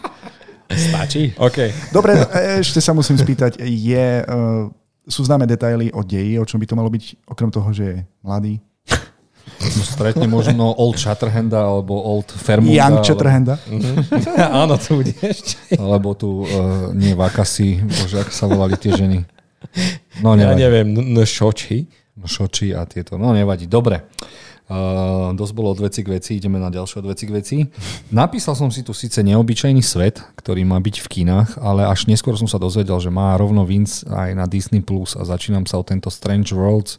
[0.71, 1.35] Stačí?
[1.35, 1.91] OK.
[1.91, 2.15] Dobre,
[2.63, 4.71] ešte sa musím spýtať, je, uh,
[5.05, 7.97] sú známe detaily o deji, o čom by to malo byť, okrem toho, že je
[8.23, 8.63] mladý?
[9.63, 12.71] No, stretne možno Old Shatterhanda alebo Old Fairmonda.
[12.73, 13.55] Young alebo- Chatterhanda?
[14.63, 15.75] Áno, tu bude ešte.
[15.75, 19.23] Alebo tu, uh, nie Vakasi, bože, ako sa volali tie ženy.
[20.21, 20.59] No Ja nevadí.
[20.61, 20.87] neviem,
[21.17, 21.77] Nšoči.
[22.17, 23.17] No, Šoči a tieto.
[23.17, 23.65] No nevadí.
[23.65, 24.05] Dobre.
[24.63, 27.57] Uh, dosť bolo od veci k veci, ideme na ďalšie od veci k veci.
[28.15, 32.39] Napísal som si tu síce neobyčajný svet, ktorý má byť v kinách, ale až neskôr
[32.39, 35.83] som sa dozvedel, že má rovno Vince aj na Disney Plus a začínam sa o
[35.83, 36.95] tento Strange Worlds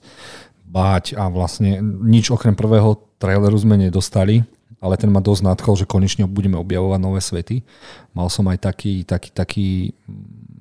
[0.68, 4.44] báť a vlastne nič okrem prvého traileru sme nedostali,
[4.76, 7.64] ale ten ma dosť nadchol, že konečne budeme objavovať nové svety.
[8.12, 9.68] Mal som aj taký, taký, taký,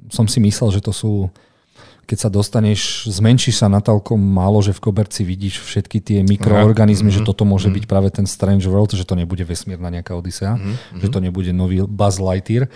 [0.07, 1.27] som si myslel, že to sú
[2.03, 7.23] keď sa dostaneš, zmenšíš sa natoľko málo, že v koberci vidíš všetky tie mikroorganizmy, že
[7.23, 10.59] toto môže byť práve ten Strange World, že to nebude vesmírna nejaká Odisea,
[10.99, 12.67] že to nebude nový Buzz Lightyear,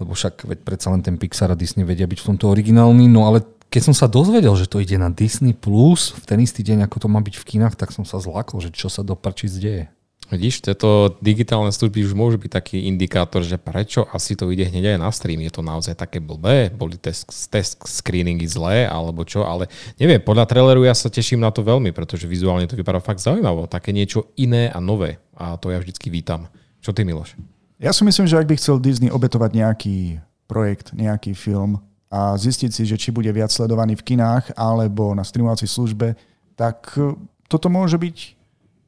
[0.00, 3.28] lebo však veď predsa len ten Pixar a Disney vedia byť v tomto originálny, no
[3.28, 6.86] ale keď som sa dozvedel, že to ide na Disney Plus v ten istý deň,
[6.86, 9.50] ako to má byť v kinách, tak som sa zlákol, že čo sa do prčíc
[9.58, 9.90] deje.
[10.32, 14.96] Vidíš, tieto digitálne služby už môžu byť taký indikátor, že prečo asi to ide hneď
[14.96, 15.44] aj na stream.
[15.44, 16.72] Je to naozaj také blbé?
[16.72, 19.44] Boli test, test screeningy zlé alebo čo?
[19.44, 19.68] Ale
[20.00, 23.68] neviem, podľa traileru ja sa teším na to veľmi, pretože vizuálne to vypadá fakt zaujímavo.
[23.68, 25.20] Také niečo iné a nové.
[25.36, 26.48] A to ja vždycky vítam.
[26.80, 27.36] Čo ty, Miloš?
[27.76, 32.70] Ja si myslím, že ak by chcel Disney obetovať nejaký projekt, nejaký film a zistiť
[32.72, 36.16] si, že či bude viac sledovaný v kinách alebo na streamovacej službe,
[36.56, 37.12] tak eh,
[37.50, 38.16] toto môže byť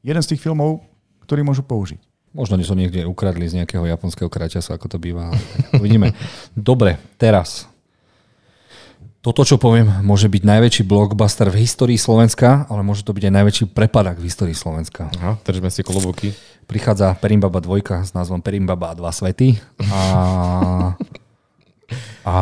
[0.06, 0.80] jeden z tých filmov,
[1.26, 1.98] ktorý môžu použiť.
[2.36, 5.32] Možno som niekde ukradli z nejakého japonského kraťasu, ako to býva.
[5.80, 6.12] Uvidíme.
[6.52, 7.64] Dobre, teraz.
[9.24, 13.34] Toto, čo poviem, môže byť najväčší blockbuster v histórii Slovenska, ale môže to byť aj
[13.42, 15.10] najväčší prepadak v histórii Slovenska.
[15.18, 16.30] Aha, držme si klobúky.
[16.70, 19.58] Prichádza Perimbaba 2 s názvom Perimbaba a dva svety
[19.90, 20.02] a,
[22.22, 22.34] a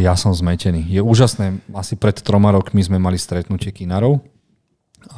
[0.00, 0.88] ja som zmetený.
[0.88, 4.22] Je úžasné, asi pred troma rokmi sme mali stretnutie kinárov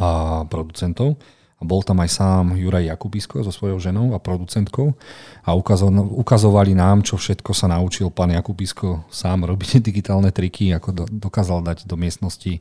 [0.03, 1.23] a producentov
[1.57, 4.93] a bol tam aj sám Juraj Jakubisko so svojou ženou a producentkou
[5.41, 5.89] a ukazo-
[6.21, 11.65] ukazovali nám, čo všetko sa naučil pán Jakubisko sám robiť digitálne triky, ako do- dokázal
[11.65, 12.61] dať do miestnosti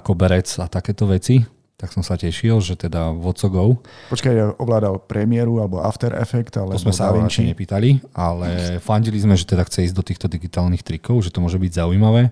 [0.00, 1.44] koberec a takéto veci.
[1.76, 6.86] Tak som sa tešil, že teda Vocogov Počkaj, ovládal premiéru alebo After Effect, alebo to
[6.86, 11.26] sme sa radšej nepýtali, ale fandili sme, že teda chce ísť do týchto digitálnych trikov,
[11.26, 12.30] že to môže byť zaujímavé,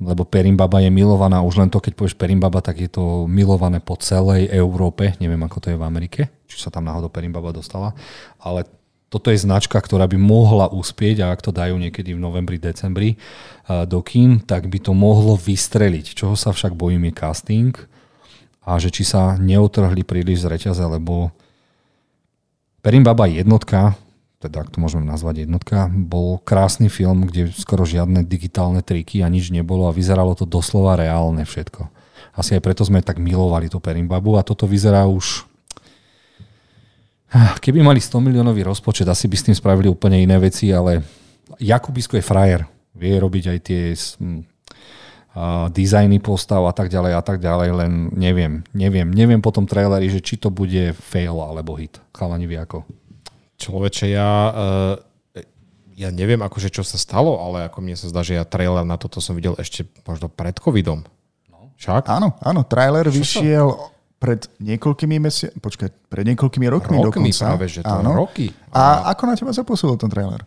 [0.00, 4.00] lebo Perimbaba je milovaná, už len to, keď povieš Perimbaba, tak je to milované po
[4.00, 7.92] celej Európe, neviem ako to je v Amerike, či sa tam náhodou Perimbaba dostala,
[8.40, 8.64] ale
[9.10, 13.18] toto je značka, ktorá by mohla uspieť a ak to dajú niekedy v novembri, decembri
[13.18, 16.14] eh, do kín, tak by to mohlo vystreliť.
[16.14, 17.74] Čoho sa však bojím je casting.
[18.62, 21.34] A že či sa neutrhli príliš z reťaze, lebo
[22.80, 23.98] Perimbaba jednotka,
[24.40, 29.28] teda ak to môžeme nazvať jednotka, bol krásny film, kde skoro žiadne digitálne triky a
[29.28, 31.92] nič nebolo a vyzeralo to doslova reálne všetko.
[32.32, 35.44] Asi aj preto sme tak milovali tú Perimbabu a toto vyzerá už...
[37.62, 41.04] Keby mali 100 miliónový rozpočet, asi by s tým spravili úplne iné veci, ale
[41.60, 42.64] Jakubisko je frajer.
[42.96, 43.94] Vie robiť aj tie
[45.30, 49.62] a dizajny postav a tak ďalej a tak ďalej, len neviem, neviem, neviem po tom
[49.62, 52.02] traileri, že či to bude fail alebo hit.
[52.10, 52.82] Chalani vie ako.
[53.60, 54.94] Človeče, ja, uh,
[55.92, 58.96] ja neviem akože čo sa stalo, ale ako mne sa zdá, že ja trailer na
[58.96, 61.04] toto som videl ešte možno pred covidom.
[61.52, 61.76] No.
[61.76, 62.08] Však?
[62.08, 63.68] Áno, áno, trailer vyšiel
[64.20, 67.44] pred niekoľkými mesiacmi, počkaj, pred niekoľkými rokmi, Rokmi dokonca.
[67.52, 68.12] práve, že to áno.
[68.16, 68.52] roky.
[68.72, 70.44] A ako na teba zapôsobil ten trailer?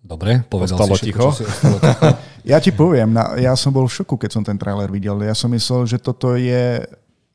[0.00, 1.26] Dobre, povedal Ostalo si všetko, ticho?
[1.30, 2.08] čo si ostalo ticho.
[2.50, 5.20] Ja ti poviem, na, ja som bol v šoku, keď som ten trailer videl.
[5.20, 6.80] Ja som myslel, že toto je,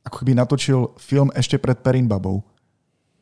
[0.01, 2.41] ako keby natočil film ešte pred Perinbabou.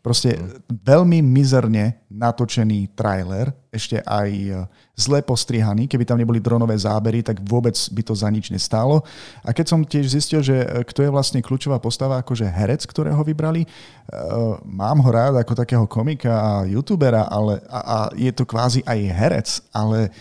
[0.03, 0.35] Proste
[0.67, 4.51] veľmi mizerne natočený trailer, ešte aj e,
[4.99, 5.87] zle postrihaný.
[5.87, 8.99] Keby tam neboli dronové zábery, tak vôbec by to za nič nestálo.
[9.47, 13.23] A keď som tiež zistil, že e, kto je vlastne kľúčová postava, akože herec, ktorého
[13.23, 18.43] vybrali, uh, mám ho rád ako takého komika a youtubera, ale, a, a je to
[18.43, 20.11] kvázi aj herec, ale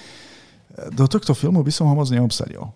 [0.94, 2.70] do tohto filmu by som ho moc neobsadil.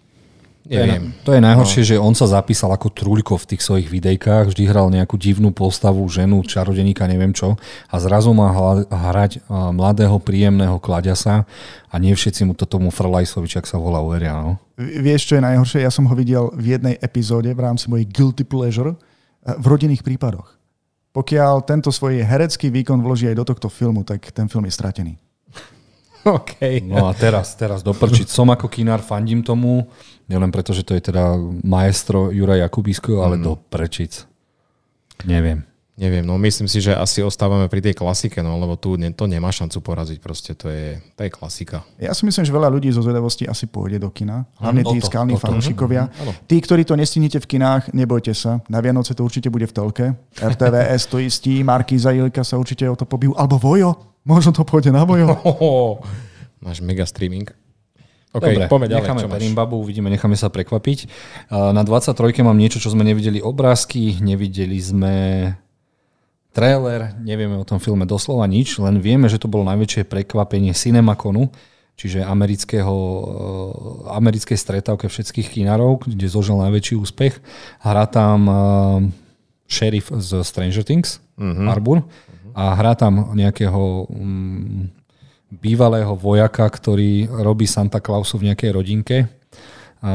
[0.66, 1.14] Neviem.
[1.22, 1.88] To je najhoršie, no.
[1.88, 6.02] že on sa zapísal ako trúľko v tých svojich videjkách, vždy hral nejakú divnú postavu,
[6.10, 7.54] ženu, čarodeníka, neviem čo.
[7.86, 8.50] A zrazu má
[8.90, 11.46] hrať mladého, príjemného kladiasa
[11.86, 14.34] a nie všetci mu to tomu Frlajsovi, ak sa volá, uveria.
[14.34, 14.58] No?
[14.76, 15.86] Vieš, čo je najhoršie?
[15.86, 18.96] Ja som ho videl v jednej epizóde v rámci mojej Guilty Pleasure e,
[19.56, 20.58] v rodinných prípadoch.
[21.16, 25.14] Pokiaľ tento svoj herecký výkon vloží aj do tohto filmu, tak ten film je stratený.
[26.36, 26.82] Okay.
[26.82, 28.26] No a teraz, teraz doprčiť.
[28.26, 29.86] Som ako kinár, fandím tomu,
[30.26, 33.42] nielen preto, že to je teda maestro Juraj Jakubisko, ale mm.
[33.46, 34.26] do prečic.
[35.22, 35.62] Neviem.
[35.96, 39.24] Neviem, no myslím si, že asi ostávame pri tej klasike, no lebo tu ne, to
[39.24, 41.88] nemá šancu poraziť, proste to je, to je klasika.
[41.96, 45.40] Ja si myslím, že veľa ľudí zo zvedavosti asi pôjde do kina, hlavne tí skalní
[45.40, 46.12] fanúšikovia.
[46.44, 50.06] Tí, ktorí to nestihnete v kinách, nebojte sa, na Vianoce to určite bude v telke.
[50.36, 54.90] RTVS to istí, Marky Zajilka sa určite o to pobijú, alebo Vojo, možno to pôjde
[54.90, 55.30] na Vojo.
[56.64, 57.48] máš mega streaming.
[58.36, 61.08] Okay, Dobre, poďme ďalej, necháme Perimbabu, uvidíme, necháme sa prekvapiť.
[61.48, 62.44] Na 23.
[62.44, 65.14] mám niečo, čo sme nevideli obrázky, nevideli sme
[66.52, 71.48] trailer, nevieme o tom filme doslova nič, len vieme, že to bolo najväčšie prekvapenie Cinemaconu,
[71.96, 77.40] čiže amerického, eh, americkej stretávke všetkých kinárov, kde zožil najväčší úspech.
[77.80, 78.56] Hrá tam uh,
[79.64, 81.72] šerif z Stranger Things, uh-huh.
[81.72, 82.45] Arbor, uh-huh.
[82.56, 84.88] A hrá tam nejakého um,
[85.52, 89.16] bývalého vojaka, ktorý robí Santa Clausu v nejakej rodinke
[90.00, 90.12] a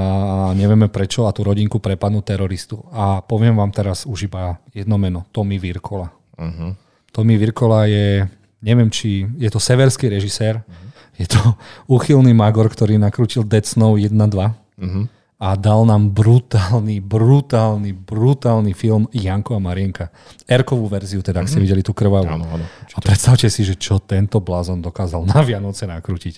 [0.54, 2.82] nevieme prečo a tú rodinku prepadnú teroristu.
[2.94, 6.14] A poviem vám teraz už iba jedno meno, Tommy Virkola.
[6.38, 6.78] Uh-huh.
[7.12, 8.26] Tommy Virkola je,
[8.62, 10.90] neviem či, je to severský režisér, uh-huh.
[11.18, 11.42] je to
[11.98, 15.06] uchylný magor, ktorý nakrútil Dead Snow 1-2 uh-huh.
[15.42, 20.14] A dal nám brutálny, brutálny, brutálny film Janko a Marienka.
[20.46, 22.30] Erkovú verziu, teda, ak ste videli tú krvavú.
[22.30, 26.38] Áno, áno, a predstavte si, že čo tento blázon dokázal na Vianoce nakrútiť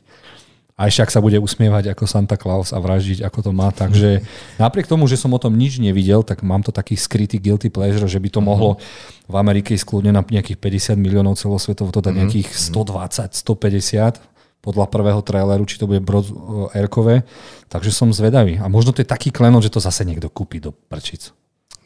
[0.74, 3.70] a ešte ak sa bude usmievať ako Santa Claus a vraždiť ako to má.
[3.70, 4.26] Takže
[4.64, 8.10] napriek tomu, že som o tom nič nevidel, tak mám to taký skrytý guilty pleasure,
[8.10, 8.82] že by to mohlo
[9.30, 12.20] v Amerike skľudne na nejakých 50 miliónov celosvetovo, to dať mhm.
[12.26, 14.33] nejakých 120, 150
[14.64, 16.32] podľa prvého traileru, či to bude Brod
[16.72, 17.28] Erkové.
[17.68, 18.64] Takže som zvedavý.
[18.64, 21.36] A možno to je taký klenot, že to zase niekto kúpi do prčic.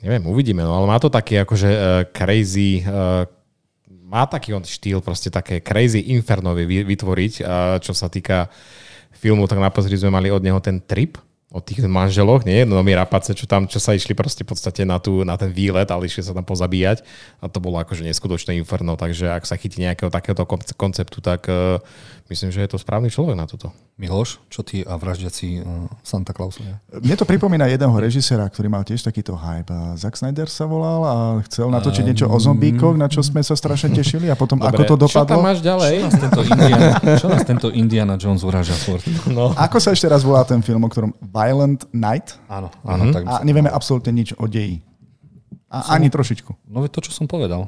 [0.05, 1.81] Neviem, uvidíme, no ale má to taký akože uh,
[2.13, 3.25] crazy uh,
[4.07, 7.43] má taký on štýl, proste také crazy inferno vytvoriť,
[7.83, 8.47] čo sa týka
[9.11, 11.19] filmu, tak naposledy sme mali od neho ten trip,
[11.51, 12.63] o tých manželoch, nie?
[12.67, 15.51] No mi rapace, čo tam, čo sa išli proste v podstate na, tú, na ten
[15.51, 17.03] výlet, ale išli sa tam pozabíjať
[17.39, 20.43] a to bolo akože neskutočné inferno, takže ak sa chytí nejakého takéhoto
[20.75, 21.79] konceptu, tak uh,
[22.29, 23.71] myslím, že je to správny človek na toto.
[23.97, 26.77] Miloš, čo ty a vraždiaci uh, Santa Clausovia?
[26.91, 29.71] Mne to pripomína jedného režisera, ktorý mal tiež takýto hype.
[29.97, 31.15] Zack Snyder sa volal a
[31.49, 34.75] chcel natočiť um, niečo o zombíkoch, na čo sme sa strašne tešili a potom Dobre,
[34.75, 35.27] ako to dopadlo.
[35.27, 35.95] Čo tam máš ďalej?
[35.97, 36.87] Čo nás tento Indiana,
[37.21, 38.43] čo nás tento Indiana Jones
[38.83, 39.03] furt?
[39.31, 39.55] No.
[39.55, 42.37] Ako sa ešte raz volá ten film, o ktorom Violent Night?
[42.51, 43.09] Áno, áno.
[43.09, 43.15] Mm-hmm.
[43.15, 44.83] Tak a nevieme absolútne nič o deji.
[45.67, 46.71] A som, ani trošičku.
[46.71, 47.67] No to, čo som povedal.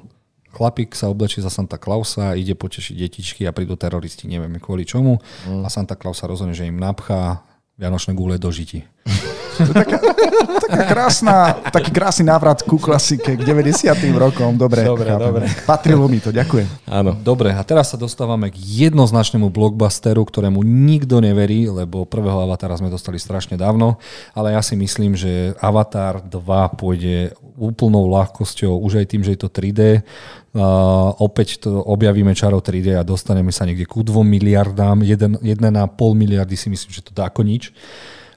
[0.49, 5.21] Chlapík sa oblečí za Santa Clausa, ide potešiť detičky a prídu teroristi, nevieme kvôli čomu.
[5.45, 5.63] Mm.
[5.63, 7.45] A Santa Claus sa rozhodne, že im napchá
[7.79, 8.83] Vianočné gule do žiti.
[9.59, 9.99] To je taká,
[10.71, 13.91] taká krásna, taký krásny návrat ku klasike, k 90.
[14.15, 14.55] rokom.
[14.55, 15.51] Dobre, dobre, dobre.
[15.67, 16.87] Patrilo mi to, ďakujem.
[16.87, 17.11] Áno.
[17.19, 22.87] Dobre, a teraz sa dostávame k jednoznačnému blockbusteru, ktorému nikto neverí, lebo prvého Avatara sme
[22.87, 23.99] dostali strašne dávno,
[24.31, 29.39] ale ja si myslím, že Avatar 2 pôjde úplnou ľahkosťou, už aj tým, že je
[29.43, 30.07] to 3D.
[30.49, 35.05] Uh, opäť to objavíme čaro 3D a dostaneme sa niekde ku 2 miliardám.
[35.05, 35.45] 1,5
[36.17, 37.69] miliardy si myslím, že to dá ako nič.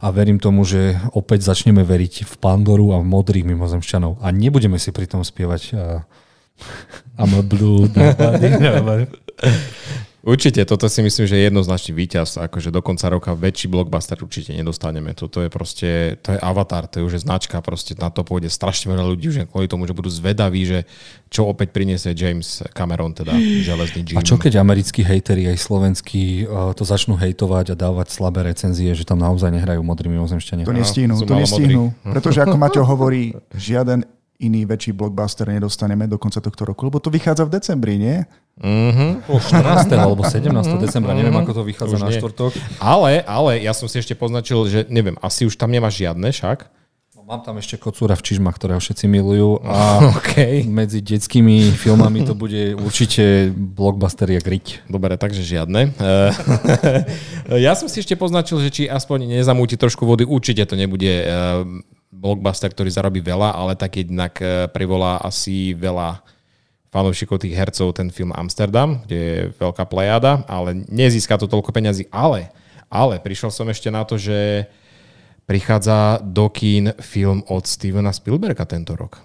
[0.03, 4.21] A verím tomu, že opäť začneme veriť v Pandoru a v modrých mimozemšťanov.
[4.21, 6.05] A nebudeme si pri tom spievať uh,
[7.21, 7.89] I'm a blue
[10.23, 12.39] Určite, toto si myslím, že je jednoznačný víťaz.
[12.39, 15.19] Akože do konca roka väčší blockbuster určite nedostaneme.
[15.19, 18.87] Toto je proste, to je avatar, to je už značka, proste na to pôjde strašne
[18.95, 20.79] veľa ľudí, že kvôli tomu, že budú zvedaví, že
[21.27, 24.19] čo opäť priniesie James Cameron, teda železný Jim.
[24.19, 28.95] A čo keď americkí hejteri aj slovenskí uh, to začnú hejtovať a dávať slabé recenzie,
[28.95, 30.71] že tam naozaj nehrajú modrý mimozemšťania?
[30.71, 31.91] To nestihnú, to nestihnú.
[32.07, 34.07] Pretože ako Maťo hovorí, žiaden
[34.41, 38.27] iný väčší blockbuster nedostaneme do konca tohto roku, lebo to vychádza v decembri, nie?
[38.61, 39.27] Mm-hmm.
[39.29, 39.89] 14.
[39.97, 40.45] alebo 17.
[40.83, 42.19] decembra, neviem, ako to vychádza už na nie.
[42.21, 42.53] štvrtok.
[42.83, 46.69] Ale, ale ja som si ešte poznačil, že neviem, asi už tam nemáš žiadne však.
[47.17, 50.67] No Mám tam ešte kocúra v čižmach, ktorého všetci milujú a okay.
[50.67, 54.91] medzi detskými filmami to bude určite blockbuster jak riť.
[54.91, 55.95] Dobre, takže žiadne.
[57.67, 61.63] ja som si ešte poznačil, že či aspoň nezamúti trošku vody, určite to nebude eh,
[62.23, 66.23] blockbuster, ktorý zarobí veľa, ale tak jednak eh, privolá asi veľa
[66.95, 72.07] fanúšikov tých hercov ten film Amsterdam, kde je veľká plejada, ale nezíska to toľko peňazí.
[72.13, 72.53] Ale,
[72.93, 74.69] ale prišiel som ešte na to, že
[75.49, 79.19] prichádza do kín film od Stevena Spielberga tento rok.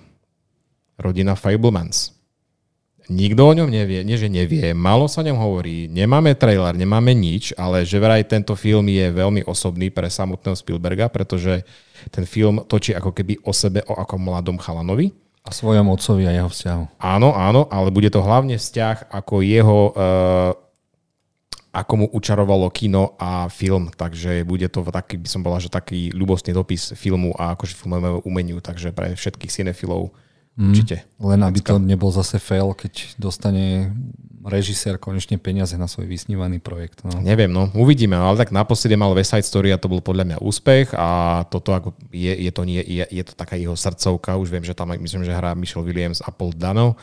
[0.98, 2.16] Rodina Fablemans.
[3.08, 7.56] Nikto o ňom nevie, nie že nevie, malo sa ňom hovorí, nemáme trailer, nemáme nič,
[7.56, 11.64] ale že vraj tento film je veľmi osobný pre samotného Spielberga, pretože
[12.12, 15.14] ten film točí ako keby o sebe, o ako mladom chalanovi.
[15.48, 17.00] A svojom otcovi a jeho vzťahu.
[17.00, 20.52] Áno, áno, ale bude to hlavne vzťah ako jeho uh,
[21.78, 26.10] ako mu učarovalo kino a film, takže bude to taký, by som bola, že taký
[26.10, 30.10] ľubostný dopis filmu a akože filmovému umeniu, takže pre všetkých cinefilov
[30.58, 31.06] určite.
[31.22, 33.94] Len aby to nebol zase fail, keď dostane
[34.48, 37.04] režisér konečne peniaze na svoj vysnívaný projekt.
[37.04, 37.20] No.
[37.20, 40.38] Neviem, no uvidíme, ale tak naposledy mal West Side Story a to bol podľa mňa
[40.40, 44.48] úspech a toto ako je, je, to, nie, je, je to taká jeho srdcovka, už
[44.48, 46.96] viem, že tam myslím, že hrá Michelle Williams a Paul Dano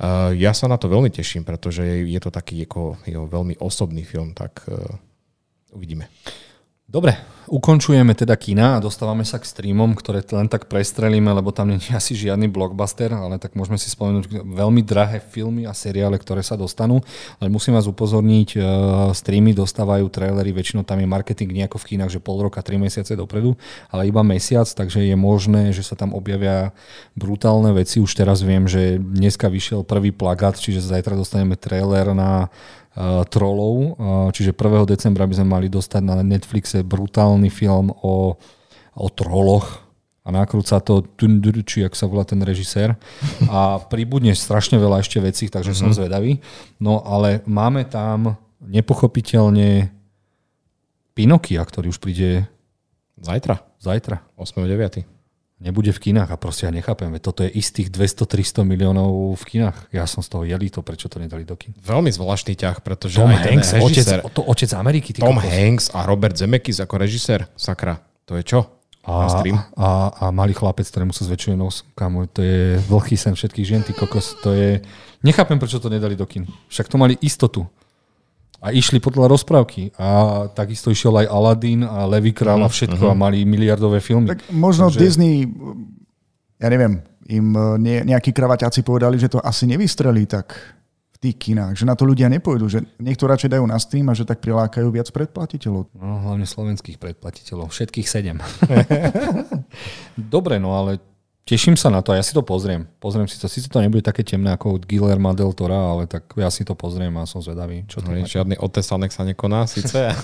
[0.00, 4.00] Uh, ja sa na to veľmi teším, pretože je to taký ako jeho veľmi osobný
[4.00, 4.80] film, tak uh,
[5.76, 6.08] uvidíme.
[6.90, 7.14] Dobre,
[7.46, 11.78] ukončujeme teda kina a dostávame sa k streamom, ktoré len tak prestrelíme, lebo tam nie
[11.78, 16.42] je asi žiadny blockbuster, ale tak môžeme si spomenúť veľmi drahé filmy a seriály, ktoré
[16.42, 16.98] sa dostanú.
[17.38, 18.62] Ale musím vás upozorniť, uh,
[19.14, 23.14] streamy dostávajú trailery, väčšinou tam je marketing nejako v kinách, že pol roka, tri mesiace
[23.14, 23.54] dopredu,
[23.94, 26.74] ale iba mesiac, takže je možné, že sa tam objavia
[27.14, 28.02] brutálne veci.
[28.02, 32.50] Už teraz viem, že dneska vyšiel prvý plagát, čiže zajtra dostaneme trailer na
[33.28, 34.84] trolov, uh, čiže 1.
[34.88, 38.36] decembra by sme mali dostať na Netflixe brutálny film o,
[38.94, 39.90] o troloch
[40.20, 41.02] a nakrúca to
[41.64, 42.94] či ak sa volá ten režisér
[43.48, 45.80] a pribudne strašne veľa ešte vecí, takže mm-hmm.
[45.80, 45.96] som mhm.
[45.96, 46.32] zvedavý.
[46.76, 49.88] No ale máme tam nepochopiteľne
[51.16, 52.48] Pinokia, ktorý už príde
[53.20, 53.60] Zajtra.
[53.76, 54.24] Zajtra.
[54.40, 55.19] 8.9
[55.60, 59.92] nebude v kinách a proste ja nechápem, toto je istých 200-300 miliónov v kinách.
[59.92, 61.76] Ja som z toho jelý to, prečo to nedali do kin.
[61.84, 65.12] Veľmi zvláštny ťah, pretože Tom aj Hanks, režisér, otec, to, otec Ameriky.
[65.12, 65.52] Tom kokos.
[65.52, 68.60] Hanks a Robert Zemeckis ako režisér, sakra, to je čo?
[69.00, 69.28] A,
[69.80, 73.82] a, a malý chlapec, ktorému sa zväčšuje nos, kamo, to je veľký sen všetkých žien,
[73.84, 74.80] ty kokos, to je...
[75.24, 76.48] Nechápem, prečo to nedali do kin.
[76.72, 77.68] Však to mali istotu
[78.60, 79.96] a išli podľa rozprávky.
[79.96, 83.16] A takisto išiel aj Aladdin a Levy Král a mhm, všetko uh-huh.
[83.16, 84.28] a mali miliardové filmy.
[84.28, 85.00] Tak možno Takže...
[85.00, 85.48] Disney,
[86.60, 87.00] ja neviem,
[87.32, 90.52] im e, nejakí kravaťáci povedali, že to asi nevystrelí tak
[91.16, 94.16] v tých kinách, že na to ľudia nepôjdu, že niekto radšej dajú na stream a
[94.16, 95.92] že tak prilákajú viac predplatiteľov.
[95.96, 98.40] No, hlavne slovenských predplatiteľov, všetkých sedem.
[100.32, 101.09] Dobre, no ale
[101.50, 102.86] Teším sa na to a ja si to pozriem.
[103.02, 103.50] Pozriem si to.
[103.50, 106.78] Sice to nebude také temné ako od Guillermo del Tora, ale tak ja si to
[106.78, 107.82] pozriem a som zvedavý.
[107.90, 110.14] Čo to no, žiadny otesanek sa nekoná síce.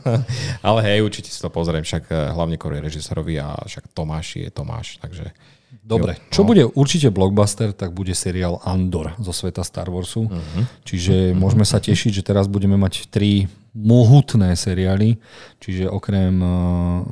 [0.70, 1.82] ale hej, určite si to pozriem.
[1.82, 5.02] Však eh, hlavne kvôli režisérovi a však Tomáš je Tomáš.
[5.02, 5.34] Takže
[5.82, 6.54] Dobre, jo, čo no.
[6.54, 10.30] bude určite blockbuster, tak bude seriál Andor zo sveta Star Warsu.
[10.30, 10.62] Uh-huh.
[10.86, 11.38] Čiže uh-huh.
[11.38, 15.18] môžeme sa tešiť, že teraz budeme mať tri mohutné seriály.
[15.58, 17.02] Čiže okrem uh,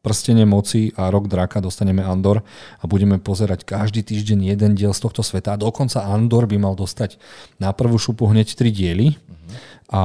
[0.00, 2.40] prstenie moci a rok draka dostaneme Andor
[2.80, 5.54] a budeme pozerať každý týždeň jeden diel z tohto sveta.
[5.54, 7.20] A dokonca Andor by mal dostať
[7.60, 9.52] na prvú šupu hneď tri diely uh-huh.
[9.92, 10.00] a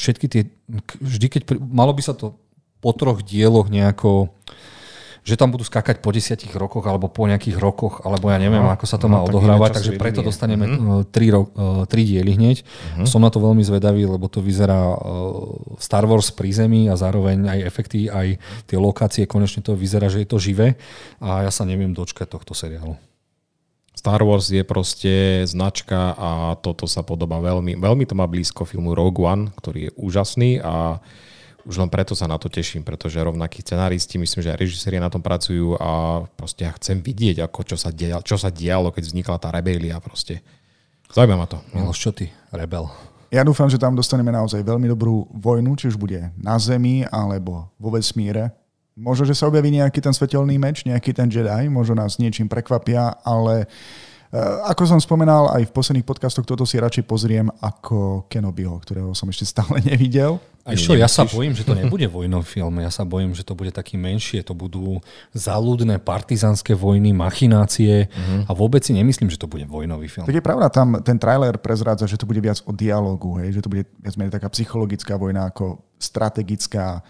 [0.00, 0.42] všetky tie,
[1.04, 2.40] vždy keď, malo by sa to
[2.80, 4.32] po troch dieloch nejako
[5.20, 8.72] že tam budú skákať po desiatich rokoch alebo po nejakých rokoch, alebo ja neviem, no,
[8.72, 11.12] ako sa to no, má odohrávať, takže preto dostaneme mm-hmm.
[11.12, 12.56] tri, ro- e, tri diely hneď.
[12.64, 13.06] Mm-hmm.
[13.06, 14.96] Som na to veľmi zvedavý, lebo to vyzerá e,
[15.76, 20.24] Star Wars pri zemi a zároveň aj efekty, aj tie lokácie, konečne to vyzerá, že
[20.24, 20.80] je to živé
[21.20, 22.96] a ja sa neviem dočkať tohto seriálu.
[24.00, 28.96] Star Wars je proste značka a toto sa podobá veľmi, veľmi to má blízko filmu
[28.96, 31.04] Rogue One, ktorý je úžasný a
[31.64, 35.12] už len preto sa na to teším, pretože rovnakí scenáristi, myslím, že aj režiséri na
[35.12, 39.02] tom pracujú a proste ja chcem vidieť, ako čo sa, dialo, čo sa dialo, keď
[39.10, 40.40] vznikla tá rebélia proste.
[41.10, 41.58] Zaujíma ma to.
[41.74, 42.86] Miloš, čo ty, rebel?
[43.30, 47.70] Ja dúfam, že tam dostaneme naozaj veľmi dobrú vojnu, či už bude na Zemi alebo
[47.78, 48.50] vo vesmíre.
[48.98, 53.16] Možno, že sa objaví nejaký ten svetelný meč, nejaký ten Jedi, možno nás niečím prekvapia,
[53.22, 54.09] ale uh,
[54.70, 59.26] ako som spomenal, aj v posledných podcastoch toto si radšej pozriem ako Kenobiho, ktorého som
[59.26, 60.38] ešte stále nevidel.
[60.62, 62.78] A čo, ja sa bojím, že to nebude vojnový film.
[62.78, 64.46] Ja sa bojím, že to bude taký menšie.
[64.46, 65.02] To budú
[65.34, 68.46] záľudné partizanské vojny, machinácie uh-huh.
[68.46, 70.30] a vôbec si nemyslím, že to bude vojnový film.
[70.30, 73.58] Tak je pravda, tam ten trailer prezrádza, že to bude viac o dialogu, hej?
[73.58, 77.02] že to bude viac menej taká psychologická vojna ako strategická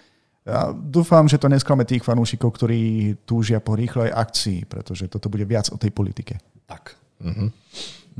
[0.48, 5.44] Ja dúfam, že to nesklame tých fanúšikov, ktorí túžia po rýchlej akcii, pretože toto bude
[5.44, 6.40] viac o tej politike.
[6.64, 6.99] Tak.
[7.20, 7.46] Mhm.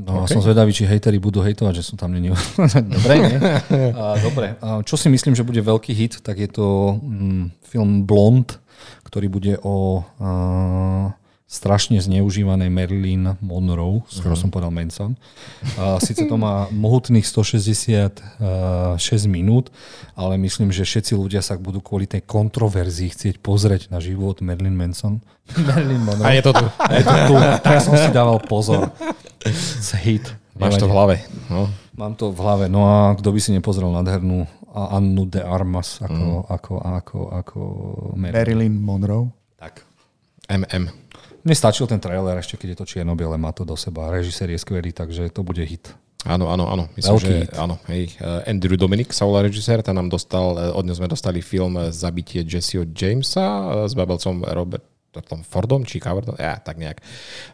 [0.01, 0.25] No OK.
[0.25, 0.33] okay.
[0.33, 2.31] som zvedavý, či hejteri budú hejtovať, že sú tam není.
[2.95, 3.37] dobre, nie?
[3.93, 4.57] A, dobre.
[4.63, 8.49] A čo si myslím, že bude veľký hit, tak je to mm, film Blond,
[9.05, 11.13] ktorý bude o a,
[11.51, 15.19] strašne zneužívanej Marilyn Monroe, skoro som povedal Manson.
[15.75, 18.39] A, Sice to má mohutných 166
[19.27, 19.67] minút,
[20.15, 24.79] ale myslím, že všetci ľudia sa budú kvôli tej kontroverzii chcieť pozrieť na život Marilyn
[24.79, 25.19] Manson.
[25.67, 26.23] Marilyn Monroe.
[26.23, 26.65] A je to tu.
[26.87, 27.35] Je to tu.
[27.35, 28.87] Tak som si dával pozor.
[29.51, 30.23] Z hit.
[30.55, 31.15] Máš to v hlave.
[31.51, 31.67] No.
[31.99, 32.65] Mám to v hlave.
[32.71, 36.47] No a kto by si nepozrel nádhernú a Annu de Armas ako, mm.
[36.47, 37.59] ako, ako, ako
[38.15, 38.33] Mary.
[38.39, 39.27] Marilyn Monroe.
[39.59, 39.90] Tak.
[40.51, 40.91] MM.
[41.41, 44.13] Mne stačil ten trailer, ešte keď je to čierno-biele, má to do seba.
[44.13, 45.89] Režisér je skvelý, takže to bude hit.
[46.21, 46.85] Áno, áno, áno.
[46.93, 47.53] Myslím, Veľký že hit.
[47.57, 47.75] áno.
[47.89, 48.03] Hej.
[48.21, 52.45] Eh, Andrew Dominic sa volá režisér, ten nám dostal, eh, od sme dostali film Zabitie
[52.45, 54.85] Jesseho Jamesa eh, s babelcom Robert
[55.19, 57.03] tom Fordom, či Coverdom, ja, tak nejak.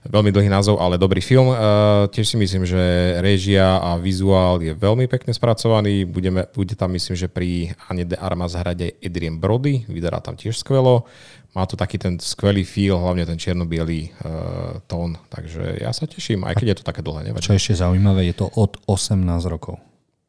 [0.05, 1.49] Veľmi dlhý názov, ale dobrý film.
[1.49, 2.77] Uh, tiež si myslím, že
[3.17, 6.05] réžia a vizuál je veľmi pekne spracovaný.
[6.05, 10.61] Budeme, bude tam, myslím, že pri Anne de Armas hrade Adrian Brody, vyzerá tam tiež
[10.61, 11.09] skvelo.
[11.55, 16.45] Má to taký ten skvelý feel, hlavne ten čierno-bielý uh, tón, takže ja sa teším,
[16.45, 17.43] aj keď je to také dlhé, nevadí.
[17.45, 19.17] Čo je ešte zaujímavé, je to od 18
[19.49, 19.81] rokov.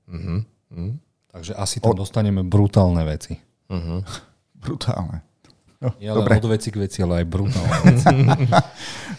[0.09, 0.41] Uh-huh.
[0.73, 0.97] Uh-huh.
[1.29, 3.37] Takže asi tam dostaneme brutálne veci.
[3.69, 4.01] Uh-huh.
[4.65, 5.21] Brutálne.
[5.79, 6.43] No, Nie len dobre.
[6.43, 8.07] od veci k veci, ale aj brutálne veci.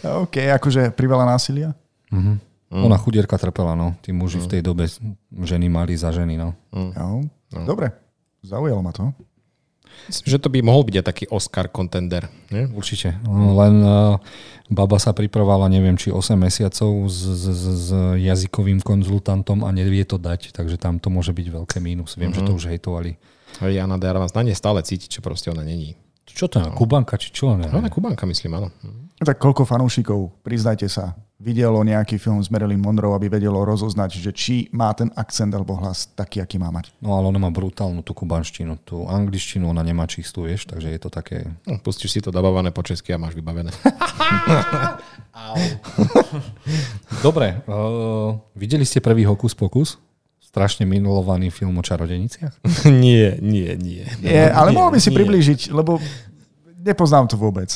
[0.04, 1.72] OK, akože priveľa násilia?
[2.12, 2.50] Mhm.
[2.70, 3.98] Ona chudierka trpela, no.
[4.06, 4.86] Tí muži v tej dobe
[5.34, 6.54] ženy mali za ženy, no.
[6.70, 7.26] Jo.
[7.66, 7.98] Dobre,
[8.46, 9.10] zaujalo ma to.
[10.08, 12.30] Myslím, že to by mohol byť aj taký Oscar contender.
[12.54, 12.70] Nie?
[12.72, 13.20] Určite.
[13.28, 14.16] Len uh,
[14.70, 17.88] baba sa pripravovala, neviem, či 8 mesiacov s, s, s,
[18.22, 22.16] jazykovým konzultantom a nevie to dať, takže tam to môže byť veľké mínus.
[22.16, 23.18] Viem, že to už hejtovali.
[23.60, 25.98] Hej, Jana de Armas na ne stále cítiť, že proste ona není.
[26.34, 26.70] Čo to je?
[26.74, 27.58] Kubanka, či čo?
[27.58, 27.68] Ne?
[27.70, 28.68] No, Kubanka, myslím, áno.
[29.20, 34.32] Tak koľko fanúšikov, priznajte sa, videlo nejaký film s Marilyn Monroe, aby vedelo rozoznať, že
[34.36, 36.92] či má ten akcent alebo hlas taký, aký má mať.
[37.00, 38.76] No ale ona má brutálnu tú kubanštinu.
[38.84, 41.48] Tú angličtinu ona nemá čistú, vieš, takže je to také...
[41.64, 43.72] No, pustíš si to dabované po česky a máš vybavené.
[47.26, 49.96] Dobre, uh, videli ste prvý Hokus Pokus?
[50.50, 52.66] Strašne minulovaný film o čarodeniciach?
[53.06, 54.02] nie, nie, nie.
[54.26, 55.18] Je, ale nie, mohol by si nie.
[55.22, 56.02] priblížiť, lebo
[56.82, 57.70] nepoznám to vôbec.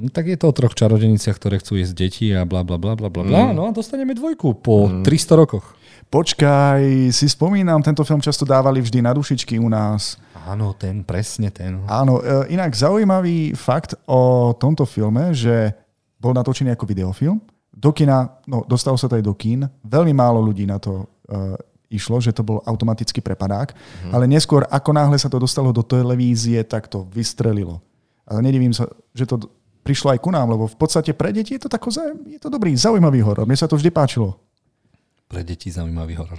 [0.00, 2.96] No, tak je to o troch čarodeniciach, ktoré chcú jesť deti a bla bla bla
[2.96, 3.20] bla bla.
[3.28, 3.52] Mm.
[3.52, 5.04] No a dostaneme dvojku po mm.
[5.04, 5.76] 300 rokoch.
[6.10, 10.16] Počkaj, si spomínam, tento film často dávali vždy na dušičky u nás.
[10.48, 11.84] Áno, ten, presne ten.
[11.86, 15.70] Áno, e, inak zaujímavý fakt o tomto filme, že
[16.18, 17.38] bol natočený ako videofilm.
[17.70, 21.54] Do kina, no dostal sa to aj do kín, veľmi málo ľudí na to uh,
[21.90, 24.14] išlo, že to bol automatický prepadák, mm.
[24.14, 27.82] ale neskôr, ako náhle sa to dostalo do televízie, tak to vystrelilo.
[28.24, 29.50] Ale nedivím sa, že to
[29.82, 31.90] prišlo aj ku nám, lebo v podstate pre deti je to, tako,
[32.30, 33.42] je to dobrý, zaujímavý horor.
[33.42, 34.38] Mne sa to vždy páčilo.
[35.30, 36.38] Pre deti zaujímavý horor.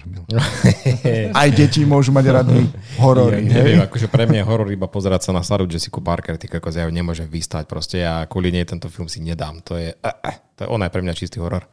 [1.40, 2.60] Aj deti môžu mať radi
[3.00, 3.48] horory.
[3.48, 3.56] Ja, hej?
[3.56, 6.76] neviem, akože pre mňa je horor iba pozerať sa na starú Jessica Parker, ty kokos,
[6.76, 10.12] ja ju nemôžem vystať, proste ja kvôli nej tento film si nedám, to je, uh,
[10.12, 11.64] uh, to je ona je pre mňa čistý horor.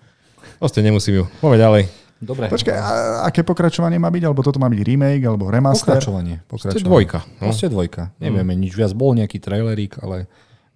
[0.63, 2.08] Proste nemusím ju, poďme ďalej.
[2.19, 2.51] Dobre.
[2.51, 2.91] Počkaj, a
[3.31, 4.23] aké pokračovanie má byť?
[4.27, 5.95] Alebo toto má byť remake, alebo remaster?
[5.95, 6.43] Pokračovanie.
[6.51, 6.87] Pokračovanie.
[6.87, 7.19] dvojka.
[7.39, 7.51] No.
[7.51, 8.03] Proste dvojka.
[8.19, 8.91] Nevieme nič viac.
[8.91, 10.27] Bol nejaký trailerík, ale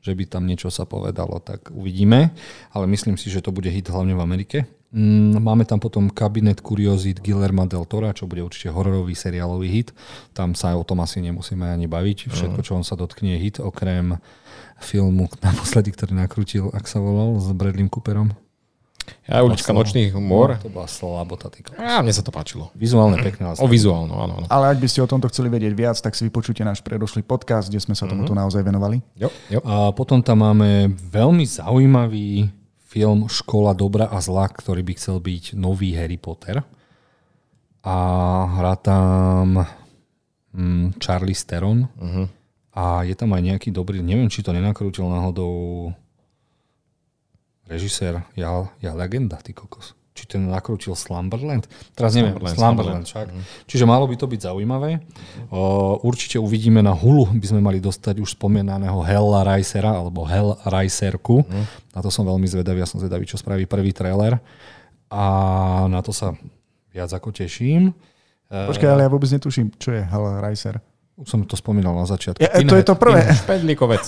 [0.02, 2.34] že by tam niečo sa povedalo, tak uvidíme.
[2.74, 4.58] Ale myslím si, že to bude hit hlavne v Amerike.
[4.92, 9.88] Mm, Máme tam potom kabinet kuriozít Guillerma del Tora, čo bude určite hororový seriálový hit.
[10.36, 12.28] Tam sa o tom asi nemusíme ani baviť.
[12.28, 14.18] Všetko, čo on sa dotkne, je hit, okrem
[14.82, 18.34] filmu naposledy, ktorý nakrútil, ak sa volal, s Bradley Cooperom.
[19.28, 20.56] Ja ulička nočných mor.
[20.56, 21.48] No, to bola slabota.
[21.78, 22.72] A mne sa to páčilo.
[22.76, 23.52] Vizuálne pekné.
[23.52, 24.46] ale O vizuálno, áno, áno.
[24.48, 27.68] Ale ak by ste o tomto chceli vedieť viac, tak si vypočujte náš predošlý podcast,
[27.68, 29.00] kde sme sa tomuto naozaj venovali.
[29.16, 29.60] Jo, jo.
[29.62, 32.50] A potom tam máme veľmi zaujímavý
[32.92, 36.60] film Škola dobra a zla, ktorý by chcel byť nový Harry Potter.
[37.82, 37.96] A
[38.60, 39.64] hrá tam
[40.52, 41.88] mm, Charlie Steron.
[41.88, 42.28] Uh-huh.
[42.72, 45.92] A je tam aj nejaký dobrý, neviem, či to nenakrútil náhodou
[47.72, 49.96] režisér Ja, ja legenda, ty kokos.
[50.12, 51.64] Či ten nakrútil Slumberland?
[51.96, 53.64] Teraz neviem, Slumberland, Slumberland, Slumberland však.
[53.64, 55.00] Čiže malo by to byť zaujímavé.
[55.48, 60.60] O, určite uvidíme na Hulu, by sme mali dostať už spomínaného Hella Ricera, alebo Hell
[60.68, 61.48] Ricerku.
[61.96, 64.36] Na to som veľmi zvedavý, ja som zvedavý, čo spraví prvý trailer.
[65.08, 65.24] A
[65.88, 66.36] na to sa
[66.92, 67.96] viac ako teším.
[68.52, 70.76] Počkaj, ale ja vôbec netuším, čo je Hal Ricer.
[71.12, 72.40] Už som to spomínal na začiatku.
[72.40, 73.20] Ja, to je to prvé.
[73.36, 74.04] Špedlíkovec.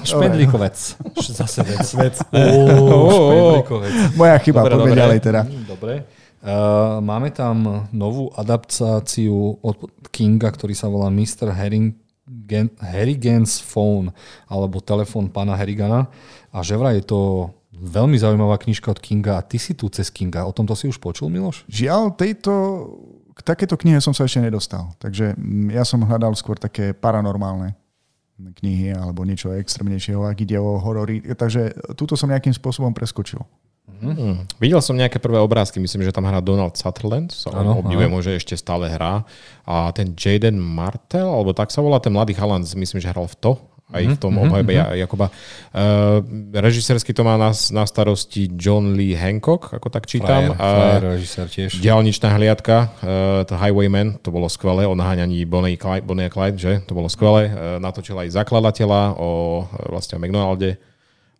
[0.00, 0.76] Špendlíkovec.
[1.38, 1.84] Zase vec.
[1.92, 2.16] vec.
[2.24, 3.92] Špendlíkovec.
[4.16, 5.00] Moja chyba, Dobre, poďme dobre.
[5.04, 5.40] ďalej teda.
[5.44, 5.94] Mm, Dobre.
[6.38, 9.76] Uh, máme tam novú adaptáciu od
[10.08, 11.50] Kinga, ktorý sa volá Mr.
[11.50, 14.14] Harrigan, Harrigan's Phone,
[14.46, 16.06] alebo telefón pána Harrigana.
[16.48, 17.20] A že vraj je to
[17.74, 20.46] veľmi zaujímavá knižka od Kinga a ty si tu cez Kinga.
[20.46, 21.62] O tomto si už počul, Miloš?
[21.70, 22.52] Žiaľ, tejto,
[23.38, 24.90] k takéto knihe som sa ešte nedostal.
[24.98, 27.78] Takže mm, ja som hľadal skôr také paranormálne
[28.38, 31.22] knihy alebo niečo extrémnejšieho, ak ide o horory.
[31.22, 33.42] Takže túto som nejakým spôsobom preskočil.
[33.98, 34.46] Hmm.
[34.62, 38.38] Videl som nejaké prvé obrázky, myslím, že tam hrá Donald Sutherland, sa ano, obdivujem, že
[38.38, 39.26] ešte stále hrá.
[39.66, 43.36] A ten Jaden Martel, alebo tak sa volá, ten mladý chalan, myslím, že hral v
[43.42, 43.52] to,
[43.88, 45.00] aj v tom mm-hmm, obhajbe mm-hmm.
[45.00, 45.26] Jakoba.
[45.72, 46.20] Uh,
[46.52, 50.52] režisérsky to má na, na starosti John Lee Hancock, ako tak čítam.
[50.52, 51.80] Flyer, flyer režisér tiež.
[51.80, 56.58] Dialničná hliadka, uh, to Highwayman, to bolo skvelé, o naháňaní Bonnie, Clyde, Bonnie a Clyde,
[56.60, 56.72] že?
[56.84, 57.48] To bolo skvelé.
[57.48, 60.76] Uh, natočil aj zakladateľa o vlastne o McDonalde.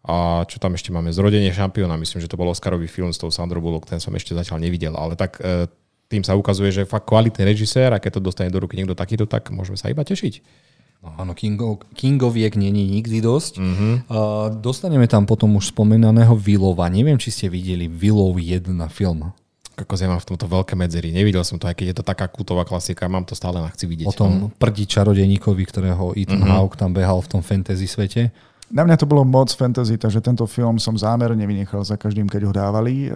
[0.08, 1.12] A čo tam ešte máme?
[1.12, 4.32] Zrodenie šampióna, myslím, že to bol Oscarový film s tou Sandro Bullock, ten som ešte
[4.32, 5.68] zatiaľ nevidel, ale tak uh,
[6.08, 9.28] tým sa ukazuje, že fakt kvalitný režisér a keď to dostane do ruky niekto takýto,
[9.28, 10.64] tak môžeme sa iba tešiť.
[10.98, 13.62] No, áno, Kingo, Kingoviek není nikdy dosť.
[13.62, 13.92] Mm-hmm.
[14.10, 16.90] Uh, dostaneme tam potom už spomenaného Willova.
[16.90, 19.30] Neviem, či ste videli Willov 1 film.
[19.78, 21.14] Ako ja mám v tomto veľké medzery.
[21.14, 23.86] Nevidel som to, aj keď je to taká kultová klasika, mám to stále na chci
[23.86, 24.10] vidieť.
[24.10, 24.58] O tom mm.
[24.58, 26.58] prdi čarodejníkovi, ktorého Ethan mm-hmm.
[26.58, 28.34] Hawke tam behal v tom fantasy svete.
[28.68, 32.40] Na mňa to bolo moc fantasy, takže tento film som zámerne vynechal za každým, keď
[32.44, 33.08] ho dávali.
[33.08, 33.10] E,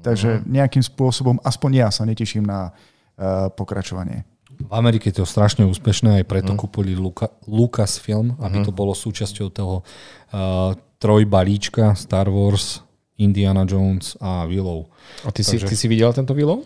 [0.00, 0.42] takže mhm.
[0.46, 4.24] nejakým spôsobom, aspoň ja sa neteším na uh, pokračovanie.
[4.56, 6.58] V Amerike je to strašne úspešné, aj preto mm.
[6.58, 8.64] kúpili Luka, Lucasfilm, aby mm.
[8.64, 9.84] to bolo súčasťou toho
[10.32, 14.92] uh, trojbalíčka Star Wars, Indiana Jones a Willow.
[15.24, 16.64] A ty, takže, si, ty si videl tento Willow?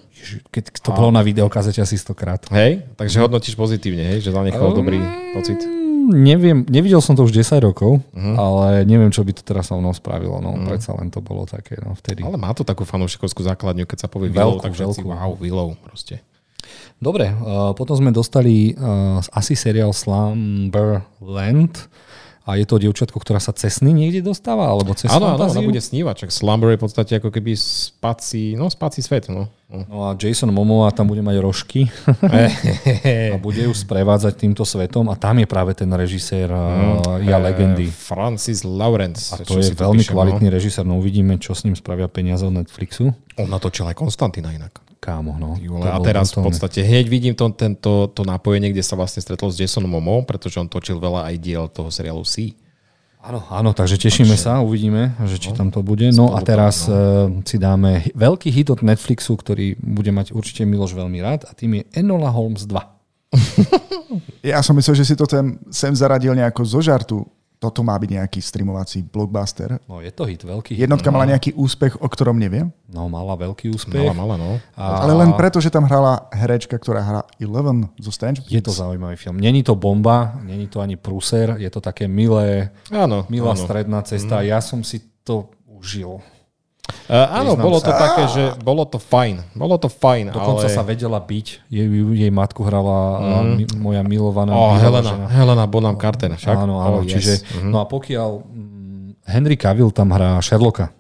[0.51, 0.97] Keď to a...
[0.99, 2.43] bolo na videokazete asi stokrát.
[2.51, 4.99] Hej, takže hodnotíš pozitívne, hej, že zanechal um, dobrý
[5.31, 5.63] pocit?
[6.11, 8.35] Neviem, nevidel som to už 10 rokov, uh-huh.
[8.35, 10.43] ale neviem, čo by to teraz so mnou spravilo.
[10.43, 10.67] No, uh-huh.
[10.67, 12.27] predsa len to bolo také, no, vtedy.
[12.27, 16.19] Ale má to takú fanúšikovskú základňu, keď sa povie Willow, tak všetci, wow, Willow proste.
[17.01, 21.91] Dobre, uh, potom sme dostali uh, asi seriál Slumberland
[22.51, 25.63] a je to dievčatko, ktorá sa cez sny niekde dostáva, alebo cez Áno, áno, ona
[25.63, 29.47] bude snívať, čak Slumber je v podstate ako keby spací, no spací svet, no.
[29.71, 31.87] No a Jason Momoa tam bude mať rožky
[33.35, 37.87] a bude ju sprevádzať týmto svetom a tam je práve ten režisér mm, Ja legendy.
[37.87, 39.31] Francis Lawrence.
[39.31, 40.55] A to je veľmi píšem, kvalitný no?
[40.59, 43.15] režisér, no uvidíme, čo s ním spravia peniaze od Netflixu.
[43.39, 44.90] On natočil aj Konstantina inak.
[45.01, 45.57] Kámo, no.
[45.57, 49.49] Jule, a teraz v podstate hneď vidím to, tento, to napojenie, kde sa vlastne stretol
[49.49, 52.53] s Jasonom Momo, pretože on točil veľa aj diel toho seriálu C.
[53.21, 56.09] Áno, áno, takže tešíme takže, sa, uvidíme, že či no, tam to bude.
[56.13, 56.93] No a teraz no.
[56.93, 61.53] uh, si dáme veľký hit od Netflixu, ktorý bude mať určite Miloš veľmi rád a
[61.57, 62.77] tým je Enola Holmes 2.
[64.53, 67.25] ja som myslel, že si to ten sem zaradil nejako zo žartu
[67.61, 69.77] toto má byť nejaký streamovací blockbuster.
[69.85, 70.89] No je to hit, veľký hit.
[70.89, 71.21] Jednotka no.
[71.21, 72.73] mala nejaký úspech, o ktorom neviem.
[72.89, 74.01] No mala veľký úspech.
[74.01, 74.51] Mala, mala, no.
[74.81, 75.05] A...
[75.05, 79.21] Ale len preto, že tam hrala herečka, ktorá hrá Eleven zo Strange Je to zaujímavý
[79.21, 79.37] film.
[79.37, 83.61] Není to bomba, není to ani pruser, je to také milé, áno, milá áno.
[83.61, 84.41] stredná cesta.
[84.41, 84.57] Mm.
[84.57, 86.25] Ja som si to užil.
[87.11, 87.99] Uh, áno, bolo to sa.
[87.99, 89.57] také, že bolo to fajn.
[89.59, 90.75] Bolo to fajn, Dokonca ale...
[90.75, 91.47] sa vedela byť.
[91.67, 93.51] Jej, jej matku hrala mm.
[93.59, 95.27] mi, moja milovaná oh, Helena, žena.
[95.27, 96.31] Helena Bonham Carter.
[96.35, 96.55] Však?
[96.55, 97.01] Áno, áno.
[97.01, 97.71] Oh, čiže, mm-hmm.
[97.71, 100.95] No a pokiaľ mm, Henry Cavill tam hrá Sherlocka,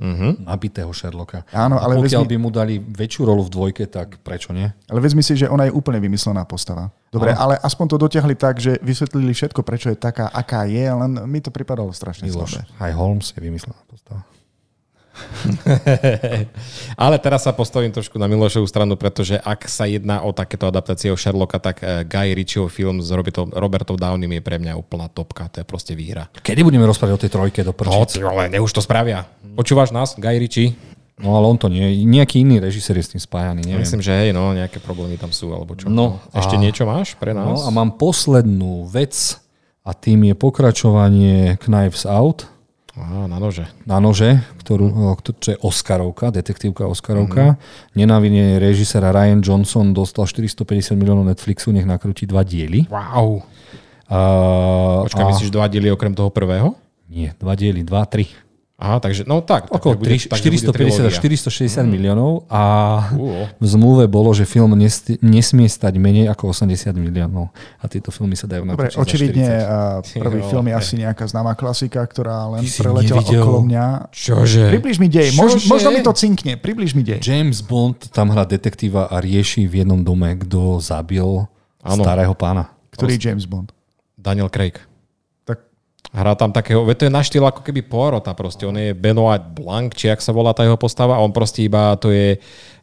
[0.00, 0.48] Mm-hmm.
[0.48, 1.44] Nabitého Sherlocka.
[1.52, 2.30] Áno, ale a pokiaľ mi...
[2.32, 4.64] by mu dali väčšiu rolu v dvojke, tak prečo nie?
[4.88, 6.88] Ale vezmi si, že ona je úplne vymyslená postava.
[7.12, 11.20] Dobre, ale aspoň to dotiahli tak, že vysvetlili všetko, prečo je taká, aká je, len
[11.28, 12.64] mi to pripadalo strašne slabé.
[12.80, 14.24] Aj Holmes je vymyslená postava.
[17.02, 21.08] Ale teraz sa postavím trošku na Milošovú stranu, pretože ak sa jedná o takéto adaptácie
[21.08, 25.08] o Sherlocka, tak eh, Guy Ritchieho film s Robertom, Robertom Downeym je pre mňa úplná
[25.08, 25.48] topka.
[25.52, 26.28] To je proste výhra.
[26.40, 28.20] Kedy budeme rozprávať o tej trojke do prčic?
[28.20, 29.24] No, ale ne už to spravia.
[29.56, 30.76] Počúvaš nás, Guy Ritchie?
[31.20, 32.00] No ale on to nie.
[32.08, 33.68] Nejaký iný režisér je s tým spájaný.
[33.68, 33.84] Neviem.
[33.84, 35.92] Myslím, že hej, no, nejaké problémy tam sú, alebo čo.
[35.92, 36.60] No, Ešte a...
[36.60, 37.44] niečo máš pre nás?
[37.44, 39.36] No a mám poslednú vec
[39.84, 42.48] a tým je pokračovanie Knives Out
[43.00, 43.64] Á, na nože.
[43.88, 47.56] Na nože, ktorú, čo je Oscarovka, detektívka Oscarovka.
[47.56, 47.96] Mm-hmm.
[47.96, 52.84] Nenávidne režisera Ryan Johnson dostal 450 miliónov Netflixu, nech nakrúti dva diely.
[52.92, 53.40] Wow.
[54.10, 55.28] Uh, Počkaj, a...
[55.32, 56.76] myslíš dva diely okrem toho prvého?
[57.08, 58.28] Nie, dva diely, dva, tri.
[58.80, 59.68] Aha, takže, no tak.
[59.68, 61.90] Okolo 450 až 460 mm.
[61.92, 62.62] miliónov a
[63.12, 63.44] uh.
[63.60, 64.72] v zmluve bolo, že film
[65.20, 67.52] nesmie stať menej ako 80 miliónov.
[67.76, 69.48] A tieto filmy sa dajú natočiť Dobre, očividne
[70.00, 73.86] prvý film je asi nejaká známa klasika, ktorá len preletela okolo mňa.
[74.16, 74.72] Čože?
[74.72, 77.20] Približ mi dej, Mož, možno mi to cinkne, približ mi dej.
[77.20, 81.44] James Bond tam hrá detektíva a rieši v jednom dome, kto zabil
[81.84, 82.00] ano.
[82.00, 82.72] starého pána.
[82.96, 83.76] Ktorý James Bond?
[84.16, 84.89] Daniel Craig.
[86.10, 89.38] Hrá tam takého, veď to je na štýl ako keby Poirota proste, on je Benoit
[89.38, 92.34] Blanc, či ak sa volá tá jeho postava, a on proste iba to je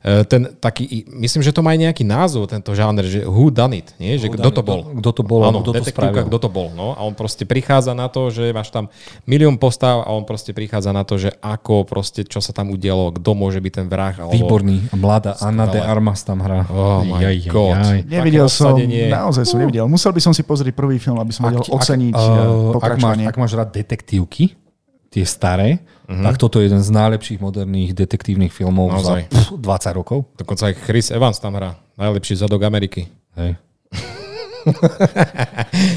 [0.02, 3.92] ten taký, myslím, že to má aj nejaký názov, tento žáner, že who done it,
[3.98, 4.16] nie?
[4.22, 4.94] že kto to bol.
[5.02, 6.30] Kto to bol, Áno, kto to spravil.
[6.30, 6.70] kto to bol.
[6.72, 6.94] No?
[6.94, 8.88] A on proste prichádza na to, že máš tam
[9.26, 13.18] milión postav a on proste prichádza na to, že ako proste, čo sa tam udialo,
[13.18, 14.14] kto môže byť ten vrah.
[14.14, 14.34] Alebo...
[14.38, 14.94] Výborný.
[14.96, 15.82] Mladá Anna de.
[15.82, 16.68] Armas tam hrá.
[16.70, 18.06] Oh my God.
[18.06, 19.10] Nevidel Také som, obsadenie.
[19.10, 19.86] naozaj som nevidel.
[19.90, 22.74] Musel by som si pozrieť prvý film, aby som vedel oceniť ak, uh, ak, máš,
[22.76, 23.26] pokračovanie.
[23.26, 24.56] ak máš rád detektívky,
[25.18, 26.24] tie staré, Mhm.
[26.24, 29.28] tak toto je jeden z najlepších moderných detektívnych filmov Naozaj.
[29.28, 30.18] za pf, 20 rokov.
[30.38, 31.74] Dokonca aj Chris Evans tam hrá.
[31.96, 33.10] Najlepší zadok Ameriky.
[33.34, 33.58] Hej.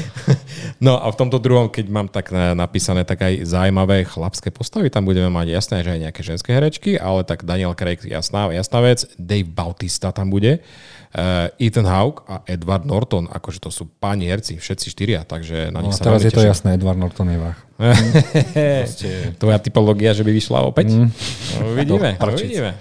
[0.81, 4.89] No a v tomto druhom, keď mám tak na- napísané tak aj zaujímavé chlapské postavy,
[4.89, 8.81] tam budeme mať jasné, že aj nejaké ženské herečky, ale tak Daniel Craig, jasná, jasná
[8.81, 14.25] vec, Dave Bautista tam bude, uh, Ethan Hawke a Edward Norton, akože to sú páni
[14.25, 16.49] herci, všetci štyria, takže na No, nich a sa teraz je to teším.
[16.49, 17.59] jasné, Edward Norton je vrah.
[19.37, 20.91] Tvoja typológia, že by vyšla opäť?
[20.91, 21.07] Mm.
[21.07, 22.71] No, uvidíme, uvidíme.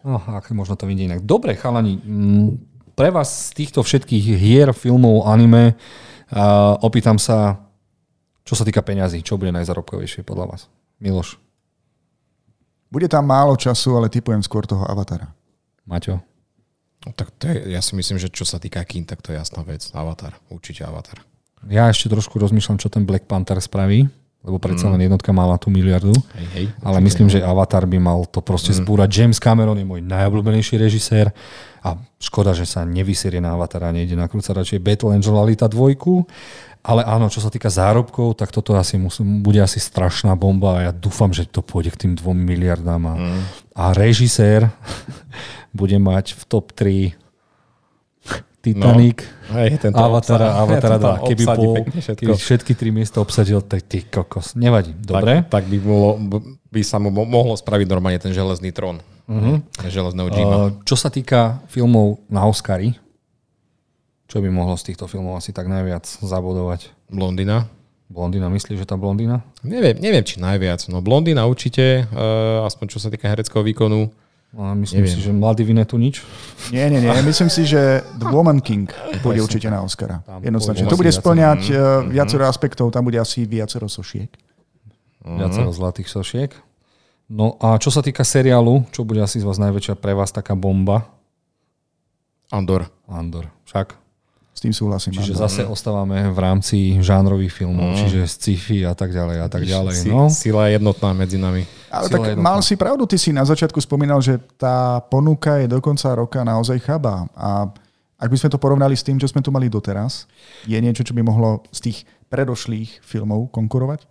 [0.00, 1.22] No, ak možno to vidie inak.
[1.22, 1.98] Dobre, chalani,
[2.94, 5.74] pre vás z týchto všetkých hier, filmov, anime,
[6.84, 7.62] opýtam sa,
[8.44, 10.62] čo sa týka peňazí, čo bude najzarobkovejšie podľa vás?
[10.98, 11.38] Miloš,
[12.88, 15.28] Bude tam málo času, ale typujem skôr toho avatara.
[15.84, 16.24] Maťo?
[17.04, 19.36] No, tak to je, ja si myslím, že čo sa týka kín, tak to je
[19.36, 19.84] jasná vec.
[19.92, 21.20] Avatar, určite Avatar.
[21.68, 24.08] Ja ešte trošku rozmýšľam, čo ten Black Panther spraví,
[24.40, 26.16] lebo predsa len jednotka mala tú miliardu.
[26.32, 26.66] Hej, hej.
[26.80, 29.08] Ale myslím, že Avatar by mal to proste zbúrať.
[29.12, 31.28] James Cameron je môj najobľúbenejší režisér
[31.84, 35.94] a škoda, že sa nevyserie na Avatara, nejde nakrúcať radšej Battle Angel Alita 2.
[36.88, 40.84] Ale áno, čo sa týka zárobkov, tak toto asi musím, bude asi strašná bomba a
[40.88, 43.02] ja dúfam, že to pôjde k tým dvom miliardám.
[43.04, 43.40] A, mm.
[43.74, 44.70] a režisér
[45.78, 47.28] bude mať v top 3
[48.58, 49.22] Titanic,
[49.54, 49.96] Hej, tento
[50.82, 51.30] tam 2.
[51.30, 51.74] Keby, bol,
[52.18, 54.58] keby všetky tri miesta obsadil, tak ty kokos.
[54.58, 55.46] Nevadí, dobre?
[55.46, 56.18] Tak, tak by, bolo,
[56.68, 58.98] by sa mu mo- mohlo spraviť normálne ten železný trón.
[59.28, 59.60] Uh-huh.
[59.84, 60.28] Železného.
[60.32, 62.96] Uh, čo sa týka filmov na Oscary,
[64.24, 66.92] čo by mohlo z týchto filmov asi tak najviac zabodovať?
[67.12, 67.68] Blondina.
[68.08, 69.44] Blondina, myslíš, že tá blondina?
[69.60, 70.88] Neviem, neviem, či najviac.
[70.88, 74.08] No Blondina určite, uh, aspoň čo sa týka hereckého výkonu.
[74.56, 75.12] A myslím Neviem.
[75.12, 76.24] si, že mladý Vinetu nič.
[76.72, 77.12] Nie, nie, nie.
[77.20, 78.88] Myslím si, že The Woman King
[79.24, 80.24] bude určite na Oscara.
[80.40, 80.88] Jednoznačne.
[80.88, 81.76] To bude splňať eh,
[82.08, 84.32] viacero aspektov, tam bude asi viacero sošiek.
[85.28, 86.50] Viacero zlatých sošiek.
[87.28, 90.56] No a čo sa týka seriálu, čo bude asi z vás najväčšia pre vás taká
[90.56, 91.04] bomba?
[92.48, 92.88] Andor.
[93.04, 93.52] Andor.
[93.68, 93.92] Však.
[94.56, 95.14] S tým súhlasím.
[95.14, 95.42] Čiže áno.
[95.44, 99.94] zase ostávame v rámci žánrových filmov, čiže sci-fi a tak ďalej a tak ďalej.
[99.94, 100.26] Si, No.
[100.32, 101.62] Sila je jednotná medzi nami.
[101.92, 102.42] Ale Sila tak jednotná.
[102.42, 106.42] mal si pravdu, ty si na začiatku spomínal, že tá ponuka je do konca roka
[106.42, 107.28] naozaj chabá.
[107.38, 107.70] A
[108.18, 110.26] ak by sme to porovnali s tým, čo sme tu mali doteraz,
[110.66, 114.10] je niečo, čo by mohlo z tých predošlých filmov konkurovať?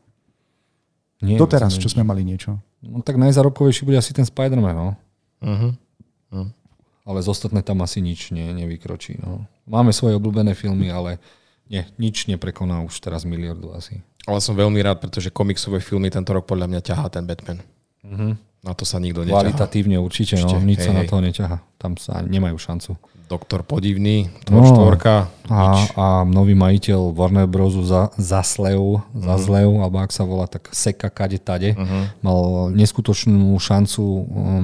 [1.28, 2.62] Nie, Doteraz, čo sme mali niečo.
[2.84, 4.90] No tak najzarobkovejší bude asi ten Spider-Man, no.
[5.42, 5.74] Uh-huh.
[7.08, 9.18] Ale z ostatné tam asi nič ne, nevykročí.
[9.24, 9.48] No.
[9.66, 11.18] Máme svoje obľúbené filmy, ale
[11.72, 14.04] nie, nič neprekoná už teraz miliardu asi.
[14.28, 17.64] Ale som veľmi rád, pretože komiksové filmy tento rok podľa mňa ťahá ten Batman.
[18.04, 18.36] Uh-huh.
[18.62, 19.40] Na to sa nikto neťahá.
[19.40, 21.10] Kvalitatívne určite, no, Určite, nič sa hej, na hej.
[21.10, 21.58] to neťaha.
[21.80, 22.92] Tam sa nemajú šancu.
[23.28, 24.64] Doktor Podivný, No.
[24.64, 25.60] Tvor štvorka, A,
[25.94, 28.80] a nový majiteľ Warner Brosu za, za slev,
[29.14, 29.42] za Mhm.
[29.42, 31.76] zlev, alebo ak sa volá, tak seka kade tade.
[32.20, 32.40] Mal
[32.72, 34.64] neskutočnú šancu um,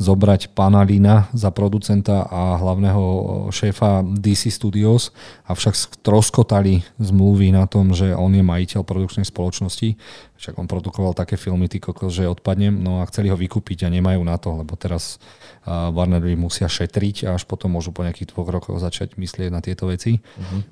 [0.00, 3.04] zobrať pána Lina za producenta a hlavného
[3.52, 5.12] šéfa DC Studios,
[5.44, 10.00] avšak stroskotali zmluvy na tom, že on je majiteľ produkčnej spoločnosti.
[10.40, 13.92] Však on produkoval také filmy, ty kokos, že odpadnem, no a chceli ho vykúpiť a
[13.92, 15.20] nemajú na to, lebo teraz
[15.68, 19.60] uh, Warnerovi musia šetriť a až potom môžu po nejakých dvoch rokoch začať myslieť na
[19.60, 20.24] tieto veci.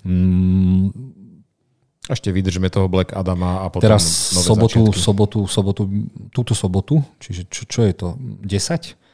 [0.09, 0.89] Mm,
[2.09, 5.05] Ešte vydržme toho Black Adama a potom teraz nové sobotu, začiatky.
[5.05, 5.83] sobotu, sobotu,
[6.33, 8.17] túto sobotu, čiže čo, čo je to?
[8.17, 9.08] 10?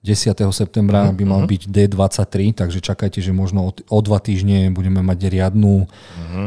[0.00, 0.32] 10.
[0.48, 5.28] septembra by mal byť D23, takže čakajte, že možno o, o dva týždne budeme mať
[5.28, 5.84] riadnu,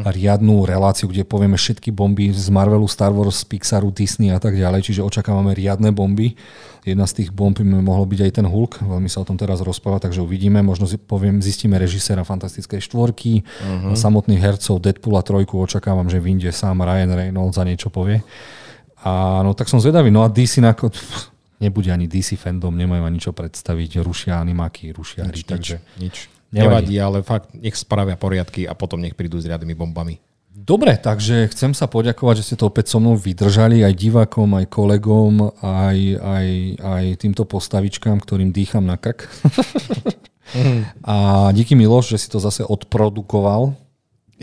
[0.09, 4.89] riadnu reláciu, kde povieme všetky bomby z Marvelu, Star Wars, Pixaru, Disney a tak ďalej,
[4.89, 6.33] čiže očakávame riadne bomby.
[6.81, 9.61] Jedna z tých bomb by mohlo byť aj ten Hulk, veľmi sa o tom teraz
[9.61, 13.93] rozpráva, takže uvidíme, možno si poviem, zistíme režiséra Fantastickej štvorky, uh-huh.
[13.93, 18.25] samotných hercov Deadpoola trojku, očakávam, že vyjde sám Ryan Reynolds a niečo povie.
[19.05, 23.03] A no tak som zvedavý, no a DC na, pff, nebude ani DC fandom, nemajú
[23.03, 25.75] ani čo predstaviť, rušia animáky, rušia hry, Nič, takže...
[25.99, 26.15] nič.
[26.53, 26.93] Nevadí.
[26.93, 30.21] Nevadí, ale fakt nech spravia poriadky a potom nech prídu s riadnymi bombami.
[30.53, 34.69] Dobre, takže chcem sa poďakovať, že ste to opäť so mnou vydržali, aj divákom, aj
[34.69, 36.47] kolegom, aj, aj,
[36.77, 39.25] aj týmto postavičkám, ktorým dýcham na krk.
[41.09, 43.73] a díky Miloš, že si to zase odprodukoval.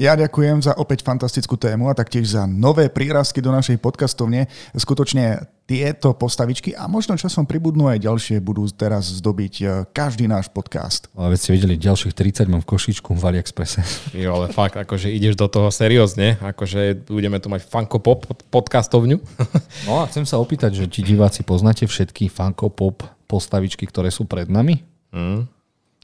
[0.00, 4.48] Ja ďakujem za opäť fantastickú tému a taktiež za nové prírastky do našej podcastovne.
[4.72, 10.48] Skutočne tieto postavičky a možno časom pribudnú aj ďalšie budú teraz zdobiť e, každý náš
[10.48, 11.12] podcast.
[11.12, 13.84] Ale veď ste videli, ďalších 30 mám v košičku v AliExpresse.
[14.16, 19.20] Jo, ale fakt, akože ideš do toho seriózne, akože budeme tu mať Funko Pop podcastovňu.
[19.84, 24.24] No a chcem sa opýtať, že či diváci poznáte všetky Funko Pop postavičky, ktoré sú
[24.24, 24.80] pred nami?
[25.12, 25.59] Mm.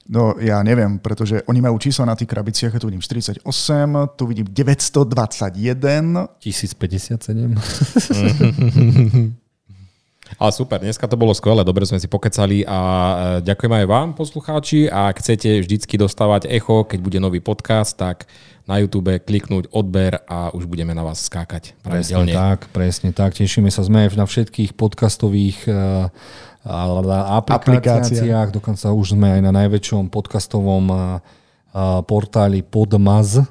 [0.07, 3.43] No ja neviem, pretože oni majú čísla na tých krabiciach, ja tu vidím 48,
[4.15, 6.31] tu vidím 921.
[6.39, 7.59] 1057.
[10.43, 12.79] Ale super, dneska to bolo skvelé, dobre sme si pokecali a
[13.39, 14.91] e, ďakujem aj vám, poslucháči.
[14.91, 18.27] A ak chcete vždycky dostávať echo, keď bude nový podcast, tak
[18.67, 21.79] na YouTube kliknúť odber a už budeme na vás skákať.
[21.87, 23.39] Presne tak, presne tak.
[23.39, 26.11] Tešíme sa, sme na všetkých podcastových uh,
[26.67, 31.23] aplikáciách, dokonca už sme aj na najväčšom podcastovom
[32.11, 33.47] portáli Podmaz,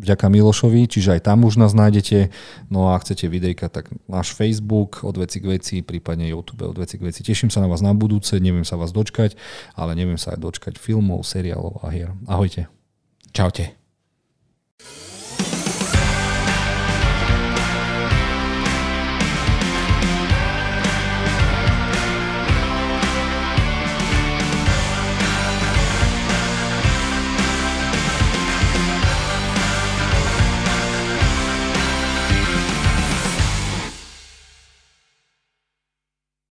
[0.00, 2.32] vďaka Milošovi, čiže aj tam už nás nájdete.
[2.72, 6.96] No a chcete videjka, tak náš Facebook od veci k veci, prípadne YouTube od veci
[6.96, 7.20] k veci.
[7.20, 9.36] Teším sa na vás na budúce, neviem sa vás dočkať,
[9.76, 12.16] ale neviem sa aj dočkať filmov, seriálov a hier.
[12.24, 12.72] Ahojte.
[13.36, 13.79] Čaute.